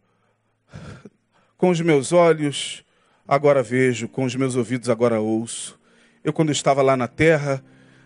com 1.57 1.69
os 1.69 1.81
meus 1.81 2.11
olhos, 2.11 2.85
agora 3.27 3.63
vejo, 3.63 4.07
com 4.07 4.25
os 4.25 4.35
meus 4.35 4.55
ouvidos, 4.55 4.89
agora 4.89 5.19
ouço. 5.19 5.80
Eu, 6.23 6.33
quando 6.33 6.51
estava 6.51 6.81
lá 6.81 6.95
na 6.95 7.07
terra, 7.07 7.63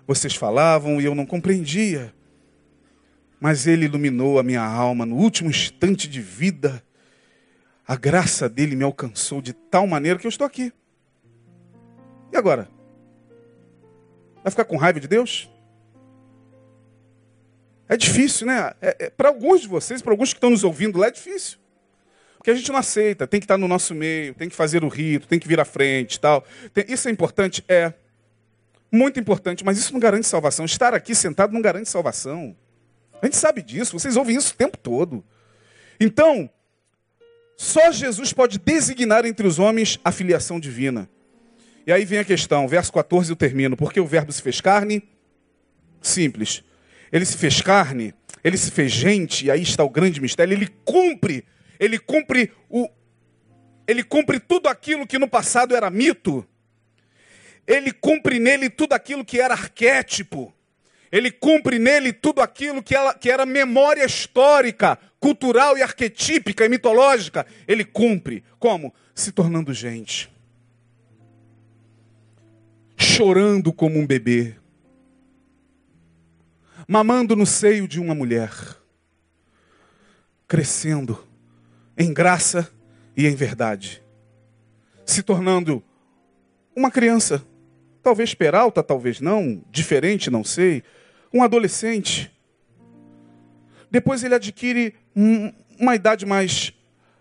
vocês 0.08 0.36
falavam 0.36 1.02
e 1.02 1.06
eu 1.06 1.16
não 1.16 1.26
compreendia. 1.26 2.14
Mas 3.40 3.68
ele 3.68 3.86
iluminou 3.86 4.40
a 4.40 4.44
minha 4.44 4.64
alma 4.64 5.06
no 5.06 5.16
último 5.16 5.50
instante 5.50 6.08
de 6.08 6.22
vida 6.22 6.84
a 7.88 7.96
graça 7.96 8.50
dele 8.50 8.76
me 8.76 8.84
alcançou 8.84 9.42
de 9.42 9.54
tal 9.54 9.86
maneira 9.86 10.18
que 10.18 10.26
eu 10.26 10.30
estou 10.30 10.46
aqui. 10.46 10.74
E 12.32 12.38
agora? 12.38 12.68
Vai 14.44 14.50
ficar 14.50 14.66
com 14.66 14.76
raiva 14.76 15.00
de 15.00 15.08
Deus? 15.08 15.50
É 17.88 17.96
difícil, 17.96 18.48
né? 18.48 18.74
É, 18.82 19.06
é, 19.06 19.10
para 19.12 19.30
alguns 19.30 19.62
de 19.62 19.68
vocês, 19.68 20.02
para 20.02 20.12
alguns 20.12 20.34
que 20.34 20.38
estão 20.38 20.50
nos 20.50 20.64
ouvindo 20.64 20.98
lá, 20.98 21.08
é 21.08 21.12
difícil. 21.12 21.60
Porque 22.38 22.50
a 22.50 22.56
gente 22.56 22.72
não 22.72 22.80
aceita, 22.80 23.28
tem 23.28 23.40
que 23.40 23.46
estar 23.46 23.58
no 23.58 23.68
nosso 23.68 23.94
meio, 23.94 24.34
tem 24.34 24.50
que 24.50 24.56
fazer 24.56 24.84
o 24.84 24.88
rito, 24.88 25.28
tem 25.28 25.40
que 25.40 25.48
vir 25.48 25.60
à 25.60 25.66
frente 25.66 26.20
tal. 26.20 26.44
Tem, 26.74 26.86
isso 26.88 27.08
é 27.08 27.12
importante? 27.12 27.64
É. 27.68 27.94
Muito 28.92 29.20
importante, 29.20 29.64
mas 29.66 29.78
isso 29.78 29.94
não 29.94 30.00
garante 30.00 30.28
salvação. 30.28 30.66
Estar 30.66 30.94
aqui 30.94 31.14
sentado 31.14 31.54
não 31.54 31.62
garante 31.62 31.90
salvação. 31.90 32.56
A 33.22 33.26
gente 33.26 33.38
sabe 33.38 33.62
disso, 33.62 33.98
vocês 33.98 34.16
ouvem 34.16 34.36
isso 34.36 34.54
o 34.54 34.58
tempo 34.58 34.78
todo. 34.78 35.24
Então, 36.00 36.50
só 37.58 37.92
Jesus 37.92 38.34
pode 38.34 38.60
designar 38.60 39.26
entre 39.26 39.48
os 39.48 39.60
homens 39.60 40.00
a 40.04 40.12
filiação 40.12 40.60
divina. 40.60 41.10
E 41.88 41.92
aí 41.92 42.04
vem 42.04 42.20
a 42.20 42.26
questão, 42.26 42.68
verso 42.68 42.92
14 42.92 43.30
eu 43.30 43.36
termino. 43.36 43.78
Porque 43.78 44.00
o 44.00 44.06
verbo 44.06 44.32
se 44.32 44.42
fez 44.42 44.60
carne? 44.60 45.04
Simples. 46.02 46.64
Ele 47.12 47.26
se 47.26 47.38
fez 47.38 47.62
carne, 47.62 48.14
ele 48.44 48.58
se 48.58 48.72
fez 48.72 48.92
gente, 48.92 49.46
e 49.46 49.52
aí 49.52 49.62
está 49.62 49.84
o 49.84 49.90
grande 49.90 50.20
mistério. 50.20 50.54
Ele 50.54 50.68
cumpre, 50.84 51.46
ele 51.80 51.98
cumpre 51.98 52.52
o 52.70 52.90
ele 53.88 54.04
cumpre 54.04 54.40
tudo 54.40 54.68
aquilo 54.68 55.06
que 55.06 55.20
no 55.20 55.28
passado 55.28 55.76
era 55.76 55.92
mito. 55.92 56.44
Ele 57.68 57.92
cumpre 57.92 58.40
nele 58.40 58.70
tudo 58.70 58.94
aquilo 58.94 59.26
que 59.26 59.40
era 59.40 59.54
arquétipo. 59.54 60.54
Ele 61.12 61.32
cumpre 61.32 61.80
nele 61.80 62.12
tudo 62.12 62.42
aquilo 62.42 62.84
que, 62.84 62.96
ela, 62.96 63.14
que 63.14 63.30
era 63.30 63.46
memória 63.46 64.06
histórica, 64.06 65.00
cultural 65.20 65.78
e 65.78 65.82
arquetípica 65.82 66.66
e 66.66 66.70
mitológica. 66.70 67.46
Ele 67.68 67.84
cumpre. 67.86 68.44
Como? 68.60 68.94
Se 69.14 69.32
tornando 69.32 69.74
gente. 69.74 70.30
chorando 72.98 73.72
como 73.72 74.00
um 74.00 74.06
bebê, 74.06 74.56
mamando 76.88 77.36
no 77.36 77.46
seio 77.46 77.88
de 77.88 78.00
uma 78.00 78.16
mulher, 78.16 78.52
crescendo 80.48 81.26
em 81.98 82.14
graça 82.14 82.70
e 83.16 83.26
em 83.26 83.36
verdade, 83.36 84.04
se 85.06 85.24
tornando 85.24 85.84
uma 86.76 86.92
criança, 86.92 87.46
talvez 88.06 88.36
peralta, 88.36 88.84
talvez 88.84 89.20
não, 89.20 89.64
diferente, 89.72 90.30
não 90.30 90.44
sei, 90.44 90.84
um 91.34 91.42
adolescente. 91.42 92.32
Depois 93.90 94.24
ele 94.24 94.36
adquire 94.36 94.94
uma 95.80 95.96
idade 95.96 96.24
mais 96.24 96.72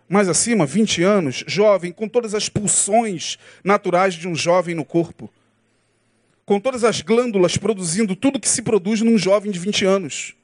mais 0.06 0.28
acima, 0.28 0.66
20 0.66 1.02
anos, 1.02 1.42
jovem, 1.46 1.90
com 1.90 2.06
todas 2.06 2.34
as 2.34 2.50
pulsões 2.50 3.38
naturais 3.64 4.12
de 4.12 4.28
um 4.28 4.34
jovem 4.34 4.74
no 4.74 4.84
corpo. 4.84 5.32
Com 6.44 6.60
todas 6.60 6.84
as 6.84 7.00
glândulas 7.00 7.56
produzindo 7.56 8.14
tudo 8.14 8.38
que 8.38 8.48
se 8.48 8.60
produz 8.60 9.00
num 9.00 9.16
jovem 9.16 9.50
de 9.50 9.58
20 9.58 9.86
anos. 9.86 10.36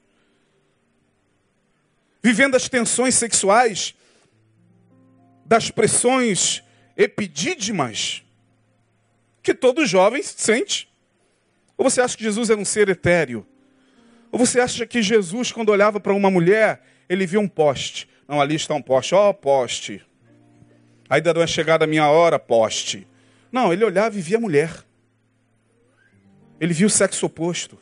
Vivendo 2.23 2.55
as 2.55 2.71
tensões 2.71 3.15
sexuais 3.15 3.95
das 5.45 5.71
pressões 5.71 6.63
epidídimas 6.97 8.23
que 9.43 9.55
todo 9.55 9.87
jovem 9.87 10.23
sente. 10.23 10.89
Ou 11.77 11.89
você 11.89 12.01
acha 12.01 12.17
que 12.17 12.25
Jesus 12.25 12.51
era 12.51 12.61
um 12.61 12.65
ser 12.65 12.89
etéreo? 12.89 13.47
Ou 14.31 14.39
você 14.39 14.61
acha 14.61 14.87
que 14.87 15.03
Jesus, 15.03 15.51
quando 15.51 15.71
olhava 15.71 15.99
para 15.99 16.13
uma 16.13 16.31
mulher, 16.31 16.83
ele 17.09 17.27
via 17.27 17.41
um 17.41 17.49
poste? 17.49 18.09
Não, 18.29 18.41
ali 18.41 18.55
está 18.55 18.75
um 18.75 18.83
poste. 18.83 19.15
Ó, 19.15 19.31
oh, 19.31 19.35
poste. 19.35 20.05
Ainda 21.09 21.35
não 21.35 21.43
é 21.43 21.47
chegada 21.47 21.85
a 21.85 21.89
minha 21.89 22.09
hora, 22.09 22.39
poste. 22.39 23.07
Não, 23.51 23.73
ele 23.73 23.85
olhava 23.85 24.17
e 24.17 24.21
via 24.21 24.37
a 24.37 24.41
mulher. 24.41 24.85
Ele 26.61 26.73
via 26.73 26.87
o 26.87 26.91
sexo 26.91 27.27
oposto. 27.27 27.79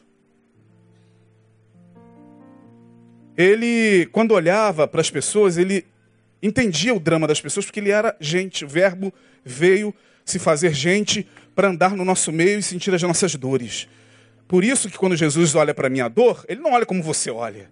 Ele, 3.36 4.06
quando 4.12 4.32
olhava 4.32 4.88
para 4.88 5.00
as 5.00 5.10
pessoas, 5.10 5.58
ele 5.58 5.86
entendia 6.42 6.94
o 6.94 7.00
drama 7.00 7.26
das 7.26 7.40
pessoas, 7.40 7.66
porque 7.66 7.80
ele 7.80 7.90
era 7.90 8.16
gente. 8.18 8.64
O 8.64 8.68
verbo 8.68 9.12
veio 9.44 9.94
se 10.24 10.38
fazer 10.38 10.72
gente 10.72 11.26
para 11.58 11.70
andar 11.70 11.96
no 11.96 12.04
nosso 12.04 12.30
meio 12.30 12.60
e 12.60 12.62
sentir 12.62 12.94
as 12.94 13.02
nossas 13.02 13.34
dores. 13.34 13.88
Por 14.46 14.62
isso 14.62 14.88
que 14.88 14.96
quando 14.96 15.16
Jesus 15.16 15.56
olha 15.56 15.74
para 15.74 15.88
a 15.88 15.90
minha 15.90 16.06
dor, 16.06 16.44
ele 16.48 16.60
não 16.60 16.70
olha 16.70 16.86
como 16.86 17.02
você 17.02 17.32
olha. 17.32 17.68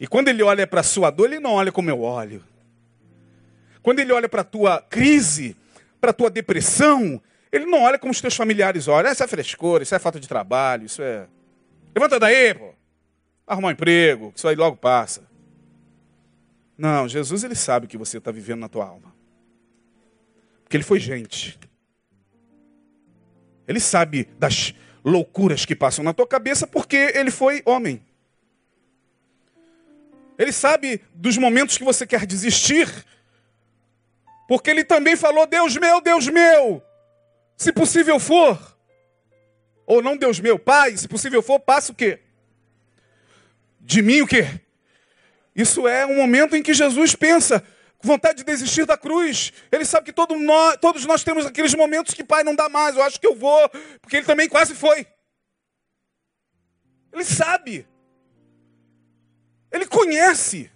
E 0.00 0.06
quando 0.06 0.28
ele 0.28 0.42
olha 0.42 0.66
para 0.66 0.80
a 0.80 0.82
sua 0.82 1.10
dor, 1.10 1.26
ele 1.26 1.38
não 1.38 1.50
olha 1.50 1.70
como 1.70 1.90
eu 1.90 2.00
olho. 2.00 2.42
Quando 3.82 3.98
ele 3.98 4.10
olha 4.10 4.26
para 4.26 4.40
a 4.40 4.44
tua 4.44 4.80
crise, 4.80 5.54
para 6.00 6.12
a 6.12 6.14
tua 6.14 6.30
depressão, 6.30 7.20
ele 7.52 7.66
não 7.66 7.82
olha 7.82 7.98
como 7.98 8.10
os 8.10 8.22
teus 8.22 8.34
familiares 8.34 8.88
olham. 8.88 9.12
Isso 9.12 9.22
é 9.22 9.28
frescura, 9.28 9.82
isso 9.82 9.94
é 9.94 9.98
falta 9.98 10.18
de 10.18 10.26
trabalho, 10.26 10.86
isso 10.86 11.02
é. 11.02 11.26
Levanta 11.94 12.18
daí, 12.18 12.54
pô. 12.54 12.72
Arrumar 13.46 13.68
um 13.68 13.72
emprego, 13.72 14.32
isso 14.34 14.48
aí 14.48 14.56
logo 14.56 14.78
passa. 14.78 15.22
Não, 16.78 17.06
Jesus 17.06 17.44
ele 17.44 17.54
sabe 17.54 17.84
o 17.84 17.88
que 17.90 17.98
você 17.98 18.16
está 18.16 18.30
vivendo 18.30 18.60
na 18.60 18.68
tua 18.70 18.86
alma. 18.86 19.14
Porque 20.64 20.78
ele 20.78 20.84
foi 20.84 20.98
gente. 20.98 21.60
Ele 23.66 23.80
sabe 23.80 24.28
das 24.38 24.74
loucuras 25.04 25.64
que 25.64 25.74
passam 25.74 26.04
na 26.04 26.12
tua 26.12 26.26
cabeça 26.26 26.66
porque 26.66 26.96
ele 27.14 27.30
foi 27.30 27.62
homem. 27.64 28.02
Ele 30.38 30.52
sabe 30.52 31.00
dos 31.14 31.36
momentos 31.36 31.78
que 31.78 31.84
você 31.84 32.06
quer 32.06 32.26
desistir. 32.26 32.88
Porque 34.48 34.70
ele 34.70 34.84
também 34.84 35.16
falou: 35.16 35.46
Deus 35.46 35.76
meu, 35.76 36.00
Deus 36.00 36.26
meu, 36.28 36.82
se 37.56 37.72
possível 37.72 38.18
for. 38.18 38.76
Ou 39.86 40.02
não, 40.02 40.16
Deus 40.16 40.40
meu, 40.40 40.58
Pai, 40.58 40.96
se 40.96 41.08
possível 41.08 41.42
for, 41.42 41.58
passa 41.60 41.92
o 41.92 41.94
quê? 41.94 42.20
De 43.80 44.00
mim 44.00 44.20
o 44.20 44.26
quê? 44.26 44.60
Isso 45.54 45.86
é 45.86 46.06
um 46.06 46.16
momento 46.16 46.56
em 46.56 46.62
que 46.62 46.72
Jesus 46.72 47.14
pensa, 47.14 47.62
vontade 48.02 48.38
de 48.38 48.44
desistir 48.44 48.84
da 48.84 48.96
cruz. 48.96 49.52
Ele 49.70 49.84
sabe 49.84 50.06
que 50.06 50.12
todo 50.12 50.36
nós, 50.36 50.76
todos 50.80 51.06
nós 51.06 51.22
temos 51.22 51.46
aqueles 51.46 51.74
momentos 51.74 52.14
que, 52.14 52.24
Pai, 52.24 52.42
não 52.42 52.54
dá 52.54 52.68
mais, 52.68 52.96
eu 52.96 53.02
acho 53.02 53.20
que 53.20 53.26
eu 53.26 53.34
vou, 53.34 53.68
porque 54.00 54.16
ele 54.16 54.26
também 54.26 54.48
quase 54.48 54.74
foi. 54.74 55.06
Ele 57.12 57.24
sabe. 57.24 57.86
Ele 59.70 59.86
conhece. 59.86 60.70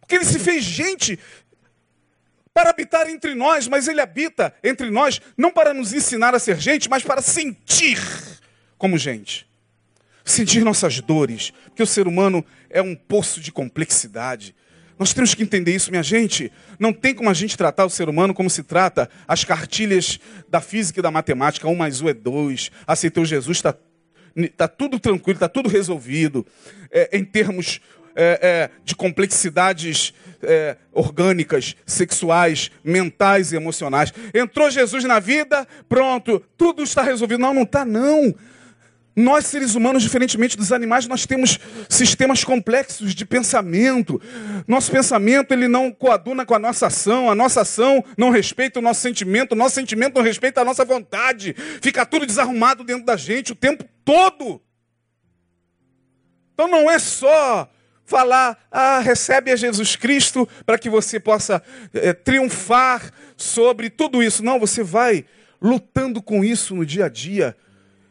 Porque 0.00 0.16
ele 0.16 0.24
se 0.24 0.38
fez 0.38 0.64
gente 0.64 1.18
para 2.52 2.70
habitar 2.70 3.08
entre 3.08 3.34
nós, 3.34 3.66
mas 3.66 3.88
ele 3.88 4.00
habita 4.00 4.54
entre 4.62 4.88
nós 4.88 5.20
não 5.36 5.50
para 5.50 5.74
nos 5.74 5.92
ensinar 5.92 6.34
a 6.34 6.38
ser 6.38 6.60
gente, 6.60 6.88
mas 6.88 7.02
para 7.02 7.20
sentir 7.20 7.98
como 8.78 8.96
gente. 8.96 9.48
Sentir 10.24 10.64
nossas 10.64 11.00
dores, 11.00 11.50
porque 11.64 11.82
o 11.82 11.86
ser 11.86 12.06
humano 12.06 12.44
é 12.70 12.80
um 12.80 12.94
poço 12.94 13.40
de 13.40 13.52
complexidade. 13.52 14.54
Nós 14.98 15.12
temos 15.12 15.34
que 15.34 15.42
entender 15.42 15.74
isso, 15.74 15.90
minha 15.90 16.02
gente. 16.02 16.52
Não 16.78 16.92
tem 16.92 17.14
como 17.14 17.28
a 17.28 17.34
gente 17.34 17.56
tratar 17.56 17.84
o 17.84 17.90
ser 17.90 18.08
humano 18.08 18.32
como 18.32 18.48
se 18.48 18.62
trata 18.62 19.08
as 19.26 19.44
cartilhas 19.44 20.20
da 20.48 20.60
física 20.60 21.00
e 21.00 21.02
da 21.02 21.10
matemática. 21.10 21.68
Um 21.68 21.74
mais 21.74 22.00
um 22.00 22.08
é 22.08 22.14
dois. 22.14 22.70
Aceitou 22.86 23.24
Jesus, 23.24 23.58
está 23.58 23.74
está 24.36 24.66
tudo 24.66 24.98
tranquilo, 24.98 25.36
está 25.36 25.48
tudo 25.48 25.68
resolvido. 25.68 26.46
É, 26.90 27.16
em 27.16 27.24
termos 27.24 27.80
é, 28.16 28.38
é, 28.42 28.70
de 28.84 28.94
complexidades 28.94 30.14
é, 30.42 30.76
orgânicas, 30.92 31.74
sexuais, 31.86 32.70
mentais 32.82 33.52
e 33.52 33.56
emocionais. 33.56 34.12
Entrou 34.32 34.70
Jesus 34.70 35.04
na 35.04 35.18
vida, 35.18 35.66
pronto, 35.88 36.42
tudo 36.56 36.82
está 36.82 37.02
resolvido. 37.02 37.40
Não, 37.40 37.54
não 37.54 37.62
está, 37.62 37.84
não. 37.84 38.34
Nós, 39.16 39.46
seres 39.46 39.76
humanos, 39.76 40.02
diferentemente 40.02 40.56
dos 40.56 40.72
animais, 40.72 41.06
nós 41.06 41.24
temos 41.24 41.60
sistemas 41.88 42.42
complexos 42.42 43.14
de 43.14 43.24
pensamento. 43.24 44.20
Nosso 44.66 44.90
pensamento 44.90 45.52
ele 45.52 45.68
não 45.68 45.92
coaduna 45.92 46.44
com 46.44 46.54
a 46.54 46.58
nossa 46.58 46.88
ação, 46.88 47.30
a 47.30 47.34
nossa 47.34 47.60
ação 47.60 48.04
não 48.18 48.30
respeita 48.30 48.80
o 48.80 48.82
nosso 48.82 49.00
sentimento, 49.00 49.52
o 49.52 49.56
nosso 49.56 49.76
sentimento 49.76 50.16
não 50.16 50.22
respeita 50.22 50.62
a 50.62 50.64
nossa 50.64 50.84
vontade. 50.84 51.54
Fica 51.80 52.04
tudo 52.04 52.26
desarrumado 52.26 52.82
dentro 52.82 53.04
da 53.04 53.16
gente 53.16 53.52
o 53.52 53.56
tempo 53.56 53.84
todo. 54.04 54.60
Então 56.52 56.66
não 56.66 56.90
é 56.90 56.98
só 56.98 57.70
falar, 58.04 58.58
ah, 58.70 58.98
recebe 58.98 59.52
a 59.52 59.56
Jesus 59.56 59.94
Cristo 59.94 60.48
para 60.66 60.76
que 60.76 60.90
você 60.90 61.20
possa 61.20 61.62
é, 61.92 62.12
triunfar 62.12 63.12
sobre 63.36 63.90
tudo 63.90 64.22
isso. 64.22 64.44
Não, 64.44 64.58
você 64.58 64.82
vai 64.82 65.24
lutando 65.60 66.20
com 66.20 66.44
isso 66.44 66.74
no 66.74 66.84
dia 66.84 67.06
a 67.06 67.08
dia 67.08 67.56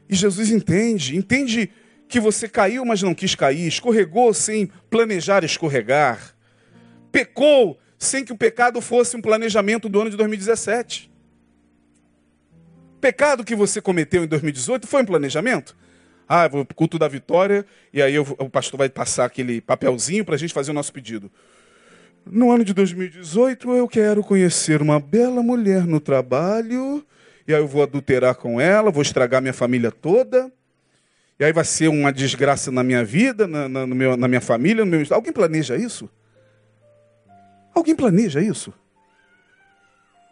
e 0.10 0.16
Jesus 0.16 0.52
entende, 0.52 1.16
entende 1.16 1.72
que 2.08 2.20
você 2.20 2.48
caiu, 2.48 2.86
mas 2.86 3.02
não 3.02 3.16
quis 3.16 3.36
cair, 3.36 3.68
escorregou 3.68 4.34
sem 4.34 4.70
planejar 4.90 5.44
escorregar, 5.44 6.36
pecou 7.12 7.80
sem 7.98 8.24
que 8.24 8.34
o 8.34 8.38
pecado 8.38 8.82
fosse 8.82 9.16
um 9.16 9.22
planejamento 9.22 9.88
do 9.88 10.02
ano 10.02 10.10
de 10.10 10.18
2017. 10.18 11.12
O 12.98 13.00
pecado 13.00 13.44
que 13.44 13.56
você 13.56 13.82
cometeu 13.82 14.24
em 14.24 14.28
2018 14.28 14.88
foi 14.88 15.02
um 15.02 15.06
planejamento? 15.06 15.76
Ah, 16.28 16.48
vou 16.48 16.66
para 16.66 16.74
o 16.74 16.76
culto 16.76 17.00
da 17.00 17.08
vitória 17.08 17.66
e 17.92 18.02
aí 18.02 18.16
eu, 18.16 18.24
o 18.40 18.50
pastor 18.50 18.78
vai 18.78 18.90
passar 18.90 19.26
aquele 19.26 19.62
papelzinho 19.62 20.24
para 20.24 20.36
a 20.36 20.38
gente 20.38 20.54
fazer 20.54 20.72
o 20.72 20.74
nosso 20.74 20.94
pedido. 20.94 21.32
No 22.26 22.52
ano 22.52 22.64
de 22.64 22.74
2018 22.74 23.72
eu 23.74 23.88
quero 23.88 24.24
conhecer 24.24 24.82
uma 24.82 25.00
bela 25.00 25.44
mulher 25.44 25.86
no 25.86 26.00
trabalho 26.00 27.06
e 27.48 27.54
aí 27.54 27.62
eu 27.62 27.68
vou 27.68 27.84
adulterar 27.84 28.36
com 28.36 28.60
ela, 28.60 28.92
vou 28.92 29.02
estragar 29.02 29.42
minha 29.42 29.54
família 29.54 29.92
toda, 29.92 30.52
e 31.40 31.44
aí 31.44 31.52
vai 31.52 31.66
ser 31.66 31.88
uma 31.88 32.12
desgraça 32.12 32.72
na 32.72 32.84
minha 32.84 33.04
vida, 33.04 33.48
na, 33.48 33.68
na, 33.68 33.88
meu, 33.88 34.16
na 34.16 34.28
minha 34.28 34.42
família, 34.42 34.86
no 34.86 34.92
meu... 34.92 35.06
Alguém 35.10 35.34
planeja 35.34 35.76
isso? 35.76 36.10
Alguém 37.74 37.96
planeja 37.96 38.40
isso? 38.40 38.74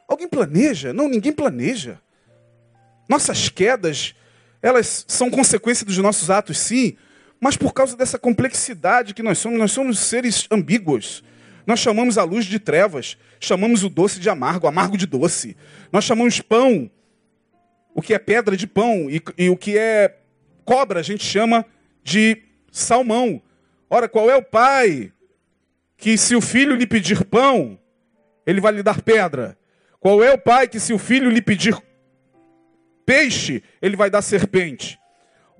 Alguém 0.07 0.27
planeja? 0.27 0.93
Não, 0.93 1.09
ninguém 1.09 1.31
planeja. 1.31 1.99
Nossas 3.09 3.49
quedas, 3.49 4.15
elas 4.61 5.03
são 5.07 5.29
consequência 5.29 5.85
dos 5.85 5.97
nossos 5.97 6.29
atos, 6.29 6.57
sim, 6.57 6.95
mas 7.39 7.57
por 7.57 7.73
causa 7.73 7.97
dessa 7.97 8.19
complexidade 8.19 9.13
que 9.13 9.23
nós 9.23 9.39
somos, 9.39 9.57
nós 9.57 9.71
somos 9.71 9.99
seres 9.99 10.47
ambíguos. 10.51 11.23
Nós 11.65 11.79
chamamos 11.79 12.17
a 12.17 12.23
luz 12.23 12.45
de 12.45 12.59
trevas, 12.59 13.17
chamamos 13.39 13.83
o 13.83 13.89
doce 13.89 14.19
de 14.19 14.29
amargo, 14.29 14.67
amargo 14.67 14.97
de 14.97 15.05
doce. 15.05 15.57
Nós 15.91 16.03
chamamos 16.03 16.39
pão 16.39 16.89
o 17.93 18.01
que 18.01 18.13
é 18.13 18.19
pedra 18.19 18.55
de 18.55 18.67
pão 18.67 19.09
e, 19.09 19.21
e 19.37 19.49
o 19.49 19.57
que 19.57 19.77
é 19.77 20.17
cobra 20.63 20.99
a 20.99 21.03
gente 21.03 21.23
chama 21.23 21.65
de 22.03 22.41
salmão. 22.71 23.41
Ora, 23.89 24.07
qual 24.07 24.29
é 24.29 24.35
o 24.35 24.43
pai 24.43 25.11
que 25.97 26.17
se 26.17 26.35
o 26.35 26.41
filho 26.41 26.75
lhe 26.75 26.87
pedir 26.87 27.25
pão, 27.25 27.77
ele 28.45 28.61
vai 28.61 28.71
lhe 28.71 28.83
dar 28.83 29.01
pedra? 29.01 29.57
Qual 29.99 30.23
é 30.23 30.31
o 30.33 30.37
pai 30.37 30.67
que 30.67 30.79
se 30.79 30.93
o 30.93 30.97
filho 30.97 31.29
lhe 31.29 31.41
pedir 31.41 31.77
peixe, 33.05 33.61
ele 33.81 33.95
vai 33.95 34.09
dar 34.09 34.21
serpente? 34.21 34.99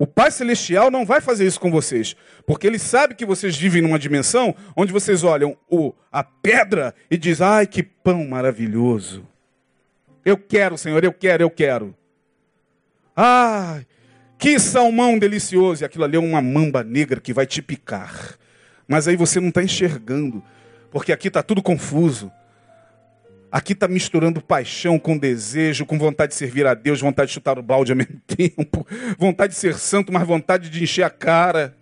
O 0.02 0.06
Pai 0.06 0.32
Celestial 0.32 0.90
não 0.90 1.06
vai 1.06 1.20
fazer 1.20 1.46
isso 1.46 1.60
com 1.60 1.70
vocês, 1.70 2.16
porque 2.44 2.66
Ele 2.66 2.78
sabe 2.78 3.14
que 3.14 3.24
vocês 3.24 3.56
vivem 3.56 3.80
numa 3.80 4.00
dimensão 4.00 4.52
onde 4.74 4.92
vocês 4.92 5.22
olham 5.22 5.56
o, 5.70 5.92
a 6.10 6.24
pedra 6.24 6.92
e 7.08 7.16
dizem: 7.16 7.46
ai, 7.46 7.66
que 7.68 7.84
pão 7.84 8.26
maravilhoso. 8.26 9.24
Eu 10.24 10.36
quero, 10.36 10.76
Senhor, 10.76 11.04
eu 11.04 11.12
quero, 11.12 11.44
eu 11.44 11.50
quero. 11.50 11.94
Ah, 13.16 13.80
que 14.38 14.58
salmão 14.58 15.18
delicioso! 15.18 15.82
E 15.82 15.84
aquilo 15.84 16.04
ali 16.04 16.16
é 16.16 16.20
uma 16.20 16.42
mamba 16.42 16.82
negra 16.82 17.20
que 17.20 17.32
vai 17.32 17.46
te 17.46 17.60
picar. 17.60 18.36
Mas 18.88 19.06
aí 19.06 19.16
você 19.16 19.40
não 19.40 19.48
está 19.48 19.62
enxergando, 19.62 20.42
porque 20.90 21.12
aqui 21.12 21.28
está 21.28 21.42
tudo 21.42 21.62
confuso. 21.62 22.30
Aqui 23.50 23.74
está 23.74 23.86
misturando 23.86 24.40
paixão 24.40 24.98
com 24.98 25.18
desejo, 25.18 25.84
com 25.84 25.98
vontade 25.98 26.32
de 26.32 26.38
servir 26.38 26.66
a 26.66 26.72
Deus, 26.72 27.00
vontade 27.00 27.28
de 27.28 27.34
chutar 27.34 27.58
o 27.58 27.62
balde 27.62 27.92
ao 27.92 27.96
mesmo 27.98 28.18
tempo, 28.26 28.86
vontade 29.18 29.52
de 29.52 29.58
ser 29.58 29.78
santo, 29.78 30.10
mas 30.10 30.26
vontade 30.26 30.70
de 30.70 30.82
encher 30.82 31.02
a 31.02 31.10
cara, 31.10 31.76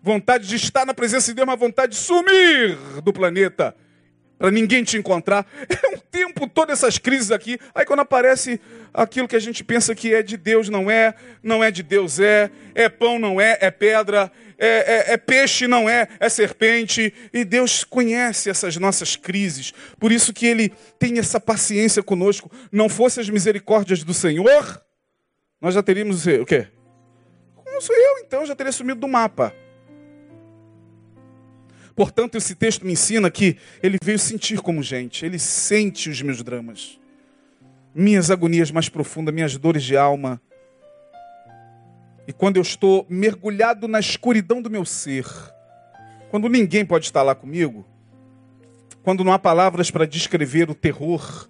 vontade 0.00 0.46
de 0.46 0.54
estar 0.54 0.86
na 0.86 0.94
presença 0.94 1.32
de 1.32 1.34
Deus, 1.34 1.46
mas 1.46 1.58
vontade 1.58 1.92
de 1.92 1.98
sumir 1.98 2.76
do 3.02 3.12
planeta 3.12 3.74
para 4.38 4.50
ninguém 4.50 4.84
te 4.84 4.96
encontrar. 4.96 5.46
É 5.80 5.88
um 5.94 5.98
tempo 5.98 6.48
todo 6.48 6.70
essas 6.72 6.98
crises 6.98 7.30
aqui. 7.30 7.58
Aí 7.74 7.84
quando 7.84 8.00
aparece 8.00 8.60
aquilo 8.92 9.28
que 9.28 9.36
a 9.36 9.40
gente 9.40 9.62
pensa 9.62 9.94
que 9.94 10.12
é 10.12 10.22
de 10.22 10.36
Deus, 10.36 10.68
não 10.68 10.90
é, 10.90 11.14
não 11.42 11.62
é 11.62 11.70
de 11.70 11.82
Deus, 11.82 12.18
é, 12.18 12.50
é 12.74 12.88
pão, 12.88 13.18
não 13.18 13.40
é, 13.40 13.58
é 13.60 13.70
pedra, 13.70 14.30
é, 14.58 14.66
é, 15.10 15.12
é, 15.12 15.16
peixe, 15.16 15.68
não 15.68 15.88
é, 15.88 16.08
é 16.18 16.28
serpente. 16.28 17.12
E 17.32 17.44
Deus 17.44 17.84
conhece 17.84 18.50
essas 18.50 18.76
nossas 18.76 19.14
crises. 19.16 19.72
Por 19.98 20.10
isso 20.10 20.32
que 20.32 20.46
Ele 20.46 20.72
tem 20.98 21.18
essa 21.18 21.38
paciência 21.38 22.02
conosco. 22.02 22.50
Não 22.72 22.88
fosse 22.88 23.20
as 23.20 23.28
misericórdias 23.28 24.02
do 24.02 24.14
Senhor, 24.14 24.82
nós 25.60 25.74
já 25.74 25.82
teríamos 25.82 26.26
o 26.26 26.46
quê? 26.46 26.68
Como 27.54 27.80
sou 27.80 27.94
eu, 27.94 28.18
então, 28.18 28.46
já 28.46 28.54
teria 28.54 28.72
sumido 28.72 29.00
do 29.00 29.08
mapa. 29.08 29.54
Portanto, 31.98 32.36
esse 32.38 32.54
texto 32.54 32.86
me 32.86 32.92
ensina 32.92 33.28
que 33.28 33.56
ele 33.82 33.98
veio 34.00 34.20
sentir 34.20 34.60
como 34.60 34.84
gente, 34.84 35.26
ele 35.26 35.36
sente 35.36 36.08
os 36.08 36.22
meus 36.22 36.44
dramas, 36.44 36.96
minhas 37.92 38.30
agonias 38.30 38.70
mais 38.70 38.88
profundas, 38.88 39.34
minhas 39.34 39.56
dores 39.56 39.82
de 39.82 39.96
alma. 39.96 40.40
E 42.24 42.32
quando 42.32 42.56
eu 42.56 42.62
estou 42.62 43.04
mergulhado 43.08 43.88
na 43.88 43.98
escuridão 43.98 44.62
do 44.62 44.70
meu 44.70 44.84
ser, 44.84 45.26
quando 46.30 46.48
ninguém 46.48 46.86
pode 46.86 47.06
estar 47.06 47.22
lá 47.22 47.34
comigo, 47.34 47.84
quando 49.02 49.24
não 49.24 49.32
há 49.32 49.38
palavras 49.38 49.90
para 49.90 50.06
descrever 50.06 50.70
o 50.70 50.76
terror, 50.76 51.48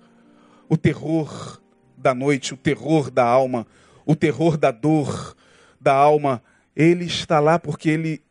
o 0.67 0.79
terror 0.79 1.61
da 1.95 2.15
noite, 2.15 2.55
o 2.55 2.57
terror 2.57 3.11
da 3.11 3.27
alma, 3.27 3.67
o 4.07 4.17
terror 4.17 4.57
da 4.57 4.71
dor 4.71 5.37
da 5.79 5.93
alma, 5.93 6.43
ele 6.75 7.05
está 7.05 7.39
lá 7.39 7.59
porque 7.59 7.91
ele 7.91 8.23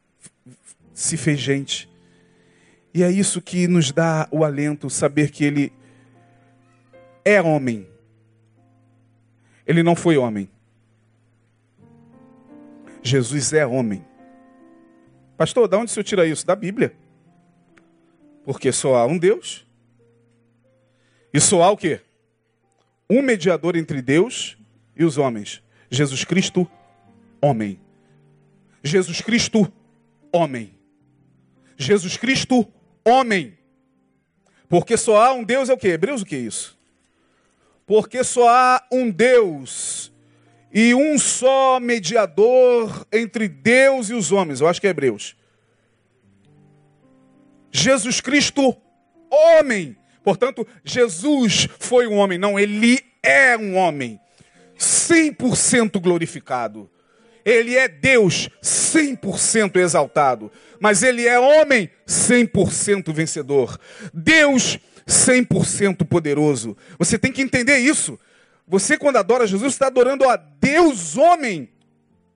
se 0.95 1.15
fez 1.15 1.39
gente. 1.39 1.88
E 2.97 3.03
é 3.03 3.11
isso 3.11 3.39
que 3.39 3.67
nos 3.67 3.91
dá 3.91 4.27
o 4.31 4.43
alento, 4.43 4.89
saber 4.89 5.29
que 5.29 5.45
ele 5.45 5.71
é 7.23 7.39
homem. 7.39 7.87
Ele 9.67 9.83
não 9.83 9.95
foi 9.95 10.17
homem. 10.17 10.49
Jesus 13.03 13.53
é 13.53 13.67
homem. 13.67 14.03
Pastor, 15.37 15.67
de 15.67 15.75
onde 15.75 15.91
o 15.91 15.93
senhor 15.93 16.05
tira 16.05 16.25
isso? 16.25 16.43
Da 16.43 16.55
Bíblia. 16.55 16.91
Porque 18.43 18.71
só 18.71 18.95
há 18.95 19.05
um 19.05 19.19
Deus. 19.19 19.63
E 21.31 21.39
só 21.39 21.61
há 21.61 21.69
o 21.69 21.77
quê? 21.77 22.01
Um 23.07 23.21
mediador 23.21 23.75
entre 23.75 24.01
Deus 24.01 24.57
e 24.95 25.05
os 25.05 25.19
homens. 25.19 25.61
Jesus 25.87 26.25
Cristo, 26.25 26.67
homem. 27.39 27.79
Jesus 28.81 29.21
Cristo, 29.21 29.71
homem. 30.33 30.73
Jesus 31.77 32.17
Cristo, 32.17 32.55
homem. 32.55 32.76
Porque 34.70 34.97
só 34.97 35.24
há 35.24 35.34
um 35.34 35.43
Deus 35.43 35.70
é 35.70 35.74
o 35.74 35.78
que? 35.78 35.88
Hebreus 35.88 36.22
o 36.22 36.26
que 36.26 36.36
é 36.36 36.39
isso? 36.39 36.78
Porque 37.86 38.24
só 38.24 38.49
há 38.49 38.86
um 38.91 39.10
Deus 39.10 40.12
e 40.74 40.93
um 40.93 41.18
só 41.18 41.80
mediador 41.80 43.08
entre 43.12 43.47
Deus 43.47 44.10
e 44.10 44.14
os 44.14 44.32
homens. 44.32 44.60
Eu 44.60 44.68
acho 44.68 44.82
que 44.82 44.88
é 44.88 44.89
Hebreus. 44.89 45.36
Jesus 47.72 48.20
Cristo, 48.20 48.76
homem. 49.30 49.95
Portanto, 50.24 50.68
Jesus 50.84 51.70
foi 51.80 52.08
um 52.08 52.18
homem. 52.18 52.38
Não, 52.38 52.60
ele 52.60 52.99
é 53.24 53.58
um 53.58 53.76
homem. 53.76 54.20
100% 54.78 55.99
glorificado. 56.01 56.89
Ele 57.47 57.77
é 57.77 57.87
Deus 57.87 58.49
100% 58.61 59.77
exaltado, 59.77 60.51
mas 60.81 61.01
ele 61.01 61.25
é 61.25 61.39
homem 61.39 61.89
100% 62.05 63.13
vencedor. 63.13 63.79
Deus 64.13 64.77
100% 65.07 66.05
poderoso. 66.05 66.75
Você 66.99 67.17
tem 67.17 67.31
que 67.31 67.41
entender 67.41 67.77
isso. 67.77 68.19
Você, 68.67 68.97
quando 68.97 69.15
adora 69.15 69.47
Jesus, 69.47 69.71
está 69.71 69.87
adorando 69.87 70.27
a 70.27 70.35
Deus 70.35 71.15
homem, 71.15 71.69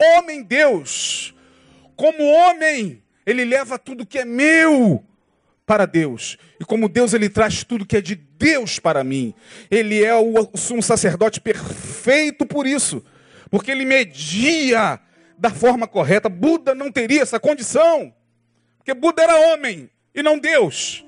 homem 0.01 0.43
Deus. 0.43 1.35
Como 1.97 2.23
homem, 2.23 3.03
ele 3.25 3.43
leva 3.43 3.77
tudo 3.77 4.05
que 4.05 4.17
é 4.17 4.23
meu 4.23 5.03
para 5.65 5.85
Deus. 5.85 6.37
E 6.57 6.63
como 6.63 6.87
Deus, 6.87 7.13
ele 7.13 7.27
traz 7.27 7.65
tudo 7.65 7.85
que 7.85 7.97
é 7.97 8.01
de 8.01 8.15
Deus 8.15 8.79
para 8.79 9.03
mim. 9.03 9.33
Ele 9.69 10.01
é 10.01 10.15
o 10.15 10.49
sumo 10.55 10.81
sacerdote 10.81 11.41
perfeito 11.41 12.45
por 12.45 12.65
isso 12.65 13.03
porque 13.51 13.69
ele 13.69 13.85
media 13.85 14.99
da 15.37 15.51
forma 15.51 15.85
correta. 15.85 16.29
Buda 16.29 16.73
não 16.73 16.91
teria 16.91 17.21
essa 17.21 17.39
condição, 17.39 18.15
porque 18.77 18.93
Buda 18.93 19.21
era 19.21 19.53
homem 19.53 19.91
e 20.15 20.23
não 20.23 20.39
Deus. 20.39 21.05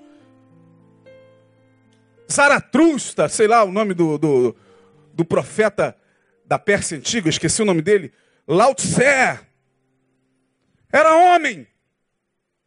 Zaratrusta, 2.31 3.29
sei 3.29 3.47
lá 3.47 3.63
o 3.63 3.71
nome 3.71 3.93
do, 3.93 4.17
do, 4.17 4.55
do 5.13 5.25
profeta 5.25 5.95
da 6.45 6.59
Pérsia 6.59 6.97
antiga, 6.97 7.29
esqueci 7.29 7.61
o 7.61 7.65
nome 7.65 7.81
dele, 7.81 8.11
Lao 8.45 8.75
Tse, 8.75 9.39
era 10.91 11.15
homem. 11.15 11.65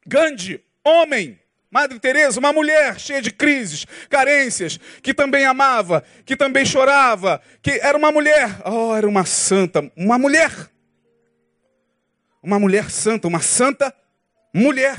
Gandhi, 0.06 0.64
homem. 0.82 1.38
Madre 1.70 1.98
Teresa, 1.98 2.38
uma 2.38 2.52
mulher 2.52 2.98
cheia 2.98 3.20
de 3.20 3.30
crises, 3.30 3.84
carências, 4.08 4.78
que 5.02 5.12
também 5.12 5.44
amava, 5.44 6.04
que 6.24 6.36
também 6.36 6.64
chorava, 6.64 7.40
que 7.60 7.72
era 7.72 7.98
uma 7.98 8.12
mulher, 8.12 8.62
oh, 8.64 8.94
era 8.94 9.08
uma 9.08 9.24
santa, 9.24 9.90
uma 9.96 10.18
mulher. 10.18 10.52
Uma 12.42 12.58
mulher 12.60 12.90
santa, 12.90 13.26
uma 13.26 13.40
santa 13.40 13.92
mulher. 14.54 14.96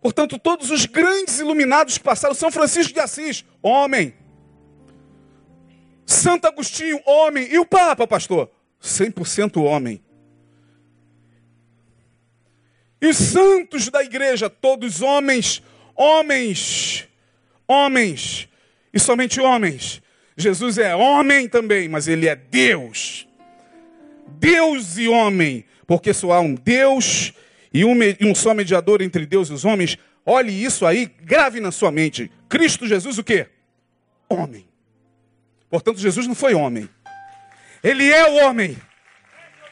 Portanto, 0.00 0.38
todos 0.38 0.70
os 0.70 0.86
grandes 0.86 1.38
iluminados 1.38 1.98
passaram, 1.98 2.34
São 2.34 2.50
Francisco 2.50 2.92
de 2.92 3.00
Assis, 3.00 3.44
homem. 3.62 4.14
Santo 6.04 6.46
Agostinho, 6.46 7.00
homem. 7.04 7.48
E 7.52 7.58
o 7.58 7.66
Papa, 7.66 8.06
pastor? 8.06 8.50
100% 8.82 9.62
homem. 9.62 10.00
E 13.00 13.08
os 13.08 13.16
santos 13.16 13.88
da 13.88 14.02
igreja, 14.02 14.48
todos 14.48 15.02
homens, 15.02 15.62
homens, 15.94 17.06
homens, 17.66 18.48
e 18.92 18.98
somente 18.98 19.40
homens. 19.40 20.02
Jesus 20.36 20.78
é 20.78 20.94
homem 20.94 21.48
também, 21.48 21.88
mas 21.88 22.08
ele 22.08 22.28
é 22.28 22.34
Deus. 22.34 23.26
Deus 24.26 24.98
e 24.98 25.08
homem, 25.08 25.64
porque 25.86 26.12
só 26.12 26.32
há 26.32 26.40
um 26.40 26.54
Deus 26.54 27.32
e 27.72 27.84
um, 27.84 28.02
e 28.02 28.18
um 28.22 28.34
só 28.34 28.54
mediador 28.54 29.02
entre 29.02 29.26
Deus 29.26 29.48
e 29.48 29.52
os 29.52 29.64
homens. 29.64 29.98
Olhe 30.24 30.64
isso 30.64 30.84
aí, 30.84 31.06
grave 31.22 31.60
na 31.60 31.70
sua 31.70 31.92
mente. 31.92 32.30
Cristo 32.48 32.86
Jesus 32.86 33.18
o 33.18 33.24
quê? 33.24 33.46
Homem. 34.28 34.66
Portanto, 35.70 35.98
Jesus 35.98 36.26
não 36.26 36.34
foi 36.34 36.54
homem. 36.54 36.88
Ele 37.82 38.10
é 38.10 38.28
o 38.28 38.46
homem. 38.46 38.76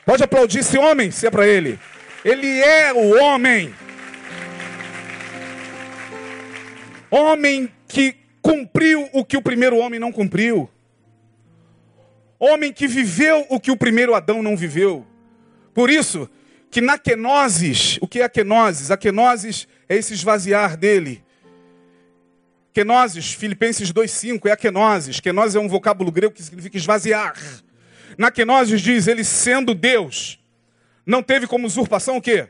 Pode 0.05 0.23
aplaudir 0.23 0.59
esse 0.59 0.77
homem, 0.79 1.11
se 1.11 1.27
é 1.27 1.31
para 1.31 1.47
ele. 1.47 1.79
Ele 2.25 2.61
é 2.61 2.93
o 2.93 3.21
homem. 3.21 3.75
Homem 7.11 7.71
que 7.87 8.17
cumpriu 8.41 9.09
o 9.13 9.25
que 9.25 9.37
o 9.37 9.43
primeiro 9.43 9.77
homem 9.77 10.01
não 10.01 10.11
cumpriu. 10.11 10.71
Homem 12.39 12.73
que 12.73 12.89
viveu 12.89 13.47
o 13.51 13.61
que 13.61 13.71
o 13.71 13.77
primeiro 13.77 14.15
Adão 14.15 14.43
não 14.43 14.57
viveu. 14.57 15.07
Por 15.75 15.91
isso, 15.91 16.29
que 16.71 16.81
na 16.81 16.99
kenosis, 16.99 17.99
o 18.01 18.09
que 18.09 18.21
é 18.21 18.25
a 18.25 18.29
kenosis? 18.29 18.91
A 18.91 18.97
kenosis 18.97 19.69
é 19.89 19.97
esse 19.97 20.15
esvaziar 20.15 20.77
dele. 20.77 21.23
Kenosis, 22.73 23.33
Filipenses 23.33 23.93
2,5, 23.93 24.49
é 24.49 24.53
a 24.53 24.57
kenosis. 24.57 25.21
Kenosis 25.21 25.55
é 25.55 25.61
um 25.61 25.69
vocábulo 25.69 26.11
grego 26.11 26.35
que 26.35 26.43
significa 26.43 26.77
esvaziar. 26.77 27.35
Na 28.17 28.31
kenosis 28.31 28.81
diz, 28.81 29.07
ele 29.07 29.25
sendo 29.25 29.75
Deus, 29.75 30.41
não 31.07 31.23
teve 31.23 31.47
como 31.47 31.67
usurpação 31.67 32.17
o 32.17 32.23
quê? 32.23 32.49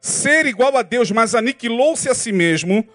Ser 0.00 0.46
igual 0.46 0.76
a 0.76 0.82
Deus, 0.82 1.10
mas 1.10 1.34
aniquilou-se 1.34 2.08
a 2.08 2.14
si 2.14 2.32
mesmo, 2.32 2.86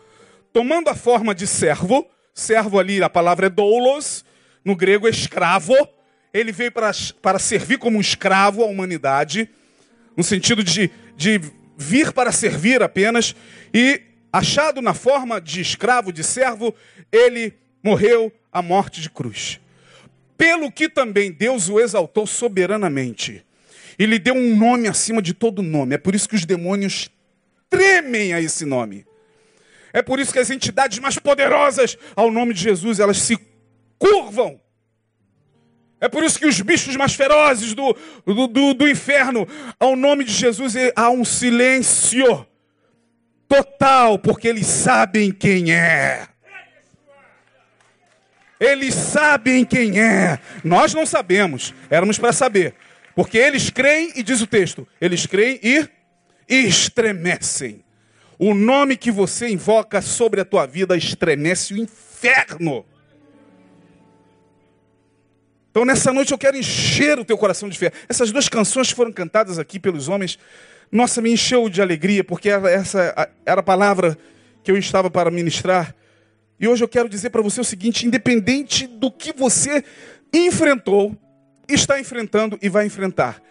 tomando 0.54 0.90
a 0.90 0.96
forma 0.96 1.36
de 1.36 1.46
servo. 1.46 2.08
Servo 2.34 2.80
ali, 2.80 3.04
a 3.04 3.10
palavra 3.10 3.48
é 3.48 3.50
doulos, 3.50 4.26
no 4.64 4.76
grego 4.76 5.08
escravo. 5.08 5.76
Ele 6.34 6.52
veio 6.52 6.72
para, 6.72 6.92
para 7.22 7.38
servir 7.38 7.78
como 7.78 7.98
um 7.98 8.02
escravo 8.02 8.64
à 8.64 8.66
humanidade, 8.66 9.50
no 10.16 10.24
sentido 10.24 10.64
de, 10.64 10.90
de 11.16 11.42
vir 11.78 12.14
para 12.14 12.32
servir 12.32 12.82
apenas. 12.82 13.36
E, 13.74 14.02
achado 14.32 14.82
na 14.82 14.94
forma 14.94 15.42
de 15.42 15.62
escravo, 15.62 16.12
de 16.12 16.24
servo, 16.24 16.74
ele 17.12 17.54
morreu 17.84 18.32
a 18.52 18.62
morte 18.62 19.02
de 19.02 19.10
cruz. 19.10 19.60
Pelo 20.38 20.72
que 20.72 20.90
também 20.90 21.32
Deus 21.32 21.70
o 21.70 21.80
exaltou 21.80 22.26
soberanamente. 22.26 23.46
E 24.02 24.06
lhe 24.08 24.18
deu 24.18 24.34
um 24.34 24.58
nome 24.58 24.88
acima 24.88 25.22
de 25.22 25.32
todo 25.32 25.62
nome. 25.62 25.94
É 25.94 25.98
por 26.00 26.16
isso 26.16 26.28
que 26.28 26.34
os 26.34 26.44
demônios 26.44 27.08
tremem 27.70 28.34
a 28.34 28.42
esse 28.42 28.66
nome. 28.66 29.06
É 29.94 30.02
por 30.02 30.20
isso 30.20 30.34
que 30.34 30.40
as 30.40 30.50
entidades 30.50 30.98
mais 30.98 31.20
poderosas 31.20 31.96
ao 32.16 32.32
nome 32.32 32.56
de 32.56 32.64
Jesus, 32.64 33.00
elas 33.00 33.20
se 33.20 33.38
curvam. 34.00 34.60
É 36.00 36.10
por 36.10 36.24
isso 36.24 36.40
que 36.40 36.48
os 36.48 36.60
bichos 36.62 36.96
mais 36.96 37.14
ferozes 37.14 37.76
do, 37.76 37.96
do, 38.26 38.48
do, 38.48 38.74
do 38.74 38.90
inferno, 38.90 39.48
ao 39.80 39.96
nome 39.96 40.24
de 40.24 40.34
Jesus, 40.34 40.74
há 40.96 41.12
um 41.12 41.24
silêncio 41.24 42.48
total, 43.48 44.18
porque 44.18 44.48
eles 44.48 44.66
sabem 44.66 45.32
quem 45.32 45.72
é. 45.76 46.28
Eles 48.60 48.96
sabem 48.96 49.64
quem 49.64 50.02
é. 50.02 50.40
Nós 50.64 50.92
não 50.92 51.06
sabemos. 51.06 51.72
Éramos 51.88 52.18
para 52.18 52.34
saber. 52.34 52.74
Porque 53.16 53.38
eles 53.38 53.70
creem, 53.70 54.14
e 54.16 54.24
diz 54.24 54.42
o 54.42 54.48
texto, 54.48 54.88
eles 55.00 55.26
creem 55.26 55.60
e 55.64 55.88
estremecem. 56.48 57.84
O 58.38 58.54
nome 58.54 58.98
que 58.98 59.12
você 59.12 59.50
invoca 59.50 60.02
sobre 60.02 60.42
a 60.42 60.46
tua 60.46 60.66
vida 60.66 60.98
estremece 60.98 61.74
o 61.74 61.78
inferno. 61.78 62.86
Então 65.70 65.86
nessa 65.86 66.12
noite 66.12 66.32
eu 66.32 66.38
quero 66.38 66.58
encher 66.58 67.20
o 67.20 67.24
teu 67.24 67.38
coração 67.38 67.70
de 67.70 67.78
fé. 67.78 67.92
Essas 68.10 68.32
duas 68.32 68.50
canções 68.50 68.92
foram 68.92 69.12
cantadas 69.12 69.58
aqui 69.58 69.80
pelos 69.80 70.10
homens, 70.10 70.38
nossa, 70.92 71.22
me 71.22 71.32
encheu 71.32 71.70
de 71.70 71.82
alegria, 71.82 72.24
porque 72.24 72.50
essa 72.50 73.30
era 73.46 73.62
a 73.62 73.64
palavra 73.64 74.18
que 74.62 74.70
eu 74.70 74.78
estava 74.78 75.10
para 75.10 75.32
ministrar. 75.32 75.96
E 76.60 76.68
hoje 76.68 76.84
eu 76.84 76.88
quero 76.88 77.08
dizer 77.08 77.30
para 77.30 77.42
você 77.42 77.62
o 77.62 77.64
seguinte: 77.64 78.06
independente 78.06 78.86
do 78.86 79.10
que 79.10 79.32
você 79.32 79.84
enfrentou, 80.34 81.18
está 81.74 82.00
enfrentando 82.00 82.58
e 82.62 82.70
vai 82.70 82.86
enfrentar, 82.86 83.42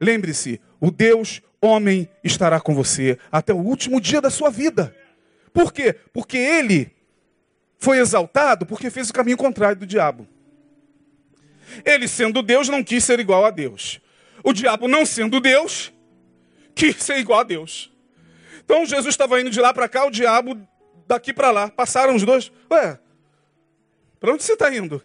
lembre-se, 0.00 0.60
o 0.80 0.90
Deus 0.90 1.42
homem 1.60 2.08
estará 2.22 2.60
com 2.60 2.74
você 2.74 3.18
até 3.30 3.52
o 3.52 3.58
último 3.58 4.00
dia 4.00 4.20
da 4.20 4.30
sua 4.30 4.50
vida. 4.50 4.94
Por 5.52 5.72
quê? 5.72 5.94
Porque 6.12 6.36
ele 6.36 6.92
foi 7.78 7.98
exaltado 7.98 8.66
porque 8.66 8.90
fez 8.90 9.10
o 9.10 9.12
caminho 9.12 9.36
contrário 9.36 9.78
do 9.78 9.86
diabo. 9.86 10.26
Ele, 11.84 12.06
sendo 12.06 12.42
Deus, 12.42 12.68
não 12.68 12.82
quis 12.82 13.04
ser 13.04 13.18
igual 13.20 13.44
a 13.44 13.50
Deus. 13.50 14.00
O 14.44 14.52
diabo, 14.52 14.86
não 14.86 15.04
sendo 15.04 15.40
Deus, 15.40 15.92
quis 16.74 16.96
ser 17.02 17.18
igual 17.18 17.40
a 17.40 17.42
Deus. 17.42 17.92
Então 18.64 18.84
Jesus 18.84 19.12
estava 19.14 19.40
indo 19.40 19.50
de 19.50 19.60
lá 19.60 19.72
para 19.72 19.88
cá, 19.88 20.04
o 20.04 20.10
diabo 20.10 20.60
daqui 21.06 21.32
para 21.32 21.50
lá. 21.50 21.68
Passaram 21.70 22.14
os 22.14 22.22
dois. 22.22 22.52
Ué, 22.70 22.98
para 24.20 24.32
onde 24.32 24.42
você 24.42 24.52
está 24.52 24.74
indo? 24.74 25.02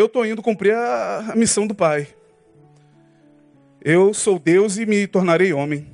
Eu 0.00 0.06
estou 0.06 0.24
indo 0.24 0.40
cumprir 0.40 0.74
a, 0.74 1.32
a 1.32 1.36
missão 1.36 1.66
do 1.66 1.74
Pai. 1.74 2.08
Eu 3.82 4.14
sou 4.14 4.38
Deus 4.38 4.78
e 4.78 4.86
me 4.86 5.06
tornarei 5.06 5.52
homem. 5.52 5.86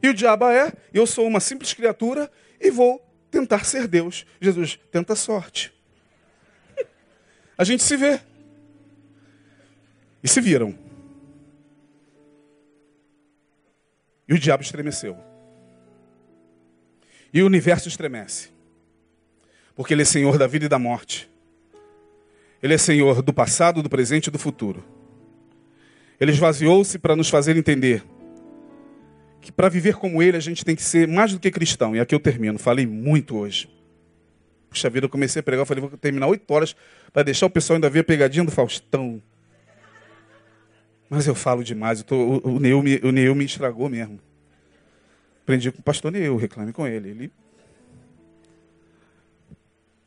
E 0.00 0.08
o 0.08 0.14
diabo 0.14 0.48
é, 0.48 0.72
eu 0.94 1.04
sou 1.04 1.26
uma 1.26 1.40
simples 1.40 1.74
criatura 1.74 2.30
e 2.60 2.70
vou 2.70 3.04
tentar 3.28 3.64
ser 3.64 3.88
Deus. 3.88 4.24
Jesus, 4.40 4.78
tenta 4.92 5.14
a 5.14 5.16
sorte. 5.16 5.74
A 7.58 7.64
gente 7.64 7.82
se 7.82 7.96
vê. 7.96 8.20
E 10.22 10.28
se 10.28 10.40
viram. 10.40 10.72
E 14.28 14.34
o 14.34 14.38
diabo 14.38 14.62
estremeceu. 14.62 15.18
E 17.34 17.42
o 17.42 17.46
universo 17.46 17.88
estremece. 17.88 18.50
Porque 19.74 19.92
ele 19.92 20.02
é 20.02 20.04
senhor 20.04 20.38
da 20.38 20.46
vida 20.46 20.66
e 20.66 20.68
da 20.68 20.78
morte. 20.78 21.31
Ele 22.62 22.74
é 22.74 22.78
senhor 22.78 23.22
do 23.22 23.32
passado, 23.32 23.82
do 23.82 23.90
presente 23.90 24.28
e 24.28 24.30
do 24.30 24.38
futuro. 24.38 24.84
Ele 26.20 26.30
esvaziou-se 26.30 26.98
para 26.98 27.16
nos 27.16 27.28
fazer 27.28 27.56
entender 27.56 28.04
que 29.40 29.50
para 29.50 29.68
viver 29.68 29.96
como 29.96 30.22
ele 30.22 30.36
a 30.36 30.40
gente 30.40 30.64
tem 30.64 30.76
que 30.76 30.82
ser 30.82 31.08
mais 31.08 31.32
do 31.32 31.40
que 31.40 31.50
cristão. 31.50 31.96
E 31.96 32.00
aqui 32.00 32.14
eu 32.14 32.20
termino. 32.20 32.58
Falei 32.58 32.86
muito 32.86 33.36
hoje. 33.36 33.68
Puxa 34.70 34.88
vida, 34.88 35.06
eu 35.06 35.10
comecei 35.10 35.40
a 35.40 35.42
pregar, 35.42 35.62
eu 35.62 35.66
falei, 35.66 35.80
vou 35.82 35.98
terminar 35.98 36.28
oito 36.28 36.48
horas 36.54 36.74
para 37.12 37.24
deixar 37.24 37.46
o 37.46 37.50
pessoal 37.50 37.74
ainda 37.74 37.90
ver 37.90 38.00
a 38.00 38.04
pegadinha 38.04 38.44
do 38.44 38.52
Faustão. 38.52 39.20
Mas 41.10 41.26
eu 41.26 41.34
falo 41.34 41.62
demais, 41.62 41.98
eu 41.98 42.04
tô, 42.06 42.16
o, 42.16 42.54
o, 42.54 42.60
Neu 42.60 42.82
me, 42.82 42.98
o 43.02 43.12
Neu 43.12 43.34
me 43.34 43.44
estragou 43.44 43.88
mesmo. 43.90 44.18
Aprendi 45.42 45.70
com 45.70 45.80
o 45.80 45.82
pastor 45.82 46.10
Neu, 46.10 46.36
reclame 46.36 46.72
com 46.72 46.86
ele. 46.86 47.10
Ele 47.10 47.32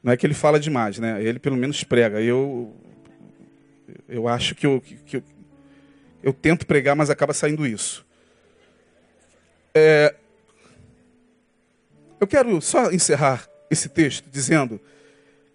não 0.06 0.14
é 0.14 0.18
que 0.18 0.24
ele 0.24 0.36
fala 0.36 0.60
demais, 0.60 1.00
né? 1.00 1.20
Ele 1.24 1.40
pelo 1.40 1.58
menos 1.58 1.84
prega. 1.84 2.22
Eu 2.22 2.72
eu 4.08 4.28
acho 4.28 4.54
que 4.54 4.64
eu, 4.64 4.80
que, 4.80 5.18
eu, 5.18 5.24
eu 6.22 6.32
tento 6.32 6.68
pregar, 6.68 6.96
mas 6.96 7.10
acaba 7.10 7.34
saindo 7.34 7.66
isso. 7.66 8.06
É, 9.74 10.14
eu 12.20 12.28
quero 12.28 12.62
só 12.62 12.92
encerrar 12.92 13.50
esse 13.68 13.90
texto 13.90 14.30
dizendo 14.30 14.80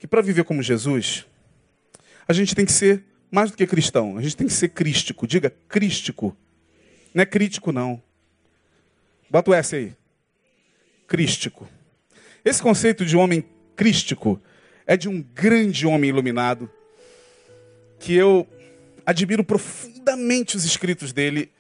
que 0.00 0.06
para 0.08 0.20
viver 0.20 0.42
como 0.42 0.64
Jesus, 0.64 1.24
a 2.26 2.32
gente 2.32 2.52
tem 2.52 2.66
que 2.66 2.72
ser 2.72 3.04
mais 3.30 3.52
do 3.52 3.56
que 3.56 3.64
cristão, 3.68 4.18
a 4.18 4.20
gente 4.20 4.36
tem 4.36 4.48
que 4.48 4.52
ser 4.52 4.70
crístico. 4.70 5.28
Diga 5.28 5.54
crístico. 5.68 6.36
Não 7.14 7.22
é 7.22 7.26
crítico, 7.26 7.70
não. 7.70 8.02
Bota 9.30 9.52
o 9.52 9.54
S 9.54 9.76
aí. 9.76 9.92
Crístico. 11.06 11.68
Esse 12.44 12.60
conceito 12.60 13.06
de 13.06 13.16
homem 13.16 13.44
crístico 13.76 14.40
é 14.86 14.96
de 14.96 15.08
um 15.08 15.22
grande 15.22 15.86
homem 15.86 16.10
iluminado 16.10 16.70
que 17.98 18.14
eu 18.14 18.46
admiro 19.04 19.44
profundamente 19.44 20.56
os 20.56 20.64
escritos 20.64 21.12
dele. 21.12 21.50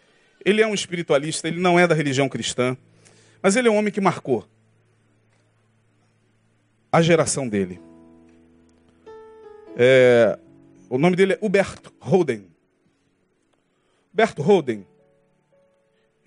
Ele 0.44 0.62
é 0.62 0.66
um 0.66 0.74
espiritualista, 0.74 1.48
ele 1.48 1.60
não 1.60 1.78
é 1.78 1.86
da 1.86 1.94
religião 1.94 2.28
cristã, 2.28 2.76
mas 3.42 3.56
ele 3.56 3.68
é 3.68 3.70
um 3.70 3.76
homem 3.76 3.92
que 3.92 4.00
marcou 4.00 4.46
a 6.90 7.00
geração 7.02 7.48
dele. 7.48 7.80
É, 9.76 10.38
o 10.88 10.98
nome 10.98 11.14
dele 11.14 11.34
é 11.34 11.38
Hubert 11.40 11.78
Holden. 12.00 12.46
Hubert 14.12 14.34
Holden. 14.38 14.86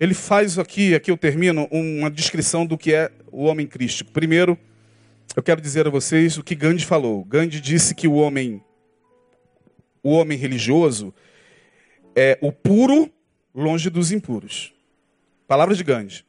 Ele 0.00 0.14
faz 0.14 0.58
aqui, 0.58 0.94
aqui 0.94 1.10
eu 1.10 1.16
termino, 1.16 1.68
uma 1.70 2.10
descrição 2.10 2.66
do 2.66 2.76
que 2.76 2.92
é 2.92 3.10
o 3.30 3.44
homem 3.44 3.66
crístico. 3.66 4.10
Primeiro, 4.10 4.58
eu 5.36 5.42
quero 5.42 5.60
dizer 5.60 5.86
a 5.86 5.90
vocês 5.90 6.38
o 6.38 6.42
que 6.42 6.54
Gandhi 6.54 6.84
falou. 6.84 7.24
Gandhi 7.24 7.60
disse 7.60 7.94
que 7.94 8.06
o 8.06 8.14
homem, 8.14 8.62
o 10.02 10.10
homem 10.10 10.38
religioso 10.38 11.12
é 12.14 12.38
o 12.40 12.52
puro 12.52 13.10
longe 13.54 13.90
dos 13.90 14.12
impuros. 14.12 14.72
Palavra 15.46 15.74
de 15.74 15.84
Gandhi. 15.84 16.24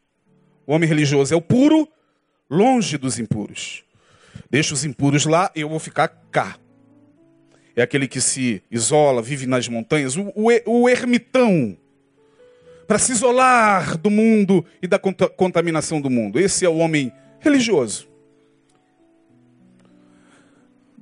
O 0.66 0.74
homem 0.74 0.88
religioso 0.88 1.34
é 1.34 1.38
o 1.38 1.42
puro 1.42 1.88
longe 2.50 2.98
dos 2.98 3.20
impuros. 3.20 3.84
Deixa 4.50 4.74
os 4.74 4.84
impuros 4.84 5.26
lá, 5.26 5.52
eu 5.56 5.70
vou 5.70 5.80
ficar 5.80 6.08
cá 6.32 6.60
é 7.76 7.82
aquele 7.82 8.08
que 8.08 8.22
se 8.22 8.64
isola, 8.72 9.22
vive 9.22 9.46
nas 9.46 9.68
montanhas, 9.68 10.16
o, 10.16 10.32
o, 10.34 10.50
o 10.66 10.90
ermitão, 10.90 11.78
para 12.88 12.98
se 12.98 13.12
isolar 13.12 13.98
do 13.98 14.10
mundo 14.10 14.66
e 14.82 14.88
da 14.88 14.98
contaminação 14.98 16.00
do 16.00 16.10
mundo. 16.10 16.40
Esse 16.40 16.66
é 16.66 16.70
o 16.70 16.78
homem 16.78 17.12
religioso. 17.40 18.08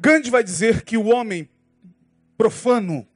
Gandhi 0.04 0.30
vai 0.30 0.44
dizer 0.44 0.82
que 0.82 0.98
o 0.98 1.06
homem 1.06 1.48
profano 2.38 3.08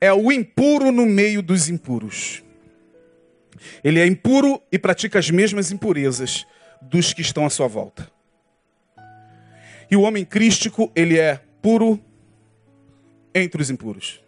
é 0.00 0.12
o 0.12 0.32
impuro 0.32 0.90
no 0.90 1.06
meio 1.06 1.40
dos 1.40 1.68
impuros. 1.68 2.42
Ele 3.84 4.00
é 4.00 4.06
impuro 4.06 4.60
e 4.72 4.80
pratica 4.80 5.20
as 5.20 5.30
mesmas 5.30 5.70
impurezas 5.70 6.44
dos 6.80 7.12
que 7.12 7.22
estão 7.22 7.46
à 7.46 7.50
sua 7.50 7.68
volta. 7.68 8.10
E 9.88 9.94
o 9.94 10.00
homem 10.00 10.24
crístico, 10.24 10.90
ele 10.96 11.20
é 11.20 11.40
puro 11.62 12.00
entre 13.32 13.62
os 13.62 13.70
impuros. 13.70 14.20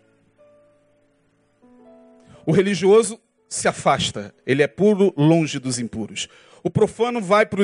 O 2.46 2.52
religioso 2.52 3.20
se 3.48 3.66
afasta, 3.66 4.32
ele 4.46 4.62
é 4.62 4.68
puro 4.68 5.12
longe 5.16 5.58
dos 5.58 5.80
impuros. 5.80 6.28
O 6.64 6.70
profano 6.70 7.20
vai 7.20 7.44
para 7.44 7.60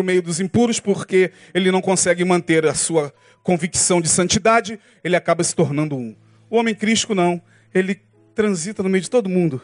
o 0.00 0.02
meio 0.02 0.20
dos 0.20 0.40
impuros 0.40 0.80
porque 0.80 1.30
ele 1.54 1.70
não 1.70 1.80
consegue 1.80 2.24
manter 2.24 2.66
a 2.66 2.74
sua 2.74 3.14
convicção 3.44 4.00
de 4.00 4.08
santidade, 4.08 4.80
ele 5.04 5.14
acaba 5.14 5.44
se 5.44 5.54
tornando 5.54 5.96
um. 5.96 6.16
O 6.50 6.56
homem 6.56 6.74
crístico 6.74 7.14
não, 7.14 7.40
ele 7.72 8.00
transita 8.34 8.82
no 8.82 8.88
meio 8.88 9.02
de 9.02 9.08
todo 9.08 9.28
mundo, 9.28 9.62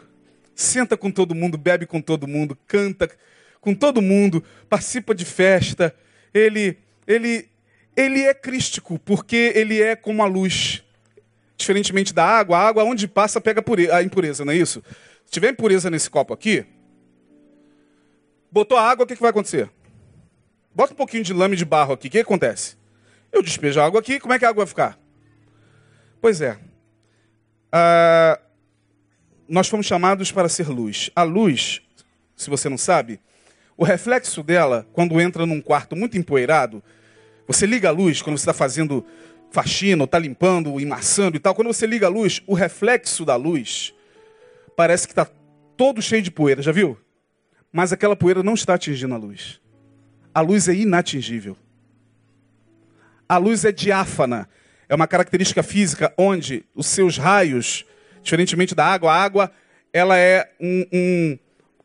senta 0.55 0.97
com 0.97 1.11
todo 1.11 1.35
mundo, 1.35 1.59
bebe 1.59 1.85
com 1.85 2.01
todo 2.01 2.29
mundo, 2.29 2.57
canta 2.65 3.11
com 3.61 3.75
todo 3.75 4.01
mundo, 4.01 4.45
participa 4.69 5.13
de 5.13 5.25
festa. 5.25 5.93
Ele, 6.33 6.79
ele, 7.09 7.49
ele 7.97 8.23
é 8.23 8.33
crístico 8.33 9.01
porque 9.01 9.53
ele 9.57 9.83
é 9.83 9.97
como 9.97 10.23
a 10.23 10.27
luz. 10.27 10.85
Diferentemente 11.59 12.15
da 12.15 12.25
água, 12.25 12.57
a 12.57 12.69
água 12.69 12.85
onde 12.85 13.09
passa 13.09 13.41
pega 13.41 13.65
a 13.93 14.03
impureza, 14.03 14.45
não 14.45 14.53
é 14.53 14.57
isso? 14.57 14.81
Se 15.25 15.33
tiver 15.33 15.51
impureza 15.51 15.91
nesse 15.91 16.09
copo 16.09 16.33
aqui, 16.33 16.65
botou 18.51 18.77
a 18.79 18.83
água, 18.83 19.05
o 19.05 19.07
que, 19.07 19.15
que 19.15 19.21
vai 19.21 19.31
acontecer? 19.31 19.71
Bota 20.75 20.93
um 20.93 20.97
pouquinho 20.97 21.25
de 21.25 21.33
lame 21.33 21.57
de 21.57 21.65
barro 21.65 21.95
aqui, 21.95 22.09
o 22.09 22.11
que, 22.11 22.19
que 22.19 22.25
acontece? 22.25 22.77
Eu 23.33 23.43
despejo 23.43 23.81
a 23.81 23.85
água 23.85 24.01
aqui, 24.01 24.21
como 24.21 24.35
é 24.35 24.39
que 24.39 24.45
a 24.45 24.49
água 24.49 24.65
vai 24.65 24.69
ficar? 24.69 24.99
Pois 26.21 26.41
é. 26.41 26.59
Ah, 27.73 28.41
nós 29.49 29.69
fomos 29.69 29.87
chamados 29.87 30.33
para 30.33 30.49
ser 30.49 30.69
luz. 30.69 31.11
A 31.15 31.23
luz, 31.23 31.83
se 32.35 32.51
você 32.51 32.69
não 32.69 32.79
sabe, 32.79 33.21
o 33.77 33.85
reflexo 33.85 34.43
dela, 34.43 34.87
quando 34.93 35.21
entra 35.21 35.45
num 35.45 35.61
quarto 35.61 35.95
muito 35.95 36.17
empoeirado, 36.17 36.83
você 37.47 37.67
liga 37.67 37.89
a 37.89 37.93
luz 37.93 38.23
quando 38.23 38.39
você 38.39 38.43
está 38.43 38.55
fazendo 38.55 39.05
faxina, 39.51 40.03
ou 40.03 40.07
está 40.07 40.19
limpando, 40.19 40.81
emassando 40.81 41.37
e 41.37 41.41
tal. 41.41 41.55
Quando 41.55 41.69
você 41.69 41.87
liga 41.87 42.07
a 42.07 42.11
luz, 42.11 42.43
o 42.47 42.55
reflexo 42.55 43.25
da 43.25 43.37
luz 43.37 43.95
parece 44.75 45.07
que 45.07 45.13
está 45.13 45.27
todo 45.77 46.03
cheio 46.03 46.23
de 46.23 46.31
poeira, 46.31 46.63
já 46.63 46.73
viu? 46.73 46.99
Mas 47.77 47.93
aquela 47.93 48.17
poeira 48.17 48.43
não 48.43 48.55
está 48.55 48.73
atingindo 48.73 49.13
a 49.13 49.19
luz. 49.19 49.61
A 50.33 50.41
luz 50.41 50.67
é 50.67 50.73
inatingível. 50.73 51.59
A 53.29 53.37
luz 53.37 53.67
é 53.67 53.71
diáfana. 53.71 54.49
É 54.89 54.95
uma 54.95 55.07
característica 55.07 55.63
física 55.63 56.11
onde 56.17 56.65
os 56.75 56.87
seus 56.87 57.19
raios, 57.19 57.85
diferentemente 58.23 58.75
da 58.75 58.87
água, 58.87 59.13
a 59.13 59.23
água 59.23 59.53
ela 59.93 60.17
é 60.17 60.51
um, 60.59 60.87
um 60.91 61.39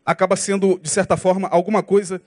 acaba 0.05 0.37
sendo 0.37 0.79
de 0.79 0.89
certa 0.89 1.17
forma 1.17 1.49
alguma 1.49 1.83
coisa 1.83 2.21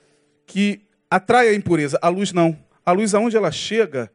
que 0.45 0.81
atrai 1.09 1.47
a 1.47 1.55
impureza. 1.55 1.97
A 2.03 2.07
luz 2.07 2.31
não. 2.31 2.55
A 2.85 2.91
luz 2.91 3.15
aonde 3.15 3.35
ela 3.35 3.51
chega 3.51 4.11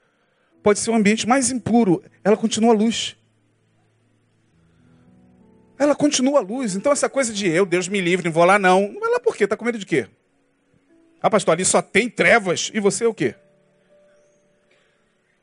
pode 0.63 0.79
ser 0.79 0.93
um 0.93 0.95
ambiente 0.95 1.27
mais 1.27 1.51
impuro. 1.51 2.05
Ela 2.23 2.37
continua 2.37 2.73
a 2.73 2.77
luz. 2.77 3.17
Ela 5.81 5.97
continua 5.97 6.41
a 6.41 6.43
luz. 6.43 6.77
Então 6.77 6.93
essa 6.93 7.09
coisa 7.09 7.33
de 7.33 7.49
eu, 7.49 7.65
Deus 7.65 7.89
me 7.89 8.03
livre, 8.03 8.27
não 8.27 8.33
vou 8.33 8.45
lá 8.45 8.59
não. 8.59 8.95
Quê? 9.41 9.45
Está 9.45 9.57
com 9.57 9.65
medo 9.65 9.79
de 9.79 9.87
quê? 9.87 10.07
Ah, 11.23 11.31
pastor, 11.31 11.55
ali 11.55 11.65
só 11.65 11.81
tem 11.81 12.11
trevas. 12.11 12.71
E 12.75 12.79
você 12.79 13.05
é 13.05 13.09
o 13.09 13.15
quê? 13.15 13.35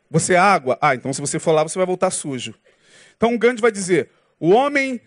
Você 0.07 0.35
é 0.35 0.37
água? 0.37 0.77
Ah, 0.79 0.93
então 0.93 1.11
se 1.11 1.19
você 1.19 1.39
for 1.39 1.51
lá, 1.51 1.63
você 1.63 1.79
vai 1.79 1.85
voltar 1.87 2.11
sujo. 2.11 2.53
Então 3.15 3.35
Gandhi 3.39 3.59
vai 3.59 3.71
dizer: 3.71 4.11
o 4.39 4.51
homem 4.51 5.01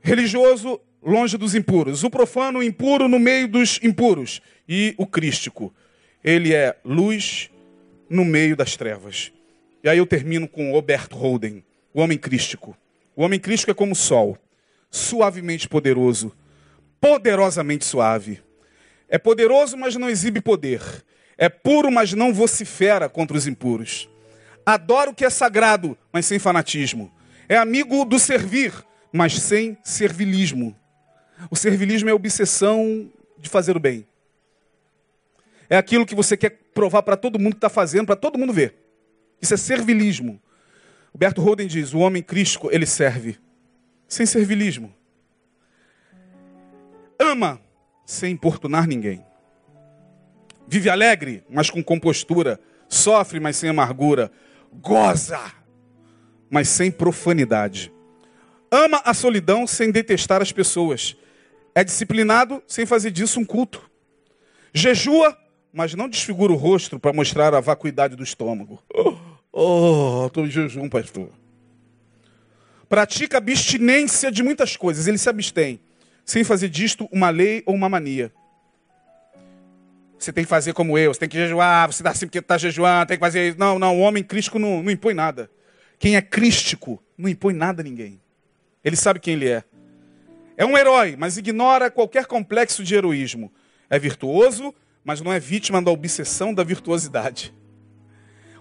religioso 0.00 0.80
longe 1.02 1.36
dos 1.36 1.54
impuros, 1.54 2.02
o 2.02 2.08
profano 2.08 2.62
impuro 2.62 3.08
no 3.08 3.18
meio 3.18 3.46
dos 3.46 3.78
impuros, 3.82 4.40
e 4.66 4.94
o 4.96 5.06
crístico. 5.06 5.74
Ele 6.24 6.54
é 6.54 6.78
luz 6.82 7.50
no 8.08 8.24
meio 8.24 8.56
das 8.56 8.74
trevas. 8.74 9.30
E 9.84 9.88
aí 9.90 9.98
eu 9.98 10.06
termino 10.06 10.48
com 10.48 10.72
Robert 10.72 11.08
Holden, 11.12 11.62
o 11.92 12.00
homem 12.00 12.16
crístico. 12.16 12.74
O 13.14 13.22
homem 13.22 13.38
crístico 13.38 13.70
é 13.70 13.74
como 13.74 13.92
o 13.92 13.96
sol, 13.96 14.38
suavemente 14.90 15.68
poderoso, 15.68 16.34
poderosamente 17.00 17.84
suave. 17.84 18.42
É 19.08 19.18
poderoso, 19.18 19.76
mas 19.76 19.96
não 19.96 20.08
exibe 20.08 20.40
poder. 20.40 20.82
É 21.36 21.48
puro, 21.48 21.90
mas 21.90 22.12
não 22.12 22.32
vocifera 22.32 23.08
contra 23.08 23.36
os 23.36 23.46
impuros. 23.46 24.08
Adora 24.66 25.10
o 25.10 25.14
que 25.14 25.24
é 25.24 25.30
sagrado, 25.30 25.96
mas 26.12 26.26
sem 26.26 26.38
fanatismo. 26.38 27.12
É 27.48 27.56
amigo 27.56 28.04
do 28.04 28.18
servir, 28.18 28.72
mas 29.12 29.40
sem 29.40 29.78
servilismo. 29.82 30.76
O 31.50 31.56
servilismo 31.56 32.08
é 32.08 32.12
a 32.12 32.16
obsessão 32.16 33.10
de 33.38 33.48
fazer 33.48 33.76
o 33.76 33.80
bem. 33.80 34.06
É 35.70 35.76
aquilo 35.76 36.04
que 36.04 36.14
você 36.14 36.36
quer 36.36 36.58
provar 36.74 37.02
para 37.02 37.16
todo 37.16 37.38
mundo 37.38 37.52
que 37.52 37.58
está 37.58 37.68
fazendo, 37.68 38.06
para 38.06 38.16
todo 38.16 38.38
mundo 38.38 38.52
ver. 38.52 38.74
Isso 39.40 39.54
é 39.54 39.56
servilismo. 39.56 40.40
Roberto 41.12 41.40
Holden 41.40 41.66
diz: 41.66 41.94
o 41.94 41.98
homem 41.98 42.22
crístico, 42.22 42.68
ele 42.70 42.86
serve, 42.86 43.38
sem 44.06 44.26
servilismo. 44.26 44.94
Ama, 47.18 47.60
sem 48.06 48.32
importunar 48.32 48.86
ninguém. 48.86 49.24
Vive 50.66 50.90
alegre, 50.90 51.42
mas 51.48 51.70
com 51.70 51.82
compostura. 51.82 52.60
Sofre, 52.88 53.40
mas 53.40 53.56
sem 53.56 53.70
amargura. 53.70 54.30
Goza, 54.72 55.40
mas 56.50 56.68
sem 56.68 56.90
profanidade. 56.90 57.92
Ama 58.70 59.00
a 59.04 59.14
solidão 59.14 59.66
sem 59.66 59.90
detestar 59.90 60.42
as 60.42 60.52
pessoas. 60.52 61.16
É 61.74 61.82
disciplinado 61.82 62.62
sem 62.66 62.84
fazer 62.84 63.10
disso 63.10 63.40
um 63.40 63.44
culto. 63.44 63.88
Jejua, 64.72 65.36
mas 65.72 65.94
não 65.94 66.08
desfigura 66.08 66.52
o 66.52 66.56
rosto 66.56 66.98
para 66.98 67.12
mostrar 67.12 67.54
a 67.54 67.60
vacuidade 67.60 68.14
do 68.14 68.22
estômago. 68.22 68.82
Oh, 69.52 70.26
estou 70.26 70.46
em 70.46 70.50
jejum, 70.50 70.88
pastor. 70.88 71.30
Pratica 72.88 73.38
abstinência 73.38 74.30
de 74.30 74.42
muitas 74.42 74.76
coisas. 74.76 75.06
Ele 75.06 75.18
se 75.18 75.28
abstém, 75.28 75.80
sem 76.28 76.44
fazer 76.44 76.68
disto 76.68 77.08
uma 77.10 77.30
lei 77.30 77.62
ou 77.64 77.74
uma 77.74 77.88
mania. 77.88 78.30
Você 80.18 80.30
tem 80.30 80.44
que 80.44 80.50
fazer 80.50 80.74
como 80.74 80.98
eu, 80.98 81.14
você 81.14 81.20
tem 81.20 81.28
que 81.28 81.38
jejuar, 81.38 81.90
você 81.90 82.02
dá 82.02 82.10
assim 82.10 82.26
porque 82.26 82.38
está 82.38 82.58
jejuando, 82.58 83.06
tem 83.08 83.16
que 83.16 83.24
fazer 83.24 83.48
isso. 83.48 83.58
Não, 83.58 83.78
não, 83.78 83.96
o 83.96 84.00
homem 84.00 84.22
crístico 84.22 84.58
não, 84.58 84.82
não 84.82 84.90
impõe 84.90 85.14
nada. 85.14 85.50
Quem 85.98 86.16
é 86.16 86.20
crístico 86.20 87.02
não 87.16 87.30
impõe 87.30 87.54
nada 87.54 87.80
a 87.80 87.84
ninguém. 87.84 88.20
Ele 88.84 88.94
sabe 88.94 89.20
quem 89.20 89.34
ele 89.34 89.48
é. 89.48 89.64
É 90.54 90.66
um 90.66 90.76
herói, 90.76 91.16
mas 91.18 91.38
ignora 91.38 91.90
qualquer 91.90 92.26
complexo 92.26 92.84
de 92.84 92.94
heroísmo. 92.94 93.50
É 93.88 93.98
virtuoso, 93.98 94.74
mas 95.02 95.22
não 95.22 95.32
é 95.32 95.40
vítima 95.40 95.80
da 95.80 95.90
obsessão 95.90 96.52
da 96.52 96.62
virtuosidade. 96.62 97.54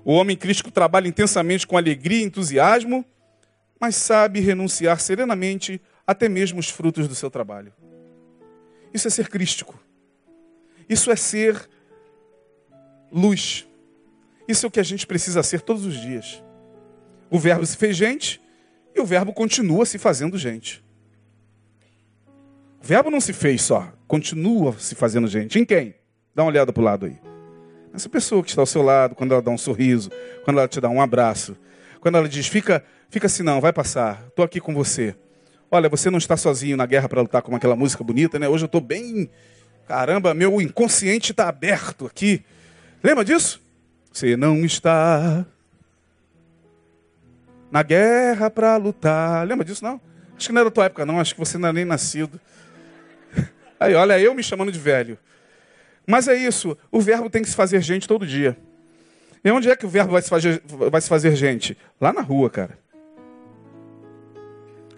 O 0.05 0.13
homem 0.13 0.37
crístico 0.37 0.71
trabalha 0.71 1.09
intensamente 1.09 1.67
com 1.67 1.75
alegria 1.75 2.21
e 2.21 2.23
entusiasmo, 2.23 3.03
mas 3.77 3.97
sabe 3.97 4.39
renunciar 4.39 5.01
serenamente 5.01 5.81
até 6.07 6.29
mesmo 6.29 6.59
os 6.59 6.69
frutos 6.69 7.07
do 7.07 7.13
seu 7.13 7.29
trabalho. 7.29 7.73
Isso 8.93 9.07
é 9.07 9.11
ser 9.11 9.27
crístico. 9.27 9.77
Isso 10.87 11.11
é 11.11 11.15
ser 11.17 11.69
luz. 13.11 13.67
Isso 14.47 14.65
é 14.65 14.69
o 14.69 14.71
que 14.71 14.79
a 14.79 14.83
gente 14.83 15.05
precisa 15.05 15.43
ser 15.43 15.59
todos 15.59 15.85
os 15.85 15.99
dias. 15.99 16.41
O 17.29 17.37
Verbo 17.37 17.65
se 17.65 17.75
fez 17.75 17.97
gente 17.97 18.41
e 18.95 19.01
o 19.01 19.05
Verbo 19.05 19.33
continua 19.33 19.85
se 19.85 19.97
fazendo 19.97 20.37
gente. 20.37 20.81
O 22.81 22.85
Verbo 22.87 23.11
não 23.11 23.19
se 23.19 23.33
fez 23.33 23.61
só, 23.61 23.91
continua 24.07 24.73
se 24.79 24.95
fazendo 24.95 25.27
gente. 25.27 25.59
Em 25.59 25.65
quem? 25.65 25.93
Dá 26.33 26.43
uma 26.43 26.49
olhada 26.49 26.71
para 26.71 26.81
o 26.81 26.85
lado 26.85 27.05
aí. 27.05 27.19
Essa 27.93 28.07
pessoa 28.07 28.41
que 28.41 28.49
está 28.49 28.61
ao 28.61 28.65
seu 28.65 28.81
lado, 28.81 29.13
quando 29.15 29.33
ela 29.33 29.41
dá 29.41 29.51
um 29.51 29.57
sorriso, 29.57 30.09
quando 30.45 30.59
ela 30.59 30.67
te 30.67 30.79
dá 30.79 30.87
um 30.87 31.01
abraço, 31.01 31.57
quando 31.99 32.15
ela 32.15 32.29
diz: 32.29 32.47
fica, 32.47 32.85
fica 33.09 33.25
assim, 33.25 33.43
não, 33.43 33.59
vai 33.59 33.73
passar, 33.73 34.23
estou 34.27 34.45
aqui 34.45 34.61
com 34.61 34.73
você. 34.73 35.15
Olha, 35.69 35.89
você 35.89 36.09
não 36.09 36.17
está 36.17 36.37
sozinho 36.37 36.77
na 36.77 36.85
guerra 36.85 37.09
para 37.09 37.21
lutar 37.21 37.41
com 37.41 37.55
aquela 37.55 37.75
música 37.75 38.03
bonita, 38.03 38.39
né? 38.39 38.47
Hoje 38.47 38.63
eu 38.63 38.67
estou 38.67 38.81
bem 38.81 39.29
Caramba, 39.87 40.33
meu 40.33 40.59
inconsciente 40.59 41.31
está 41.31 41.47
aberto 41.47 42.05
aqui. 42.05 42.43
Lembra 43.01 43.23
disso? 43.23 43.61
Você 44.11 44.35
não 44.35 44.65
está 44.65 45.45
na 47.71 47.81
guerra 47.83 48.49
para 48.49 48.75
lutar. 48.75 49.47
Lembra 49.47 49.63
disso, 49.63 49.81
não? 49.85 50.01
Acho 50.35 50.47
que 50.47 50.53
não 50.53 50.59
era 50.59 50.69
da 50.69 50.73
tua 50.73 50.85
época, 50.85 51.05
não. 51.05 51.21
Acho 51.21 51.33
que 51.33 51.39
você 51.39 51.57
não 51.57 51.69
era 51.69 51.73
nem 51.73 51.85
nascido. 51.85 52.39
Aí, 53.79 53.95
olha, 53.95 54.19
eu 54.19 54.35
me 54.35 54.43
chamando 54.43 54.73
de 54.73 54.79
velho. 54.79 55.17
Mas 56.05 56.27
é 56.27 56.35
isso. 56.35 56.77
O 56.91 56.99
verbo 56.99 57.29
tem 57.29 57.41
que 57.41 57.49
se 57.49 57.55
fazer 57.55 57.81
gente 57.81 58.09
todo 58.09 58.27
dia. 58.27 58.57
E 59.41 59.49
onde 59.49 59.69
é 59.69 59.75
que 59.75 59.85
o 59.85 59.89
verbo 59.89 60.11
vai 60.11 60.21
se 60.21 60.29
fazer, 60.29 60.61
vai 60.65 60.99
se 60.99 61.07
fazer 61.07 61.33
gente? 61.33 61.77
Lá 61.99 62.11
na 62.11 62.21
rua, 62.21 62.49
cara. 62.49 62.77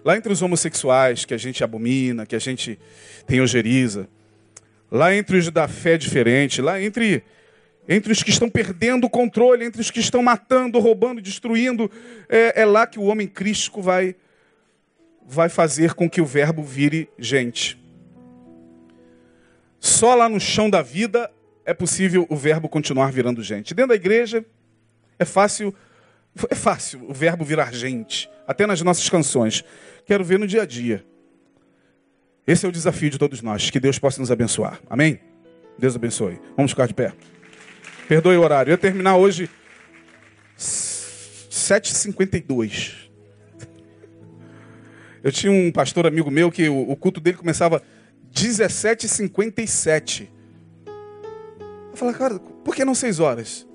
Lá 0.04 0.16
entre 0.16 0.32
os 0.32 0.42
homossexuais, 0.42 1.24
que 1.24 1.34
a 1.34 1.38
gente 1.38 1.62
abomina, 1.62 2.26
que 2.26 2.36
a 2.36 2.38
gente 2.38 2.78
tem 3.26 3.40
ojeriza 3.40 4.08
lá 4.90 5.14
entre 5.14 5.38
os 5.38 5.50
da 5.50 5.68
fé 5.68 5.96
diferente, 5.96 6.60
lá 6.60 6.82
entre, 6.82 7.22
entre 7.88 8.12
os 8.12 8.22
que 8.22 8.30
estão 8.30 8.50
perdendo 8.50 9.06
o 9.06 9.10
controle, 9.10 9.64
entre 9.64 9.80
os 9.80 9.90
que 9.90 10.00
estão 10.00 10.22
matando, 10.22 10.78
roubando, 10.78 11.20
destruindo, 11.20 11.90
é, 12.28 12.62
é 12.62 12.64
lá 12.64 12.86
que 12.86 12.98
o 12.98 13.04
homem 13.04 13.28
crístico 13.28 13.80
vai, 13.80 14.16
vai 15.26 15.48
fazer 15.48 15.94
com 15.94 16.10
que 16.10 16.20
o 16.20 16.26
verbo 16.26 16.62
vire 16.62 17.08
gente. 17.18 17.78
Só 19.78 20.14
lá 20.14 20.28
no 20.28 20.40
chão 20.40 20.68
da 20.68 20.82
vida 20.82 21.30
é 21.64 21.72
possível 21.72 22.26
o 22.28 22.36
verbo 22.36 22.68
continuar 22.68 23.12
virando 23.12 23.42
gente. 23.42 23.72
Dentro 23.72 23.90
da 23.90 23.94
igreja 23.94 24.44
é 25.18 25.24
fácil, 25.24 25.74
é 26.48 26.54
fácil 26.54 27.04
o 27.08 27.12
verbo 27.12 27.44
virar 27.44 27.72
gente, 27.72 28.30
até 28.46 28.66
nas 28.66 28.80
nossas 28.82 29.08
canções. 29.08 29.64
Quero 30.06 30.24
ver 30.24 30.38
no 30.38 30.46
dia 30.46 30.62
a 30.62 30.66
dia. 30.66 31.04
Esse 32.46 32.66
é 32.66 32.68
o 32.68 32.72
desafio 32.72 33.10
de 33.10 33.18
todos 33.18 33.42
nós. 33.42 33.70
Que 33.70 33.78
Deus 33.78 33.98
possa 33.98 34.20
nos 34.20 34.30
abençoar. 34.30 34.80
Amém? 34.88 35.20
Deus 35.78 35.94
abençoe. 35.94 36.40
Vamos 36.56 36.72
ficar 36.72 36.86
de 36.86 36.94
pé. 36.94 37.12
Perdoe 38.08 38.36
o 38.36 38.42
horário. 38.42 38.70
Eu 38.70 38.74
ia 38.74 38.78
terminar 38.78 39.16
hoje 39.16 39.48
7h52. 40.58 43.10
Eu 45.22 45.30
tinha 45.30 45.52
um 45.52 45.70
pastor 45.70 46.06
amigo 46.06 46.30
meu 46.30 46.50
que 46.50 46.66
o, 46.68 46.96
culto 46.96 47.20
dele 47.20 47.36
começava 47.36 47.82
17h57. 48.34 50.28
Eu 51.90 51.96
falei, 51.96 52.14
cara, 52.14 52.38
por 52.38 52.74
que 52.74 52.82
não 52.84 52.94
6 52.94 53.20
horas? 53.20 53.66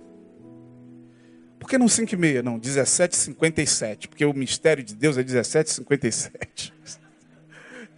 Por 1.65 1.69
que 1.71 1.79
não 1.79 1.87
5 1.87 2.13
e 2.13 2.15
meia? 2.15 2.43
Não, 2.43 2.59
17h57. 2.59 4.07
Porque 4.07 4.23
o 4.23 4.31
mistério 4.35 4.83
de 4.83 4.93
Deus 4.93 5.17
é 5.17 5.23
17h57. 5.23 6.71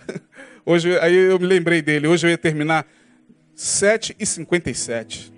Hoje, 0.66 0.98
aí 1.00 1.14
eu 1.14 1.38
me 1.38 1.46
lembrei 1.46 1.82
dele. 1.82 2.08
Hoje 2.08 2.26
eu 2.26 2.32
ia 2.32 2.38
terminar 2.38 2.88
7h57. 3.58 5.34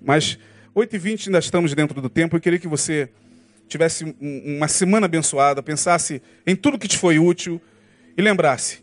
Mas 0.00 0.38
8h20 0.74 1.26
ainda 1.26 1.38
estamos 1.38 1.74
dentro 1.74 2.00
do 2.00 2.08
tempo. 2.08 2.34
Eu 2.34 2.40
queria 2.40 2.58
que 2.58 2.66
você 2.66 3.10
tivesse 3.68 4.06
um, 4.06 4.56
uma 4.56 4.66
semana 4.66 5.04
abençoada, 5.04 5.62
pensasse 5.62 6.22
em 6.46 6.56
tudo 6.56 6.78
que 6.78 6.88
te 6.88 6.96
foi 6.96 7.18
útil 7.18 7.60
e 8.16 8.22
lembrasse: 8.22 8.82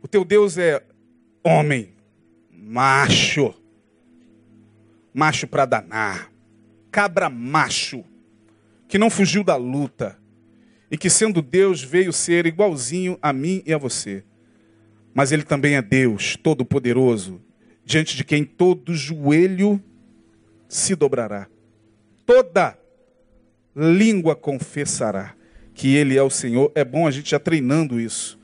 o 0.00 0.06
teu 0.06 0.24
Deus 0.24 0.56
é 0.56 0.80
homem, 1.42 1.92
macho, 2.52 3.52
macho 5.12 5.48
para 5.48 5.64
danar, 5.66 6.27
cabra 6.98 7.30
macho, 7.30 8.04
que 8.88 8.98
não 8.98 9.08
fugiu 9.08 9.44
da 9.44 9.54
luta 9.54 10.18
e 10.90 10.98
que, 10.98 11.08
sendo 11.08 11.40
Deus, 11.40 11.80
veio 11.80 12.12
ser 12.12 12.44
igualzinho 12.44 13.16
a 13.22 13.32
mim 13.32 13.62
e 13.64 13.72
a 13.72 13.78
você. 13.78 14.24
Mas 15.14 15.30
Ele 15.30 15.44
também 15.44 15.76
é 15.76 15.80
Deus, 15.80 16.36
todo-poderoso, 16.36 17.40
diante 17.84 18.16
de 18.16 18.24
quem 18.24 18.42
todo 18.44 18.96
joelho 18.96 19.80
se 20.68 20.96
dobrará. 20.96 21.46
Toda 22.26 22.76
língua 23.76 24.34
confessará 24.34 25.36
que 25.74 25.94
Ele 25.94 26.18
é 26.18 26.22
o 26.24 26.28
Senhor. 26.28 26.72
É 26.74 26.84
bom 26.84 27.06
a 27.06 27.12
gente 27.12 27.30
já 27.30 27.38
treinando 27.38 28.00
isso. 28.00 28.40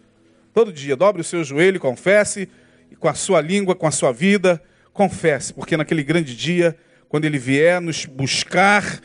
Todo 0.53 0.73
dia, 0.73 0.95
dobre 0.95 1.23
o 1.23 1.25
seu 1.25 1.43
joelho, 1.43 1.81
confesse, 1.81 2.49
e 2.89 2.95
com 2.95 3.09
a 3.09 3.15
sua 3.15 3.41
língua, 3.41 3.75
com 3.75 3.89
a 3.89 3.91
sua 3.91 4.13
vida, 4.13 4.63
confesse, 4.93 5.53
porque 5.53 5.77
naquele 5.77 6.05
grande 6.05 6.37
dia, 6.37 6.79
quando 7.15 7.27
Ele 7.27 7.39
vier 7.39 7.81
nos 7.81 8.07
buscar, 8.07 9.01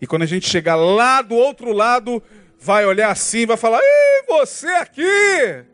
e 0.00 0.04
quando 0.04 0.22
a 0.22 0.26
gente 0.26 0.50
chegar 0.50 0.74
lá 0.74 1.22
do 1.22 1.36
outro 1.36 1.70
lado, 1.70 2.20
vai 2.58 2.84
olhar 2.84 3.08
assim, 3.08 3.46
vai 3.46 3.56
falar: 3.56 3.78
Ih, 3.78 4.26
você 4.26 4.66
aqui! 4.66 5.64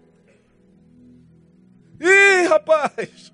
Ih, 1.99 2.47
rapaz! 2.47 3.33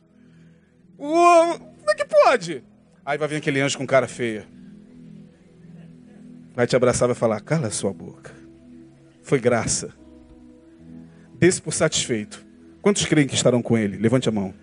Como 0.97 1.91
é 1.91 1.95
que 1.97 2.05
pode? 2.05 2.63
Aí 3.05 3.19
vai 3.19 3.27
vir 3.27 3.37
aquele 3.39 3.61
anjo 3.61 3.77
com 3.77 3.85
cara 3.85 4.07
feia. 4.07 4.47
Vai 6.55 6.69
te 6.69 6.77
abraçar 6.77 7.09
vai 7.09 7.17
falar: 7.17 7.41
cala 7.41 7.73
sua 7.73 7.93
boca. 7.93 8.31
Foi 9.25 9.41
graça. 9.41 9.93
Desse 11.41 11.61
por 11.61 11.73
satisfeito. 11.73 12.47
Quantos 12.81 13.05
creem 13.05 13.27
que 13.27 13.35
estarão 13.35 13.61
com 13.61 13.77
ele? 13.77 13.97
Levante 13.97 14.29
a 14.29 14.33
mão. 14.33 14.55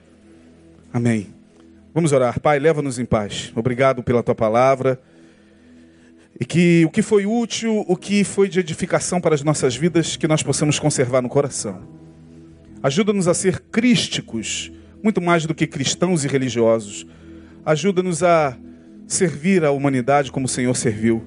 Amém. 0.94 1.41
Vamos 1.94 2.14
orar. 2.14 2.40
Pai, 2.40 2.58
leva-nos 2.58 2.98
em 3.00 3.06
paz. 3.06 3.52
Obrigado 3.54 4.02
pela 4.02 4.24
tua 4.24 4.34
palavra. 4.34 5.00
E 6.40 6.46
que 6.46 6.86
o 6.86 6.90
que 6.90 7.02
foi 7.02 7.26
útil, 7.26 7.84
o 7.88 7.98
que 7.98 8.24
foi 8.24 8.48
de 8.48 8.60
edificação 8.60 9.20
para 9.20 9.36
as 9.36 9.44
nossas 9.44 9.76
vidas, 9.76 10.16
que 10.16 10.28
nós 10.28 10.42
possamos 10.42 10.80
conservar 10.80 11.22
no 11.22 11.28
coração. 11.28 11.82
Ajuda-nos 12.82 13.28
a 13.28 13.34
ser 13.34 13.60
crísticos, 13.72 14.72
muito 15.04 15.22
mais 15.22 15.46
do 15.46 15.54
que 15.54 15.68
cristãos 15.68 16.24
e 16.24 16.28
religiosos. 16.28 17.06
Ajuda-nos 17.66 18.24
a 18.24 18.58
servir 19.06 19.66
a 19.66 19.72
humanidade 19.72 20.32
como 20.32 20.46
o 20.46 20.50
Senhor 20.50 20.76
serviu. 20.76 21.24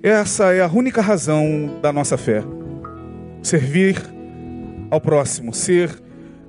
Essa 0.00 0.54
é 0.54 0.62
a 0.62 0.68
única 0.68 1.02
razão 1.02 1.80
da 1.82 1.92
nossa 1.92 2.16
fé. 2.16 2.44
Servir 3.42 4.00
ao 4.90 5.00
próximo, 5.00 5.52
ser 5.52 5.90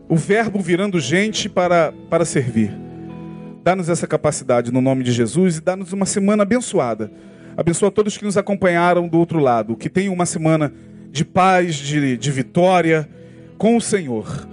o 0.09 0.15
verbo 0.15 0.59
virando 0.59 0.99
gente 0.99 1.47
para, 1.47 1.93
para 2.09 2.25
servir. 2.25 2.71
Dá-nos 3.63 3.87
essa 3.87 4.07
capacidade 4.07 4.73
no 4.73 4.81
nome 4.81 5.03
de 5.03 5.11
Jesus 5.11 5.57
e 5.57 5.61
dá-nos 5.61 5.93
uma 5.93 6.07
semana 6.07 6.41
abençoada. 6.41 7.11
Abençoa 7.55 7.91
todos 7.91 8.17
que 8.17 8.25
nos 8.25 8.35
acompanharam 8.35 9.07
do 9.07 9.19
outro 9.19 9.37
lado. 9.37 9.75
Que 9.75 9.87
tenham 9.87 10.11
uma 10.11 10.25
semana 10.25 10.73
de 11.11 11.23
paz, 11.23 11.75
de, 11.75 12.17
de 12.17 12.31
vitória 12.31 13.07
com 13.57 13.77
o 13.77 13.81
Senhor. 13.81 14.47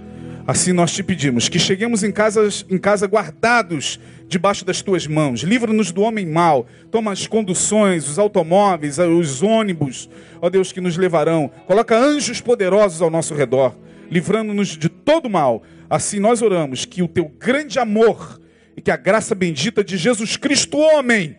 Assim 0.45 0.71
nós 0.71 0.93
te 0.93 1.01
pedimos 1.01 1.49
que 1.49 1.57
cheguemos 1.57 2.03
em 2.03 2.11
casa, 2.11 2.47
em 2.69 2.77
casa 2.77 3.07
guardados 3.07 3.99
debaixo 4.27 4.63
das 4.63 4.81
tuas 4.81 5.07
mãos. 5.07 5.41
Livra-nos 5.41 5.91
do 5.91 6.01
homem 6.01 6.25
mau. 6.25 6.67
Toma 6.91 7.11
as 7.11 7.25
conduções, 7.25 8.07
os 8.07 8.19
automóveis, 8.19 8.99
os 8.99 9.41
ônibus, 9.41 10.09
ó 10.39 10.49
Deus, 10.49 10.71
que 10.71 10.79
nos 10.79 10.97
levarão. 10.97 11.49
Coloca 11.65 11.97
anjos 11.97 12.39
poderosos 12.39 13.01
ao 13.01 13.09
nosso 13.09 13.33
redor, 13.33 13.75
livrando-nos 14.09 14.69
de 14.69 14.89
todo 14.89 15.29
mal. 15.29 15.63
Assim 15.89 16.19
nós 16.19 16.41
oramos 16.41 16.85
que 16.85 17.01
o 17.01 17.07
teu 17.07 17.25
grande 17.25 17.79
amor 17.79 18.39
e 18.75 18.81
que 18.81 18.91
a 18.91 18.97
graça 18.97 19.33
bendita 19.33 19.83
de 19.83 19.97
Jesus 19.97 20.37
Cristo, 20.37 20.77
homem, 20.77 21.35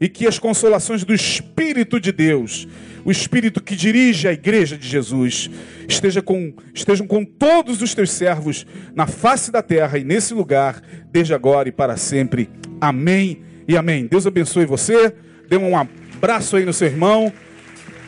e 0.00 0.08
que 0.08 0.26
as 0.26 0.38
consolações 0.38 1.04
do 1.04 1.12
Espírito 1.14 2.00
de 2.00 2.12
Deus, 2.12 2.68
o 3.04 3.10
Espírito 3.10 3.62
que 3.62 3.76
dirige 3.76 4.28
a 4.28 4.32
igreja 4.32 4.76
de 4.76 4.88
Jesus, 4.88 5.50
esteja 5.88 6.22
com, 6.22 6.52
estejam 6.74 7.06
com 7.06 7.24
todos 7.24 7.82
os 7.82 7.94
teus 7.94 8.10
servos 8.10 8.66
na 8.94 9.06
face 9.06 9.50
da 9.50 9.62
terra 9.62 9.98
e 9.98 10.04
nesse 10.04 10.34
lugar, 10.34 10.82
desde 11.10 11.34
agora 11.34 11.68
e 11.68 11.72
para 11.72 11.96
sempre. 11.96 12.48
Amém 12.80 13.42
e 13.66 13.76
amém. 13.76 14.06
Deus 14.06 14.26
abençoe 14.26 14.66
você. 14.66 15.14
Dê 15.48 15.56
um 15.56 15.76
abraço 15.76 16.56
aí 16.56 16.64
no 16.64 16.72
seu 16.72 16.88
irmão. 16.88 17.32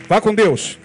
Vá 0.09 0.21
com 0.21 0.35
Deus. 0.35 0.80